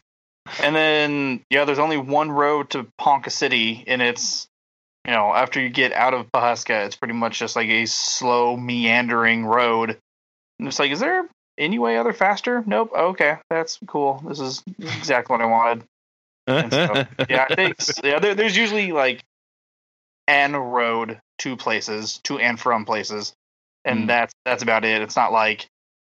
[0.60, 4.48] And then yeah, there's only one road to Ponca City, and it's
[5.06, 8.56] you know after you get out of Pawhuska, it's pretty much just like a slow
[8.56, 9.98] meandering road.
[10.58, 11.28] And it's like, is there
[11.58, 12.64] any way other faster?
[12.66, 12.92] Nope.
[12.96, 14.22] Okay, that's cool.
[14.26, 15.84] This is exactly what I wanted.
[16.72, 18.18] So, yeah, I think yeah.
[18.18, 19.22] There, there's usually like
[20.26, 23.34] an road to places, to and from places,
[23.84, 24.06] and Hmm.
[24.06, 25.02] that's that's about it.
[25.02, 25.66] It's not like,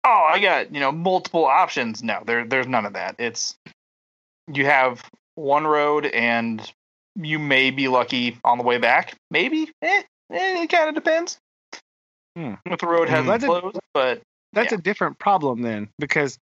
[0.05, 2.03] oh, I got you know multiple options.
[2.03, 3.16] No, there there's none of that.
[3.18, 3.55] It's
[4.53, 5.03] you have
[5.34, 6.61] one road, and
[7.16, 9.14] you may be lucky on the way back.
[9.30, 11.38] Maybe, eh, eh it kind of depends.
[12.36, 12.55] Hmm.
[12.66, 13.14] If the road Hmm.
[13.14, 14.22] hasn't That's a- closed, but
[14.55, 16.38] That's a different problem then, because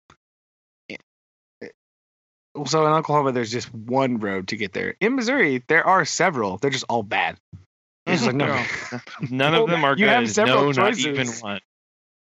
[2.65, 4.95] so in Oklahoma there's just one road to get there.
[4.99, 6.57] In Missouri there are several.
[6.57, 7.37] They're just all bad.
[8.07, 8.65] Like no,
[9.29, 10.09] None of them are You good.
[10.09, 11.05] have several no, choices.
[11.05, 11.59] not even one.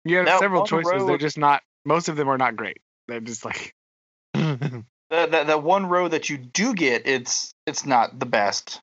[0.05, 1.05] You have That several one choices.
[1.05, 1.61] They're just not.
[1.85, 2.77] Most of them are not great.
[3.07, 3.73] They're just like
[4.33, 8.79] that, that that one road that you do get, it's it's not the best.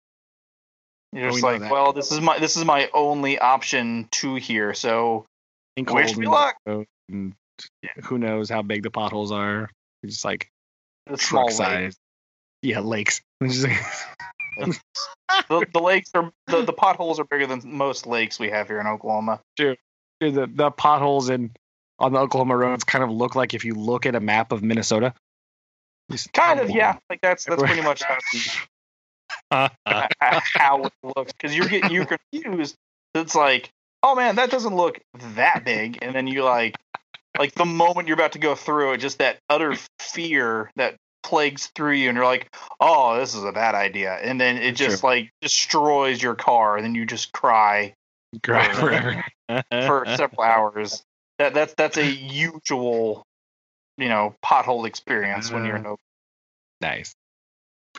[1.13, 4.35] You're Oh, just we like, well, this is my this is my only option to
[4.35, 4.75] here.
[4.75, 5.25] So
[5.77, 6.57] in Wish me luck.
[6.67, 7.35] and
[8.05, 9.71] who knows how big the potholes are?
[10.03, 10.51] It's just like
[11.11, 11.69] it's small truck lake.
[11.69, 11.97] size.
[12.63, 13.21] Yeah, lakes.
[13.41, 13.81] It's just like-
[15.49, 18.81] the, the lakes are the, the potholes are bigger than most lakes we have here
[18.81, 19.41] in Oklahoma.
[19.57, 19.79] Dude,
[20.21, 21.51] the the potholes in
[21.99, 24.63] on the Oklahoma roads kind of look like if you look at a map of
[24.63, 25.15] Minnesota.
[26.33, 26.97] Kind of, yeah.
[27.11, 28.03] Like that's that's pretty much
[29.51, 29.69] how
[30.55, 31.33] how it looks.
[31.33, 32.77] Because you're getting you're confused.
[33.15, 33.71] It's like,
[34.03, 35.01] oh man, that doesn't look
[35.35, 36.77] that big, and then you like,
[37.39, 41.71] like the moment you're about to go through it, just that utter fear that plagues
[41.75, 45.03] through you, and you're like, oh, this is a bad idea, and then it just
[45.03, 47.95] like destroys your car, and then you just cry
[48.43, 49.25] Cry For- forever.
[49.87, 51.03] for several hours.
[51.39, 53.25] That that's that's a usual,
[53.97, 55.95] you know, pothole experience when you're in a
[56.81, 57.15] Nice.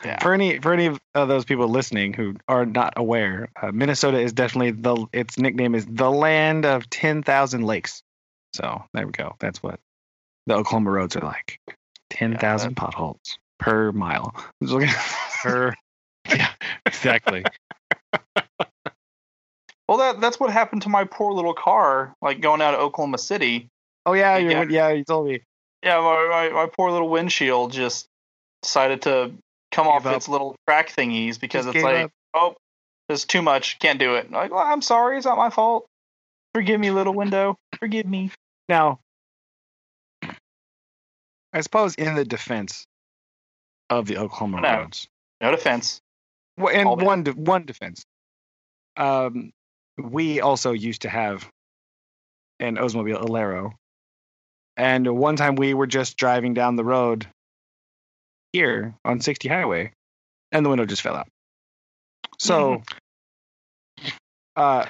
[0.04, 0.18] Yeah.
[0.22, 4.32] For any for any of those people listening who are not aware, uh, Minnesota is
[4.32, 8.02] definitely the its nickname is the land of ten thousand lakes.
[8.54, 9.36] So there we go.
[9.40, 9.78] That's what
[10.46, 11.60] the Oklahoma roads are like.
[12.08, 14.34] Ten thousand potholes per mile.
[15.42, 15.76] Her-
[16.28, 16.50] yeah,
[16.86, 17.44] exactly.
[19.90, 23.18] Well, that that's what happened to my poor little car, like going out of Oklahoma
[23.18, 23.66] City.
[24.06, 24.64] oh yeah, you Yeah.
[24.70, 25.42] yeah you told me.
[25.82, 28.06] Yeah, my, my, my poor little windshield just
[28.62, 29.32] decided to
[29.72, 30.14] come off up.
[30.14, 32.10] its little track thingies because Just it's like, up.
[32.34, 32.54] oh,
[33.08, 34.30] there's too much, can't do it.
[34.30, 35.86] Like, well, I'm sorry, it's not my fault.
[36.54, 37.56] Forgive me, little window.
[37.80, 38.30] Forgive me.
[38.68, 39.00] Now,
[41.52, 42.84] I suppose in the defense
[43.88, 44.76] of the Oklahoma No.
[44.82, 45.08] roads,
[45.40, 46.00] No defense.
[46.56, 48.04] Well, and one de- one defense.
[48.96, 49.50] Um,
[49.98, 51.48] we also used to have
[52.58, 53.72] an Oldsmobile Alero,
[54.76, 57.26] and one time we were just driving down the road
[58.52, 59.92] here on 60 Highway,
[60.52, 61.28] and the window just fell out.
[62.38, 62.82] So,
[64.56, 64.86] uh,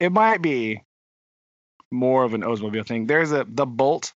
[0.00, 0.82] it might be
[1.90, 3.06] more of an Oldsmobile thing.
[3.06, 4.12] There's a the bolt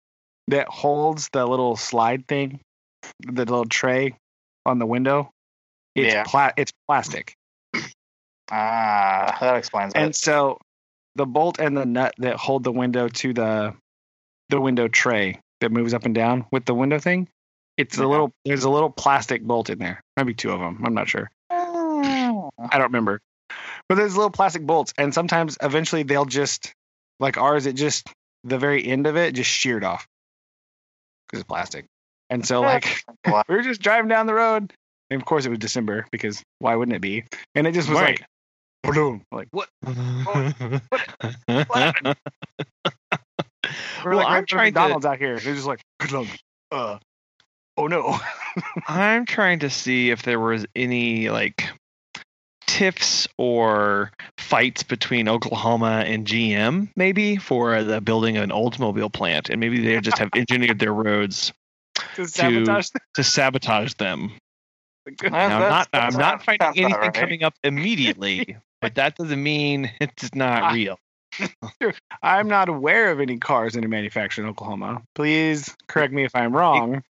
[0.49, 2.61] that holds the little slide thing,
[3.21, 4.15] the little tray
[4.65, 5.31] on the window.
[5.95, 6.25] It's Yeah.
[6.25, 7.35] pla- it's plastic.
[8.51, 10.17] Ah, that explains And it.
[10.17, 10.59] so
[11.17, 13.75] the bolt and the nut that hold the window to the
[14.49, 17.29] the window tray that moves up and down with the window thing,
[17.77, 18.05] it's Yeah.
[18.05, 20.01] a little there's a little plastic bolt in there.
[20.17, 20.83] Maybe two of them.
[20.85, 21.31] I'm not sure.
[21.51, 22.49] Ah.
[22.59, 23.21] I don't remember.
[23.89, 26.73] But there's little plastic bolts and sometimes eventually they'll just
[27.19, 28.07] like ours it just
[28.45, 30.07] the very end of it just sheared off
[31.29, 31.87] cuz it's plastic.
[32.31, 34.73] And so like we were just driving down the road
[35.11, 37.25] and of course it was December because why wouldn't it be?
[37.55, 38.21] And it just was Right.
[38.21, 38.29] like
[39.33, 39.69] Like what?
[41.47, 42.17] What happened?
[44.05, 45.39] We're Well, like I'm trying to- McDonald's out here.
[45.39, 46.29] They're just like, good.
[46.71, 46.99] Uh,
[47.77, 48.19] oh no.
[48.89, 51.69] I'm trying to see if there was any like
[52.67, 59.51] tiffs or fights between Oklahoma and GM, maybe for the building of an Oldsmobile plant,
[59.51, 61.53] and maybe they just have engineered their roads
[62.15, 64.33] to sabotage to sabotage them.
[65.23, 67.15] Now, I'm not I'm not finding anything right.
[67.15, 70.73] coming up immediately, but that doesn't mean it's not Ah.
[70.73, 70.99] real.
[72.23, 75.03] I'm not aware of any cars under manufacture in Oklahoma.
[75.15, 77.03] Please correct me if I'm wrong.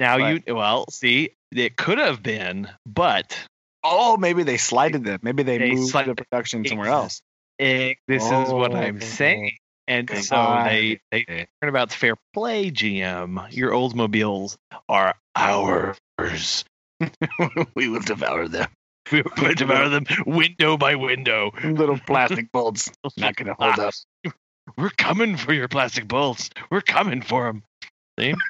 [0.00, 3.38] Now But- you well see it could have been, but
[3.84, 5.20] Oh, maybe they slided them.
[5.22, 7.22] Maybe they, They moved the production somewhere else.
[7.60, 9.00] eh, this is what I'm Oh.
[9.00, 9.52] saying.
[9.86, 13.50] And so they they turn about fair play, GM.
[13.52, 14.56] Your Oldsmobiles
[14.88, 16.64] are ours.
[17.74, 18.68] we will devour them.
[19.12, 21.52] We will devour them window by window.
[21.62, 22.90] Little plastic bolts.
[23.16, 23.94] Not going to hold up.
[24.76, 26.50] We're coming for your plastic bolts.
[26.70, 27.62] We're coming for them.
[28.18, 28.34] See?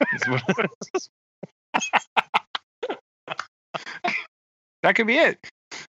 [4.83, 5.39] That could be it.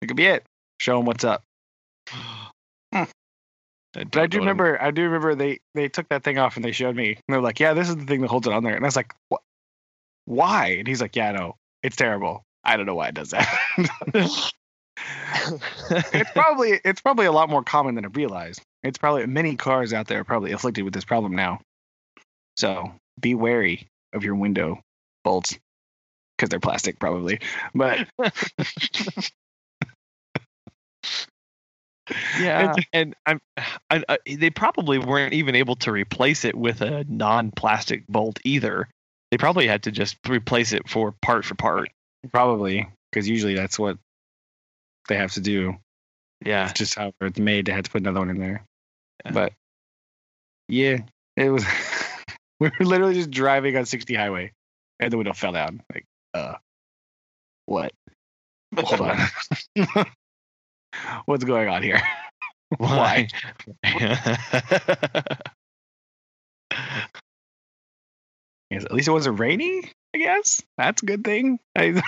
[0.01, 0.43] That could be it.
[0.79, 1.43] Show them what's up.
[2.09, 3.03] Hmm.
[3.93, 6.71] But I do remember, I do remember they they took that thing off and they
[6.71, 7.09] showed me.
[7.09, 8.87] And they're like, "Yeah, this is the thing that holds it on there." And I
[8.87, 9.41] was like, "What?
[10.25, 11.55] Why?" And he's like, "Yeah, no.
[11.83, 12.43] It's terrible.
[12.63, 13.59] I don't know why it does that."
[16.13, 18.61] it's probably it's probably a lot more common than I realized.
[18.83, 21.61] It's probably many cars out there are probably afflicted with this problem now.
[22.57, 24.81] So be wary of your window
[25.23, 25.57] bolts
[26.37, 27.39] because they're plastic, probably.
[27.73, 28.07] But
[32.37, 33.39] Yeah, and I'm,
[33.89, 38.89] I, I, they probably weren't even able to replace it with a non-plastic bolt either.
[39.31, 41.89] They probably had to just replace it for part for part.
[42.31, 43.97] Probably because usually that's what
[45.07, 45.75] they have to do.
[46.45, 47.65] Yeah, It's just how it's made.
[47.65, 48.65] They had to put another one in there.
[49.25, 49.31] Yeah.
[49.31, 49.53] But
[50.67, 50.97] yeah,
[51.37, 51.65] it was.
[52.59, 54.51] we were literally just driving on 60 highway,
[54.99, 55.81] and the window fell down.
[55.93, 56.55] Like, uh,
[57.65, 57.93] what?
[58.77, 59.17] Hold on.
[61.25, 62.01] What's going on here?
[62.77, 63.27] Why?
[68.69, 69.91] Yes, At least it wasn't rainy.
[70.13, 71.59] I guess that's a good thing.
[71.75, 72.01] I,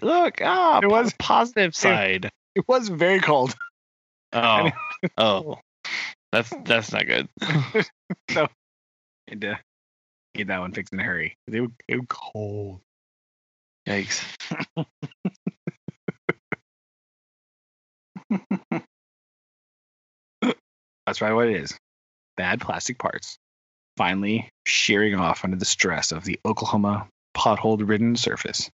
[0.00, 2.30] Look, ah, It was- positive side.
[2.54, 3.54] it was very cold.
[4.34, 4.70] Oh,
[5.18, 5.58] oh,
[6.32, 7.28] that's that's not good.
[8.30, 8.48] Had
[9.42, 9.58] to
[10.34, 11.36] get that one fixed in a hurry.
[11.48, 12.80] It was, it was cold.
[13.86, 14.24] Yikes.
[21.06, 21.76] That's right, what it is.
[22.36, 23.36] Bad plastic parts.
[24.02, 28.68] Finally shearing off under the stress of the Oklahoma pothole ridden surface.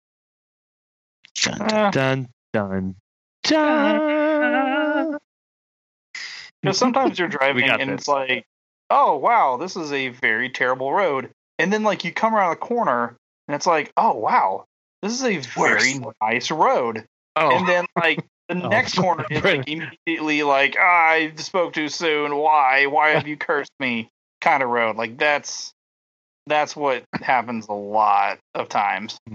[1.41, 1.91] Dun Ah.
[1.91, 2.95] dun dun
[3.43, 5.17] dun.
[6.61, 7.99] Because sometimes you're driving and this.
[7.99, 8.45] it's like,
[8.89, 12.55] oh wow, this is a very terrible road, and then like you come around a
[12.55, 13.17] corner
[13.49, 14.63] and it's like, oh wow,
[15.01, 17.03] this is a very nice road,
[17.35, 18.69] Oh, and then like the Oh.
[18.69, 22.33] next corner is like immediately like I spoke too soon.
[22.37, 22.85] Why?
[22.85, 24.09] Why have you cursed me?
[24.41, 24.95] Kind of road.
[24.97, 25.71] Like that's
[26.47, 29.17] that's what happens a lot of times.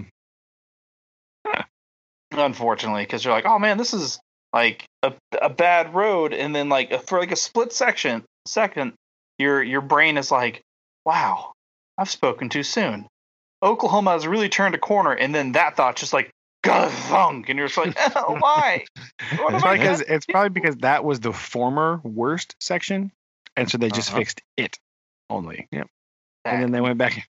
[2.32, 4.18] Unfortunately, because you're like, oh man, this is
[4.55, 8.94] like a, a bad road, and then like for like a split section second,
[9.38, 10.62] your your brain is like,
[11.05, 11.53] wow,
[11.98, 13.07] I've spoken too soon.
[13.62, 16.30] Oklahoma has really turned a corner, and then that thought just like
[16.64, 18.86] thunk, and you're just like, oh, why?
[19.30, 23.12] It's probably because it's probably because that was the former worst section,
[23.57, 24.18] and so they just Uh-huh.
[24.20, 24.78] fixed it
[25.32, 25.68] only.
[25.72, 25.88] Yep.
[26.44, 27.28] And then they went back.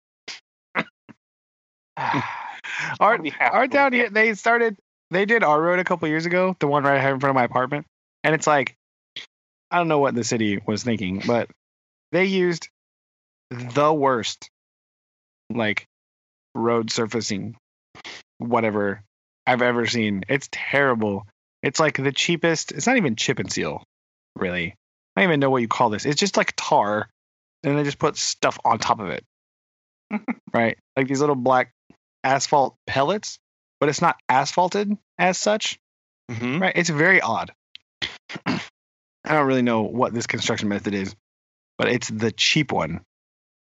[2.99, 4.77] Our Our our down here, they started.
[5.11, 7.35] They did our road a couple years ago, the one right here in front of
[7.35, 7.85] my apartment,
[8.23, 8.75] and it's like,
[9.69, 11.49] I don't know what the city was thinking, but
[12.11, 12.69] they used
[13.51, 14.49] the worst,
[15.53, 15.85] like,
[16.55, 17.55] road surfacing,
[18.39, 19.03] whatever
[19.45, 20.23] I've ever seen.
[20.27, 21.27] It's terrible.
[21.61, 22.71] It's like the cheapest.
[22.71, 23.83] It's not even chip and seal,
[24.35, 24.73] really.
[25.15, 26.05] I don't even know what you call this.
[26.05, 27.07] It's just like tar,
[27.63, 29.23] and they just put stuff on top of it,
[30.53, 30.77] right?
[30.95, 31.71] Like these little black
[32.23, 33.39] asphalt pellets,
[33.79, 35.79] but it's not asphalted as such,
[36.31, 36.61] Mhm.
[36.61, 36.73] right?
[36.75, 37.53] It's very odd.
[38.45, 38.59] I
[39.25, 41.15] don't really know what this construction method is,
[41.77, 43.01] but it's the cheap one,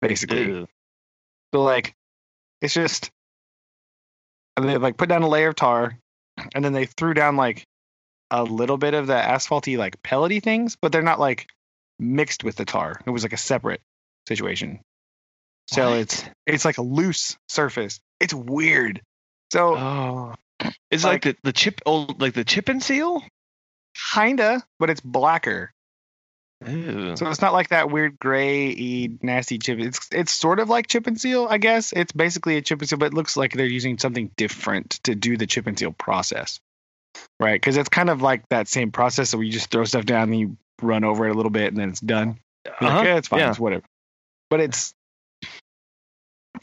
[0.01, 0.43] basically.
[0.43, 0.67] Ew.
[1.53, 1.93] So like,
[2.61, 3.11] it's just
[4.57, 5.97] and they like put down a layer of tar,
[6.53, 7.65] and then they threw down like
[8.29, 11.47] a little bit of the asphalty like pellety things, but they're not like
[12.01, 12.99] mixed with the tar.
[13.05, 13.81] It was like a separate
[14.27, 14.79] situation.
[15.67, 15.99] So What?
[15.99, 17.99] it's it's like a loose surface.
[18.19, 19.01] It's weird.
[19.53, 20.35] So Oh,
[20.89, 23.23] is it like the, the chip old like the chip and seal?
[24.13, 25.71] kinda, but it's blacker.
[26.65, 27.15] Ew.
[27.17, 29.79] So it's not like that weird gray nasty chip.
[29.79, 31.91] It's it's sort of like chip and seal, I guess.
[31.91, 35.15] It's basically a chip and seal, but it looks like they're using something different to
[35.15, 36.59] do the chip and seal process.
[37.39, 37.53] Right?
[37.59, 40.39] Because it's kind of like that same process where you just throw stuff down and
[40.39, 42.37] you run over it a little bit and then it's done.
[42.65, 43.03] You're like, Uh-huh.
[43.03, 43.49] yeah, it's fine, Yeah.
[43.49, 43.83] it's whatever.
[44.49, 44.93] But it's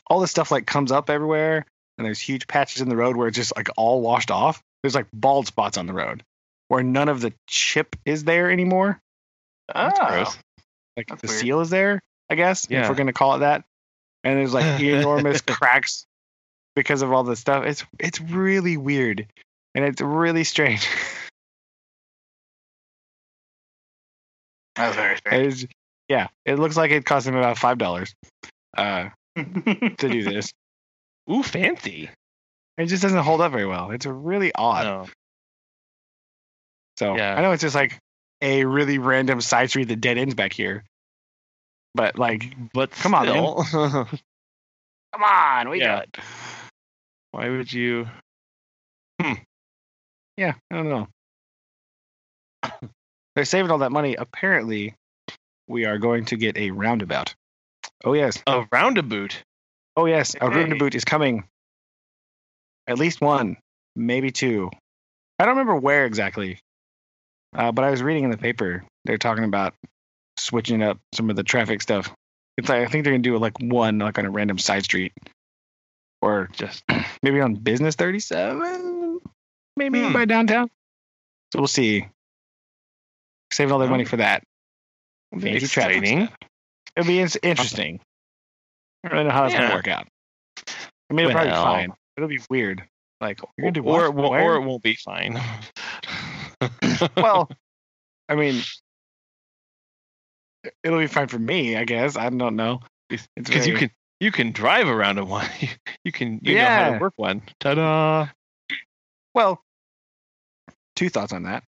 [0.09, 1.65] all this stuff like comes up everywhere
[1.97, 4.63] and there's huge patches in the road where it's just like all washed off.
[4.83, 6.23] There's like bald spots on the road
[6.69, 9.01] where none of the chip is there anymore
[9.75, 10.07] That's Oh.
[10.07, 10.39] gross.
[10.97, 11.41] like That's the weird.
[11.41, 13.65] seal is there, I guess, if we're gonna call it that.
[14.25, 16.07] And there's like enormous cracks
[16.75, 17.65] because of all this stuff.
[17.65, 19.27] It's it's really weird
[19.75, 20.87] and it's really strange.
[24.77, 25.47] That's very strange.
[25.65, 25.67] It's-
[26.09, 28.15] yeah, it looks like it cost him about five dollars
[28.77, 30.51] uh, to do this.
[31.31, 32.09] Ooh, fancy.
[32.79, 33.91] It just doesn't hold up very well.
[33.91, 34.85] It's really odd.
[34.85, 35.07] No.
[36.99, 37.35] So Yeah.
[37.35, 37.99] I know it's just like
[38.41, 40.85] a really random side street that dead ends back here.
[41.95, 43.27] But like, But Come on,
[45.13, 46.05] come on, we Yeah.
[46.07, 46.25] got.
[47.33, 48.07] why would you?
[50.39, 51.09] Yeah, I don't know.
[53.35, 54.15] They're saving all that money.
[54.15, 54.95] Apparently,
[55.67, 57.35] we are going to get a roundabout.
[58.05, 59.43] Oh yes, A roundabout.
[59.97, 60.61] oh yes, a Hey.
[60.61, 61.43] roundabout is coming.
[62.87, 63.57] At least one,
[63.97, 64.71] maybe two.
[65.41, 66.61] I don't remember where exactly,
[67.55, 68.85] uh, but I was reading in the paper.
[69.05, 69.75] They're talking about
[70.39, 72.13] switching up some of the traffic stuff.
[72.57, 75.13] It's like I think they're gonna do like one like on a random side street,
[76.23, 76.85] or Just
[77.23, 78.98] maybe on Business 37,
[79.79, 80.13] maybe Hmm.
[80.13, 80.69] by downtown.
[81.53, 82.07] So we'll see.
[83.53, 84.09] Saving all their money Oh.
[84.09, 84.43] for that.
[85.33, 86.27] Fancy traffic exciting.
[86.27, 86.39] stuff.
[86.97, 88.01] It'll be in- interesting.
[89.05, 89.63] I don't really know how it's Yeah.
[89.63, 90.09] gonna work out.
[91.11, 91.93] I mean, it'll probably be fine.
[92.17, 92.87] It'll be weird.
[93.21, 94.33] Like you're gonna do or, what?
[94.33, 95.41] or, or it won't be fine.
[97.17, 97.49] well,
[98.29, 98.63] I mean,
[100.85, 102.17] it'll be fine for me, I guess.
[102.17, 102.81] I don't know.
[103.11, 103.91] It's because you can
[104.21, 105.49] you can drive around a one.
[106.05, 107.43] You can you know how to work one.
[107.61, 108.29] Ta-da!
[109.35, 109.63] Well,
[110.99, 111.63] two thoughts on that.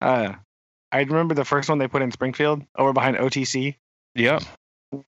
[0.00, 0.34] Uh,
[0.92, 3.74] I remember the first one they put in Springfield over behind OTC.
[4.14, 4.42] Yep.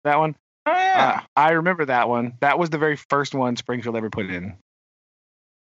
[0.05, 0.35] That one.
[0.67, 1.21] Oh yeah.
[1.23, 2.35] Uh, I remember that one.
[2.41, 4.57] That was the very first one Springfield ever put in.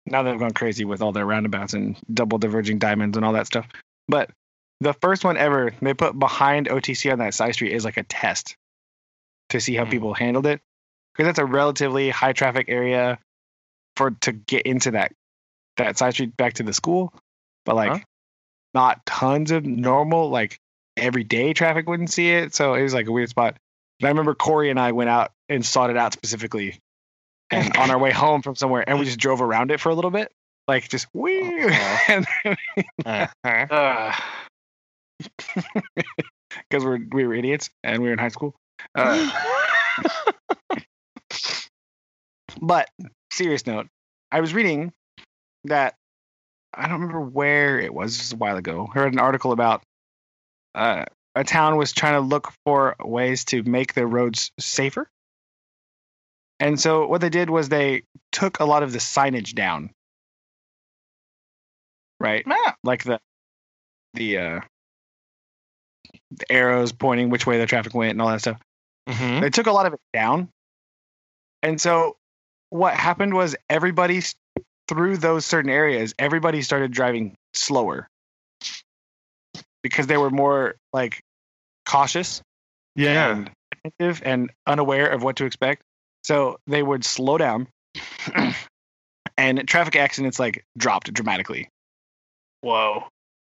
[0.05, 3.45] Now they've gone crazy with all their roundabouts and double diverging diamonds and all that
[3.47, 3.67] stuff.
[4.07, 4.31] But
[4.81, 8.03] the first one ever they put behind OTC on that side street is like a
[8.03, 8.55] test
[9.49, 9.91] to see how Hmm.
[9.91, 10.61] people handled it.
[11.13, 13.19] Because that's a relatively high traffic area
[13.97, 15.13] for to get into that
[15.77, 17.13] that side street back to the school.
[17.65, 17.99] But like Huh?
[18.73, 20.59] not tons of normal like
[20.97, 22.53] everyday traffic wouldn't see it.
[22.53, 23.57] So it was like a weird spot.
[23.99, 26.79] But I remember Corey and I went out and sought it out specifically,
[27.51, 29.95] and on our way home from somewhere, and we just drove around it for a
[29.95, 30.31] little bit,
[30.67, 32.23] like just wee, Uh-huh.
[33.05, 34.21] Uh-huh.
[36.69, 38.55] because we're we were idiots and we were in high school.
[38.95, 39.29] Uh,
[42.61, 42.89] but
[43.31, 43.87] serious note,
[44.31, 44.93] I was reading
[45.65, 45.95] that
[46.73, 48.87] I don't remember where it was just a while ago.
[48.93, 49.81] I read an article about
[50.75, 51.05] uh,
[51.35, 55.09] a town was trying to look for ways to make their roads safer.
[56.59, 59.91] And so what they did was they took a lot of the signage down.
[62.19, 62.43] Right?
[62.45, 62.73] Yeah.
[62.83, 63.19] Like the
[64.13, 64.59] the uh
[66.31, 68.59] the arrows pointing which way the traffic went and all that stuff.
[69.07, 69.41] Mhm.
[69.41, 70.49] They took a lot of it down.
[71.63, 72.17] And so
[72.69, 74.21] what happened was everybody
[74.89, 78.07] through those certain areas, everybody started driving slower
[79.83, 81.21] because they were more like
[81.85, 82.41] cautious
[82.95, 83.31] Yeah.
[83.31, 85.83] and attentive and unaware of what to expect.
[86.23, 87.67] So they would slow down
[89.37, 91.69] and traffic accidents like dropped dramatically.
[92.61, 93.03] Whoa.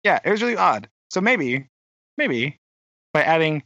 [0.04, 0.88] Yeah, it was really odd.
[1.10, 1.66] So maybe,
[2.16, 2.56] maybe
[3.12, 3.64] by adding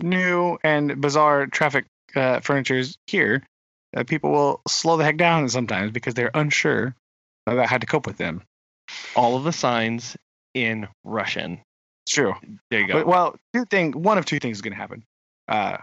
[0.00, 3.42] new and bizarre traffic uh, furnitures here,
[3.96, 6.94] uh, people will slow the heck down sometimes because they're unsure
[7.52, 8.42] about had to cope with them.
[9.14, 10.16] All of the signs
[10.54, 11.60] in Russian.
[12.06, 12.34] It's true.
[12.70, 12.94] There you go.
[12.94, 15.04] But, well, two thing, one of two things is going to happen.
[15.46, 15.78] Uh,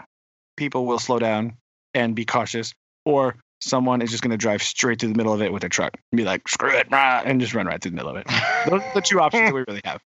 [0.58, 1.58] people will slow down
[1.94, 2.74] and be cautious,
[3.06, 5.70] or someone is just going to drive straight through the middle of it with a
[5.70, 8.18] truck and be like, "Screw it," rah, and just run right through the middle of
[8.18, 8.28] it.
[8.70, 10.02] Those are the two options that we really have.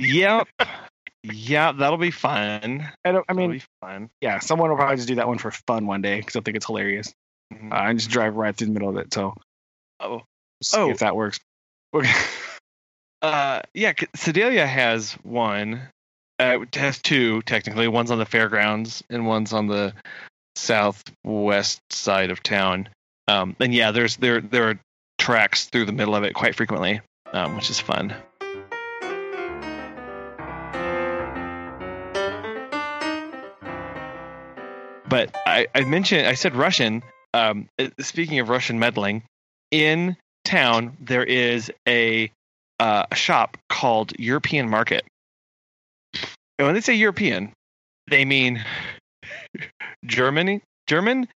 [0.00, 0.48] yep.
[1.22, 2.88] Yeah, that'll be fun.
[3.04, 4.10] I, don't, I mean, be fun.
[4.20, 6.56] yeah, someone will probably just do that one for fun one day because they'll think
[6.56, 7.12] it's hilarious.
[7.52, 7.72] Mhm.
[7.72, 9.12] Uh, and just drive right through the middle of it.
[9.14, 9.34] So,
[10.00, 10.22] oh,
[10.62, 10.90] see Oh.
[10.90, 11.38] if that works.
[11.94, 12.12] Okay.
[13.22, 13.92] uh, yeah.
[14.14, 15.80] Sedalia has one.
[16.38, 17.88] Uh, has two technically.
[17.88, 19.94] One's on the fairgrounds and one's on the
[20.54, 22.88] southwest side of town.
[23.28, 24.78] Um, and yeah, there's there there are
[25.18, 27.00] tracks through the middle of it quite frequently,
[27.32, 28.14] um, which is fun.
[35.08, 37.02] But I, I mentioned I said Russian.
[37.36, 39.22] Um, uh, speaking of Russian meddling,
[39.70, 42.30] in town there is a
[42.80, 45.04] uh, a shop called European Market.
[46.58, 47.52] And when they say European,
[48.08, 48.64] they mean
[50.06, 51.28] Germany, German,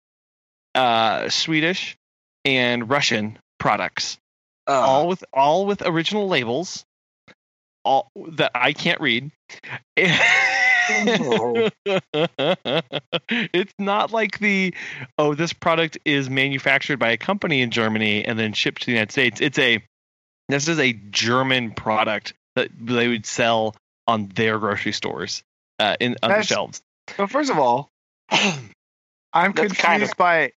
[0.75, 1.97] uh, Swedish,
[2.47, 4.17] and Russian products,
[4.67, 6.83] all with all with original labels,
[7.85, 9.31] all that I can't read.
[13.53, 14.75] it's not like the
[15.19, 18.93] oh this product is manufactured by a company in Germany and then shipped to the
[18.93, 19.41] United States.
[19.41, 19.83] It's a
[20.49, 23.75] this is a German product that they would sell
[24.07, 25.43] on their grocery stores
[25.79, 26.83] uh, in on the shelves.
[27.19, 27.89] Well, first of all,
[28.31, 30.53] I'm That's confused kind of- by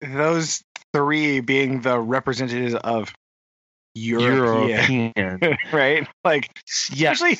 [0.00, 0.62] those
[0.92, 3.12] three being the representatives of
[3.94, 5.56] European, European.
[5.72, 6.08] right?
[6.24, 6.50] Like,
[6.92, 7.20] yes.
[7.20, 7.38] especially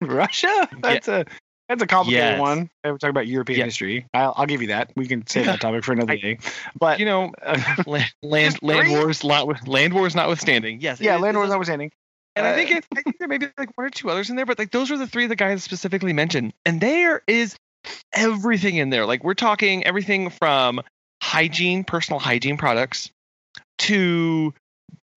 [0.06, 0.68] Russia.
[0.80, 1.24] That's a
[1.68, 2.40] that's a complicated Yes.
[2.40, 2.70] one.
[2.82, 3.64] We're talking about European Yeah.
[3.66, 4.06] history.
[4.14, 4.90] I'll, I'll give you that.
[4.96, 6.38] We can save that topic for another I- day.
[6.78, 7.32] But you know,
[7.86, 10.80] land land, land wars lot, land wars notwithstanding.
[10.80, 11.00] Yes.
[11.00, 11.90] yeah, it- land it wars notwithstanding.
[12.36, 14.30] And I Uh, think, it, I think there may be like one or two others
[14.30, 16.52] in there, but like those are the three the guys specifically mentioned.
[16.64, 17.56] And there is
[18.12, 19.06] everything in there.
[19.06, 20.80] Like we're talking everything from
[21.20, 23.10] hygiene, personal hygiene products,
[23.78, 24.54] to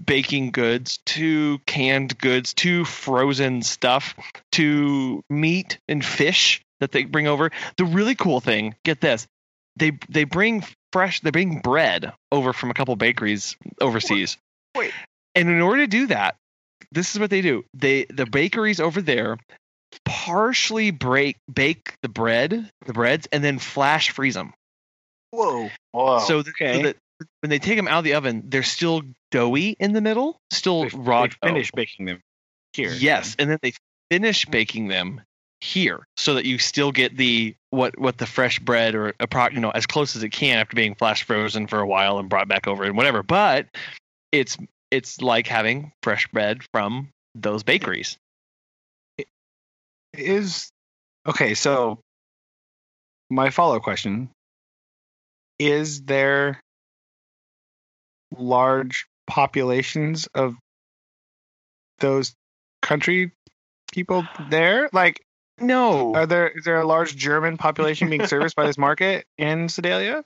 [0.03, 4.15] baking goods, to canned goods, to frozen stuff,
[4.53, 7.52] to meat and fish that they bring over.
[7.78, 9.28] The really cool thing, get this,
[9.78, 14.38] they they bring fresh, they bring bread over from a couple bakeries overseas.
[14.76, 14.94] Wait.
[15.36, 16.36] And in order to do that,
[16.91, 17.64] this is what they do.
[17.73, 19.38] They the bakeries over there
[20.06, 24.53] partially break bake the bread, the breads, and then flash freeze them.
[25.32, 25.69] Whoa.
[25.91, 26.19] Whoa.
[26.19, 26.82] so, th- so okay.
[26.84, 26.98] that
[27.41, 30.89] when they take them out of the oven, they're still doughy in the middle, still
[30.89, 31.22] They, raw.
[31.23, 31.35] they dough.
[31.43, 32.22] finish baking them
[32.73, 32.91] here.
[32.91, 33.73] Yes, and then they
[34.10, 35.22] finish baking them
[35.61, 39.49] here, so that you still get the what what the fresh bread or a pro,
[39.49, 42.30] you know as close as it can after being flash frozen for a while and
[42.30, 43.23] brought back over and whatever.
[43.23, 43.68] But
[44.31, 44.57] it's
[44.89, 48.18] it's like having fresh bread from those bakeries.
[50.14, 50.69] is
[51.26, 51.99] okay so
[53.30, 54.30] my follow question
[55.60, 56.60] is there
[58.38, 60.56] large populations of
[61.99, 62.34] those
[62.82, 63.32] country
[63.91, 65.22] people there like
[65.60, 69.70] No, are there is there a large german population being serviced by this market in
[69.70, 70.24] sedalia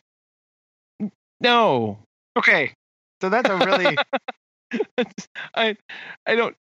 [1.42, 2.00] no.
[2.38, 2.74] okay
[3.22, 3.98] so that's a really
[5.56, 5.78] I
[6.26, 6.56] I don't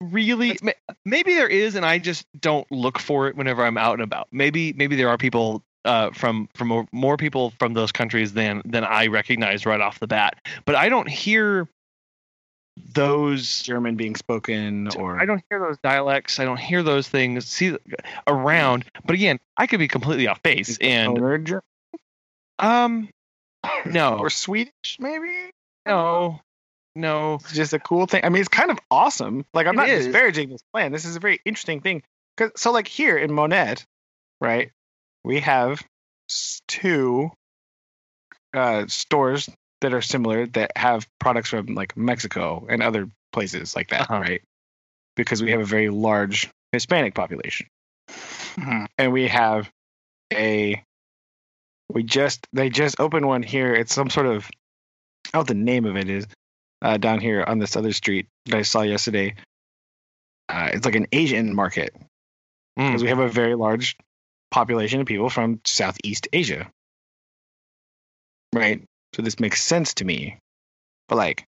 [0.00, 0.58] really
[1.04, 4.28] maybe there is and I just don't look for it whenever I'm out and about.
[4.32, 8.84] Maybe maybe there are people uh, from from more, people from those countries than than
[8.84, 10.38] I recognize right off the bat.
[10.64, 11.68] But I don't hear
[12.94, 16.38] those German being spoken, or I don't hear those dialects.
[16.40, 17.76] I don't hear those things see
[18.26, 18.84] around.
[19.04, 20.78] But again, I could be completely off base.
[20.80, 21.18] And
[22.58, 23.08] um,
[23.86, 25.50] no, or Swedish, maybe.
[25.86, 26.40] no,
[26.94, 27.34] no.
[27.34, 28.24] It's just a cool thing.
[28.24, 29.44] I mean, it's kind of awesome.
[29.52, 30.06] Like I'm It not is.
[30.06, 30.92] disparaging this plan.
[30.92, 32.02] This is a very interesting thing.
[32.36, 33.84] Cause so like here in Monett,
[34.40, 34.70] right,
[35.24, 35.82] we have
[36.68, 37.30] two
[38.54, 39.48] uh, stores
[39.80, 44.20] that are similar that have products from like Mexico and other places like that, Uh-huh.
[44.20, 44.42] right?
[45.16, 47.66] Because we have a very large Hispanic population,
[48.56, 48.86] Mhm.
[48.98, 49.70] and we have
[50.32, 50.82] a
[51.92, 53.74] we just they just opened one here.
[53.74, 56.26] It's some sort of I don't know what the name of it is
[56.80, 59.34] uh, down here on this other street that I saw yesterday.
[60.48, 61.94] Uh, it's like an Asian market
[62.78, 62.88] Mm.
[62.88, 63.96] because we have a very large
[64.52, 66.70] population of people from Southeast Asia.
[68.54, 68.82] Right?
[69.14, 70.38] So this makes sense to me.
[71.08, 71.44] But like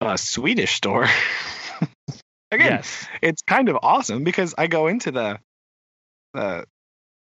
[0.00, 1.04] a Swedish store,
[2.50, 3.06] again, Yes.
[3.22, 5.38] it's kind of awesome because I go into the
[6.34, 6.64] the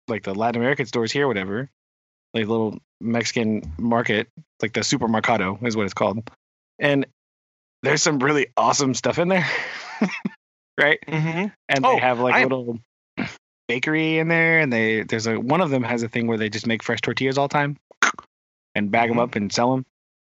[0.08, 1.70] like the Latin American stores here, whatever,
[2.34, 4.28] like little Mexican market,
[4.62, 6.30] like the supermercado is what it's called,
[6.80, 7.06] and
[7.82, 9.48] there's some really awesome stuff in there,
[10.80, 11.00] right?
[11.08, 12.80] hmm And Oh, they have like I- little
[13.72, 16.49] bakery in there, and they there's a one of them has a thing where they
[16.49, 17.77] just make fresh tortillas all the time
[18.76, 19.23] and bag them Mhm.
[19.23, 19.85] up and sell them,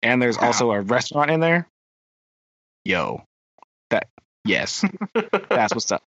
[0.01, 1.67] and there's also a restaurant in there.
[2.83, 3.23] Yo,
[3.91, 4.07] that
[4.43, 4.83] yes,
[5.49, 6.03] that's what's up.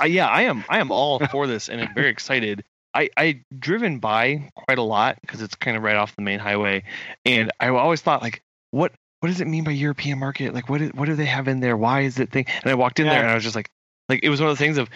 [0.00, 0.64] Uh, yeah, I am.
[0.68, 2.64] I am all for this, and I'm very excited.
[2.94, 6.38] I I driven by quite a lot because it's kind of right off the main
[6.38, 6.84] highway,
[7.24, 10.54] and I always thought like, what what does it mean by European market?
[10.54, 11.76] Like, what is, what do they have in there?
[11.76, 12.46] Why is it thing?
[12.62, 13.70] And I walked in there, and I was just like,
[14.08, 14.88] like it was one of the things of,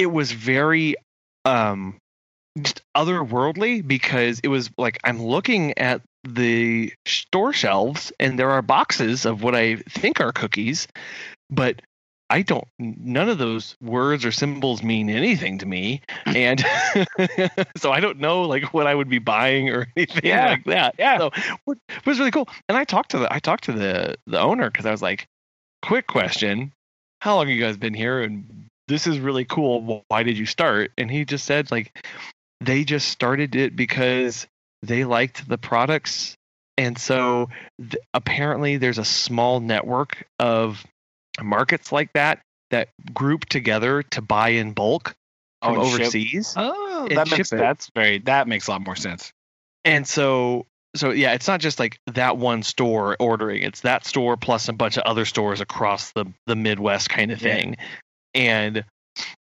[0.00, 0.96] it was very
[1.44, 1.96] um
[2.60, 8.62] just otherworldly because it was like I'm looking at the store shelves and there are
[8.62, 10.88] boxes of what I think are cookies,
[11.50, 11.80] but
[12.28, 12.66] I don't.
[12.78, 16.60] None of those words or symbols mean anything to me, and
[17.76, 20.46] so I don't know like what I would be buying or anything Yeah.
[20.50, 20.94] like that.
[20.98, 21.18] Yeah.
[21.18, 21.30] So
[21.66, 22.48] it was really cool.
[22.68, 25.26] And I talked to the I talked to the the owner because I was like,
[25.82, 26.72] quick question,
[27.20, 28.20] how long have you guys been here?
[28.22, 30.04] And this is really cool.
[30.08, 30.90] Why did you start?
[30.98, 31.96] And he just said like
[32.60, 34.46] they just started it because
[34.82, 36.36] they liked the products
[36.76, 37.48] and so
[37.78, 40.84] th- apparently there's a small network of
[41.42, 42.40] markets like that
[42.70, 45.14] that group together to buy in bulk
[45.62, 46.00] from Oh, ship.
[46.06, 49.32] overseas Oh, that makes that's very that makes a lot more sense.
[49.84, 54.36] and so so yeah it's not just like that one store ordering it's that store
[54.36, 57.54] plus a bunch of other stores across the the midwest kind of Yeah.
[58.34, 58.84] And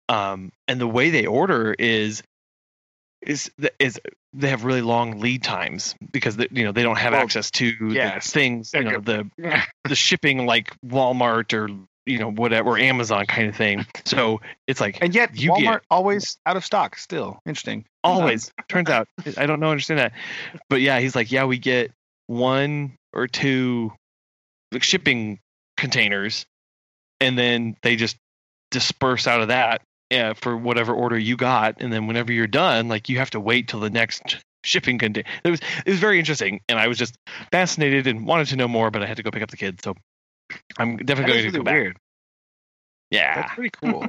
[0.08, 2.22] um and the way they order is
[3.22, 4.00] is is
[4.32, 7.50] they have really long lead times because they, you know they don't have Well, access
[7.52, 9.28] to things you know the
[9.84, 11.68] the shipping like Walmart or
[12.06, 13.84] you know whatever or Amazon kind of thing.
[14.06, 16.96] So it's like and yet You Walmart get- always out of stock.
[16.96, 17.40] Still.
[17.44, 17.84] Interesting.
[18.04, 18.50] always.
[18.68, 20.12] Turns out i don't know understand that.
[20.70, 21.90] But yeah he's like yeah we get
[22.28, 23.92] one or two
[24.72, 25.40] like shipping
[25.76, 26.46] containers
[27.20, 28.16] and then they just
[28.70, 32.88] disperse out of that yeah, for whatever order you got and then whenever you're done
[32.88, 36.18] like you have to wait till the next shipping container it was it was very
[36.18, 37.16] interesting and i was just
[37.52, 39.82] fascinated and wanted to know more but i had to go pick up the kids
[39.84, 39.94] so
[40.78, 41.96] i'm definitely going to really go back weird.
[43.10, 44.06] yeah That's pretty cool.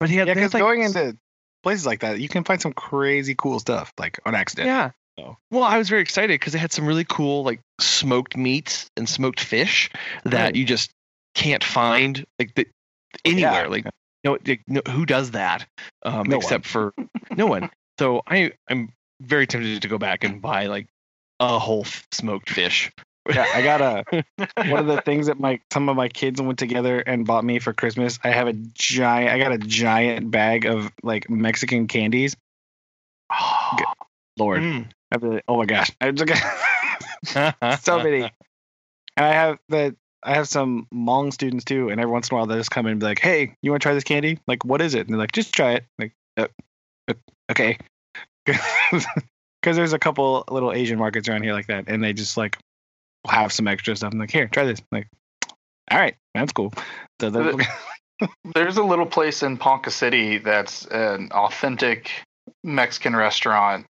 [0.00, 1.16] but he had, yeah, because like, going into
[1.62, 4.66] places like that, you can find some crazy cool stuff like on accident.
[4.66, 4.90] Yeah.
[5.18, 5.38] So.
[5.50, 9.08] Well, I was very excited because they had some really cool like smoked meats and
[9.08, 9.88] smoked fish
[10.24, 10.58] that Oh.
[10.58, 10.90] you just
[11.34, 12.66] can't find like the,
[13.24, 13.64] anywhere.
[13.64, 13.68] Yeah.
[13.68, 13.86] Like
[14.24, 15.66] no, like, no, who does that?
[16.04, 16.94] Um, No except for
[17.36, 17.70] no one.
[17.98, 20.88] So I I'm very tempted to go back and buy like
[21.38, 22.90] a whole f- smoked fish.
[23.32, 24.24] yeah, I got a
[24.68, 27.60] one of the things that my some of my kids went together and bought me
[27.60, 28.18] for Christmas.
[28.24, 29.30] I have a giant.
[29.30, 32.34] I got a giant bag of like Mexican candies.
[33.30, 33.78] Oh,
[34.36, 34.90] Lord, Mm.
[35.20, 35.90] Really, oh my gosh,
[37.80, 38.22] so many.
[39.16, 39.94] And I have the
[40.24, 42.86] I have some Hmong students too, and every once in a while they just come
[42.86, 44.38] in and be like, "Hey, you want to try this candy?
[44.46, 46.48] Like, what is it?" And they're like, "Just try it." Like, uh,
[47.08, 47.14] uh,
[47.50, 47.78] okay,
[48.46, 49.06] because
[49.62, 52.56] there's a couple little Asian markets around here like that, and they just like
[53.26, 54.12] have some extra stuff.
[54.12, 55.08] I'm like, "Here, try this." I'm like,
[55.90, 56.72] all right, that's cool.
[57.20, 57.30] So
[58.54, 62.10] There's a little place in Ponca City that's an authentic
[62.62, 63.84] Mexican restaurant,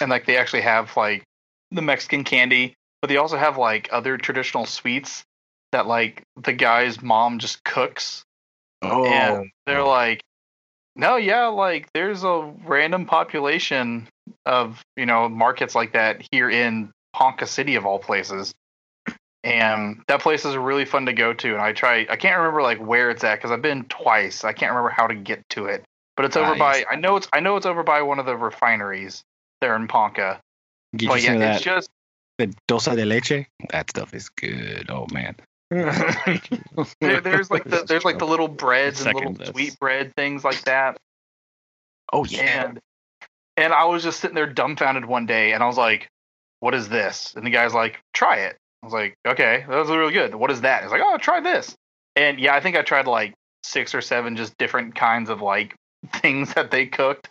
[0.00, 1.22] and like they actually have like
[1.70, 5.24] the Mexican candy, but they also have like other traditional sweets
[5.72, 8.24] that like the guy's mom just cooks.
[8.82, 10.22] Oh, and they're like
[10.96, 14.08] no yeah like there's a random population
[14.46, 18.52] of you know markets like that here in ponca city of all places.
[19.42, 22.60] And that place is really fun to go to and i try i can't remember
[22.60, 24.44] like where it's at because i've been twice.
[24.44, 25.82] I can't remember how to get to it.
[26.16, 28.36] But it's over by i know it's i know it's over by one of the
[28.36, 29.22] refineries
[29.60, 30.40] there in ponca.
[30.96, 31.88] Get but yeah it's just
[32.40, 33.46] the dulce de leche.
[33.70, 34.90] That stuff is good.
[34.90, 35.36] Oh man.
[37.00, 39.50] there, there's like the there's like the little breads and little this.
[39.50, 40.98] sweet bread things like that
[42.12, 42.66] Oh yeah.
[42.66, 42.80] And
[43.56, 46.08] and I was just sitting there dumbfounded one day, and I was like,
[46.60, 49.88] "What is this?" And the guy's like, "Try it." I was like, "Okay, that was
[49.88, 50.34] really good.
[50.34, 51.74] What is that?" He's like, "Oh, try this."
[52.16, 55.74] And yeah, I think I tried like six or seven just different kinds of like
[56.14, 57.28] things that they cooked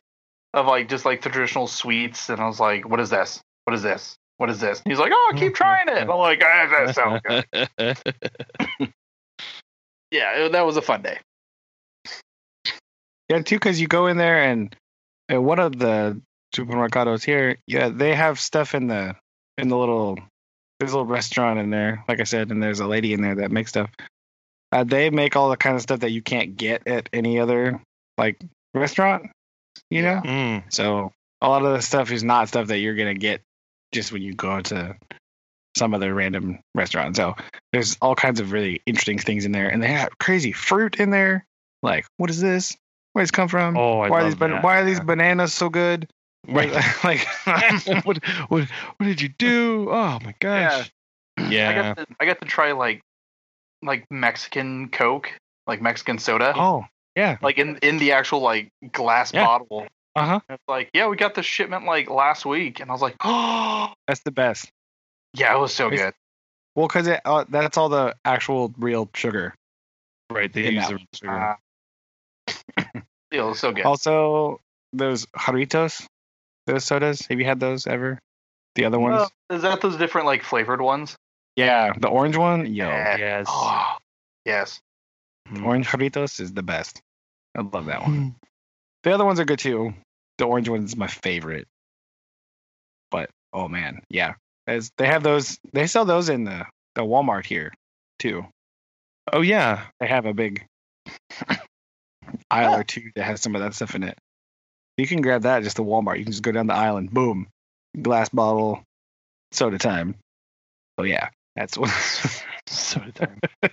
[0.53, 3.41] of like just like the traditional sweets, and I was like, "What is this?
[3.65, 4.15] What is this?
[4.39, 6.95] What is this?" And he's like, "Oh, keep trying it." And I'm like, ah, "That
[6.95, 8.93] sounds good."
[10.11, 11.19] Yeah, it- that was a fun day.
[13.29, 14.75] Yeah, too, because you go in there and,
[15.27, 16.19] and one of the
[16.55, 19.15] supermercados here, yeah, they have stuff in the
[19.59, 20.17] in the little
[20.79, 23.35] there's a little restaurant in there, like I said, and there's a lady in there
[23.35, 23.91] that makes stuff.
[24.71, 27.79] Uh, they make all the kind of stuff that you can't get at any other
[28.17, 28.41] like
[28.73, 29.29] restaurant,
[29.91, 30.21] you know.
[30.23, 30.73] Mm.
[30.73, 31.11] So
[31.41, 33.41] a lot of the stuff is not stuff that you're gonna get
[33.91, 34.95] just when you go to
[35.77, 37.15] some other random restaurant.
[37.15, 37.35] So
[37.71, 41.09] there's all kinds of really interesting things in there, and they have crazy fruit in
[41.11, 41.45] there.
[41.81, 42.75] Like, what is this?
[43.13, 43.77] Where does it come from?
[43.77, 44.63] Oh, I why are love these ban- that.
[44.63, 46.09] Why are these bananas so good?
[46.47, 46.71] Right.
[47.03, 47.27] like,
[48.05, 49.87] what, what what did you do?
[49.89, 50.91] Oh my gosh.
[51.37, 51.93] I Yeah.
[51.93, 53.01] got to, I got to try like
[53.81, 55.31] like Mexican Coke,
[55.67, 56.53] like Mexican soda.
[56.55, 56.85] oh
[57.15, 59.45] yeah, like in in the actual like glass Yeah.
[59.45, 59.87] bottle.
[60.19, 60.39] Uh huh.
[60.49, 63.93] It's like, yeah, we got the shipment like last week, and I was like, oh,
[64.07, 64.69] That's the best.
[65.33, 66.13] yeah, it was so It's- good.
[66.75, 69.53] Well, because it uh, that's all the actual real sugar.
[70.31, 70.53] Right.
[70.53, 71.57] They In use that the sugar.
[72.47, 73.01] Uh,
[73.31, 73.85] it was so good.
[73.85, 74.61] Also,
[74.93, 76.05] those Jarritos,
[76.67, 77.25] those sodas.
[77.27, 78.19] Have you had those ever?
[78.75, 79.29] The other ones?
[79.49, 81.15] Well, is that those different like flavored ones?
[81.55, 82.65] yeah, the orange one.
[82.67, 83.17] Yo, Yeah.
[83.17, 83.45] yes.
[83.49, 83.97] Oh,
[84.45, 84.79] yes.
[85.63, 87.01] orange Jarritos is the best.
[87.57, 88.35] I love that one.
[89.03, 89.93] The other ones are good too.
[90.39, 91.67] The orange one is my favorite.
[93.11, 94.35] But oh man, yeah,
[94.65, 95.59] As they have those.
[95.73, 97.73] They sell those in the the Walmart here
[98.19, 98.45] too.
[99.31, 99.85] Oh yeah.
[99.99, 100.65] They have a big
[102.51, 104.17] aisle or two that has some of that stuff in it.
[104.97, 106.17] You can grab that just the Walmart.
[106.17, 107.47] You can just go down the aisle and boom,
[108.01, 108.81] glass bottle,
[109.51, 110.15] soda time.
[110.97, 111.89] Oh yeah, that's what.
[112.67, 113.39] Soda time.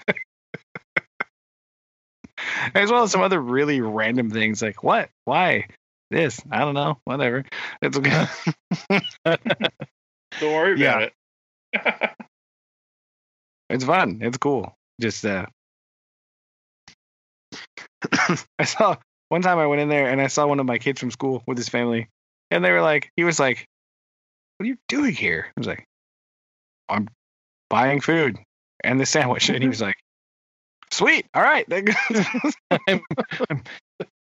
[2.75, 5.67] as well as some other really random things like what, why,
[6.11, 7.45] this, I don't know, whatever.
[7.83, 8.27] It's okay.
[10.41, 11.13] Don't worry about it.
[13.71, 14.19] it's fun.
[14.23, 14.75] It's cool.
[15.01, 15.47] Just uh,
[18.59, 18.97] I saw
[19.29, 21.43] one time I went in there and I saw one of my kids from school
[21.47, 22.09] with his family,
[22.51, 23.67] and they were like, he was like,
[24.57, 25.85] "What are you doing here?" I was like,
[26.89, 27.09] "I'm
[27.69, 28.39] buying food
[28.83, 29.97] and the sandwich," and he was like,
[30.91, 31.67] "Sweet, all right."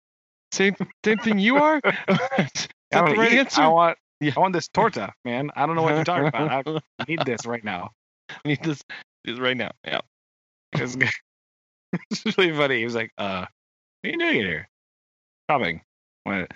[0.52, 0.74] Same
[1.04, 1.76] same thing you are?
[2.08, 3.38] Is that I, the right eat.
[3.38, 3.62] answer?
[3.62, 4.32] I want, Yeah.
[4.36, 5.50] I want this torta, man.
[5.56, 6.66] I don't know what you're talking about.
[6.98, 7.90] I need this right now.
[8.30, 8.82] I need this,
[9.24, 9.72] this right now.
[9.84, 10.00] Yeah.
[10.74, 11.10] It was, good.
[12.10, 12.78] it's really funny.
[12.78, 13.46] He was like, "Uh,
[14.02, 14.68] what are you doing here?"
[15.50, 15.80] Shopping.
[16.24, 16.50] What?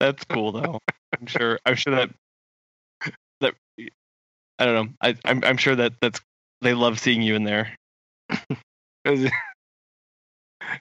[0.00, 0.78] That's cool though.
[1.18, 2.10] I'm sure I'm sure that
[3.40, 3.54] that
[4.58, 4.92] I don't know.
[5.02, 6.20] I I'm I'm sure that that's
[6.62, 7.76] they love seeing you in there.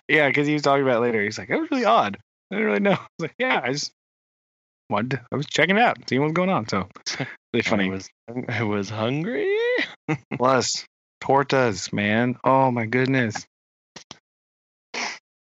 [0.07, 1.23] Yeah, because he was talking about it later.
[1.23, 2.17] He's like, "That was really odd.
[2.51, 3.91] I didn't really know." I was like, "Yeah, I just
[4.89, 5.11] wanted.
[5.11, 6.87] To, I was checking it out, seeing what's going on." So
[7.53, 7.85] really funny.
[7.85, 8.09] I was
[8.49, 9.55] I was hungry.
[10.37, 10.85] Plus
[11.21, 12.37] tortas, man.
[12.43, 13.45] Oh my goodness.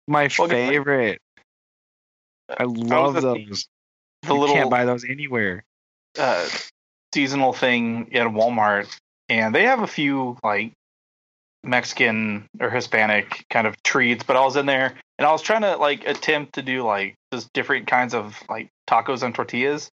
[0.08, 1.20] My Well, favorite.
[2.50, 3.68] I love those.
[4.22, 5.64] The you little can't buy those anywhere.
[6.18, 6.48] uh,
[7.14, 8.88] seasonal thing at Walmart,
[9.30, 10.74] and they have a few like
[11.66, 14.24] Mexican or Hispanic kind of treats.
[14.24, 17.16] But I was in there and I was trying to like attempt to do like
[17.34, 19.90] just different kinds of like tacos and tortillas.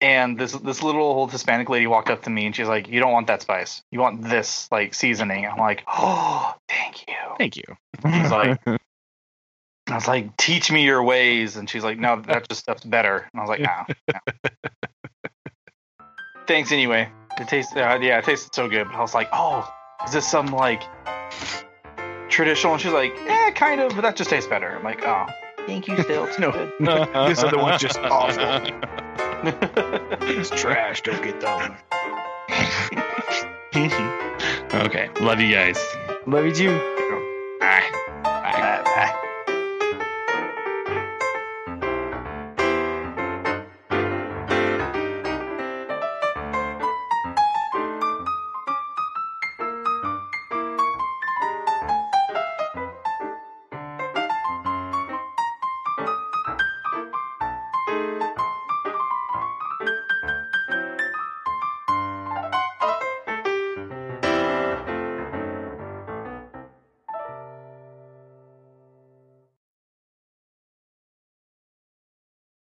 [0.00, 3.00] And this this little old Hispanic lady walked up to me and she's like, "You
[3.00, 3.82] don't want that spice.
[3.90, 7.64] You want this like seasoning." I'm like, "Oh, thank you." Thank you.
[8.02, 8.60] He's like-
[9.88, 13.28] I was like, "Teach me your ways," and she's like, "No, that just stuff's better."
[13.32, 16.04] And I was like, "No." no."
[16.46, 17.08] Thanks anyway.
[17.38, 18.86] It tastes, uh, yeah, it tasted so good.
[18.88, 19.68] But I was like, "Oh,
[20.04, 20.82] is this some like
[22.28, 25.26] traditional?" And she's like, "Eh, kind of, but that just tastes better." I'm like, "Oh,
[25.66, 26.24] thank you, still.
[26.26, 26.50] It's No.
[26.52, 26.72] good."
[27.28, 28.60] This other one's just awful.
[30.28, 31.02] It's trash.
[31.02, 31.76] Don't get that one.
[34.86, 35.08] okay.
[35.20, 35.78] Love you guys.
[36.26, 36.95] Love you too.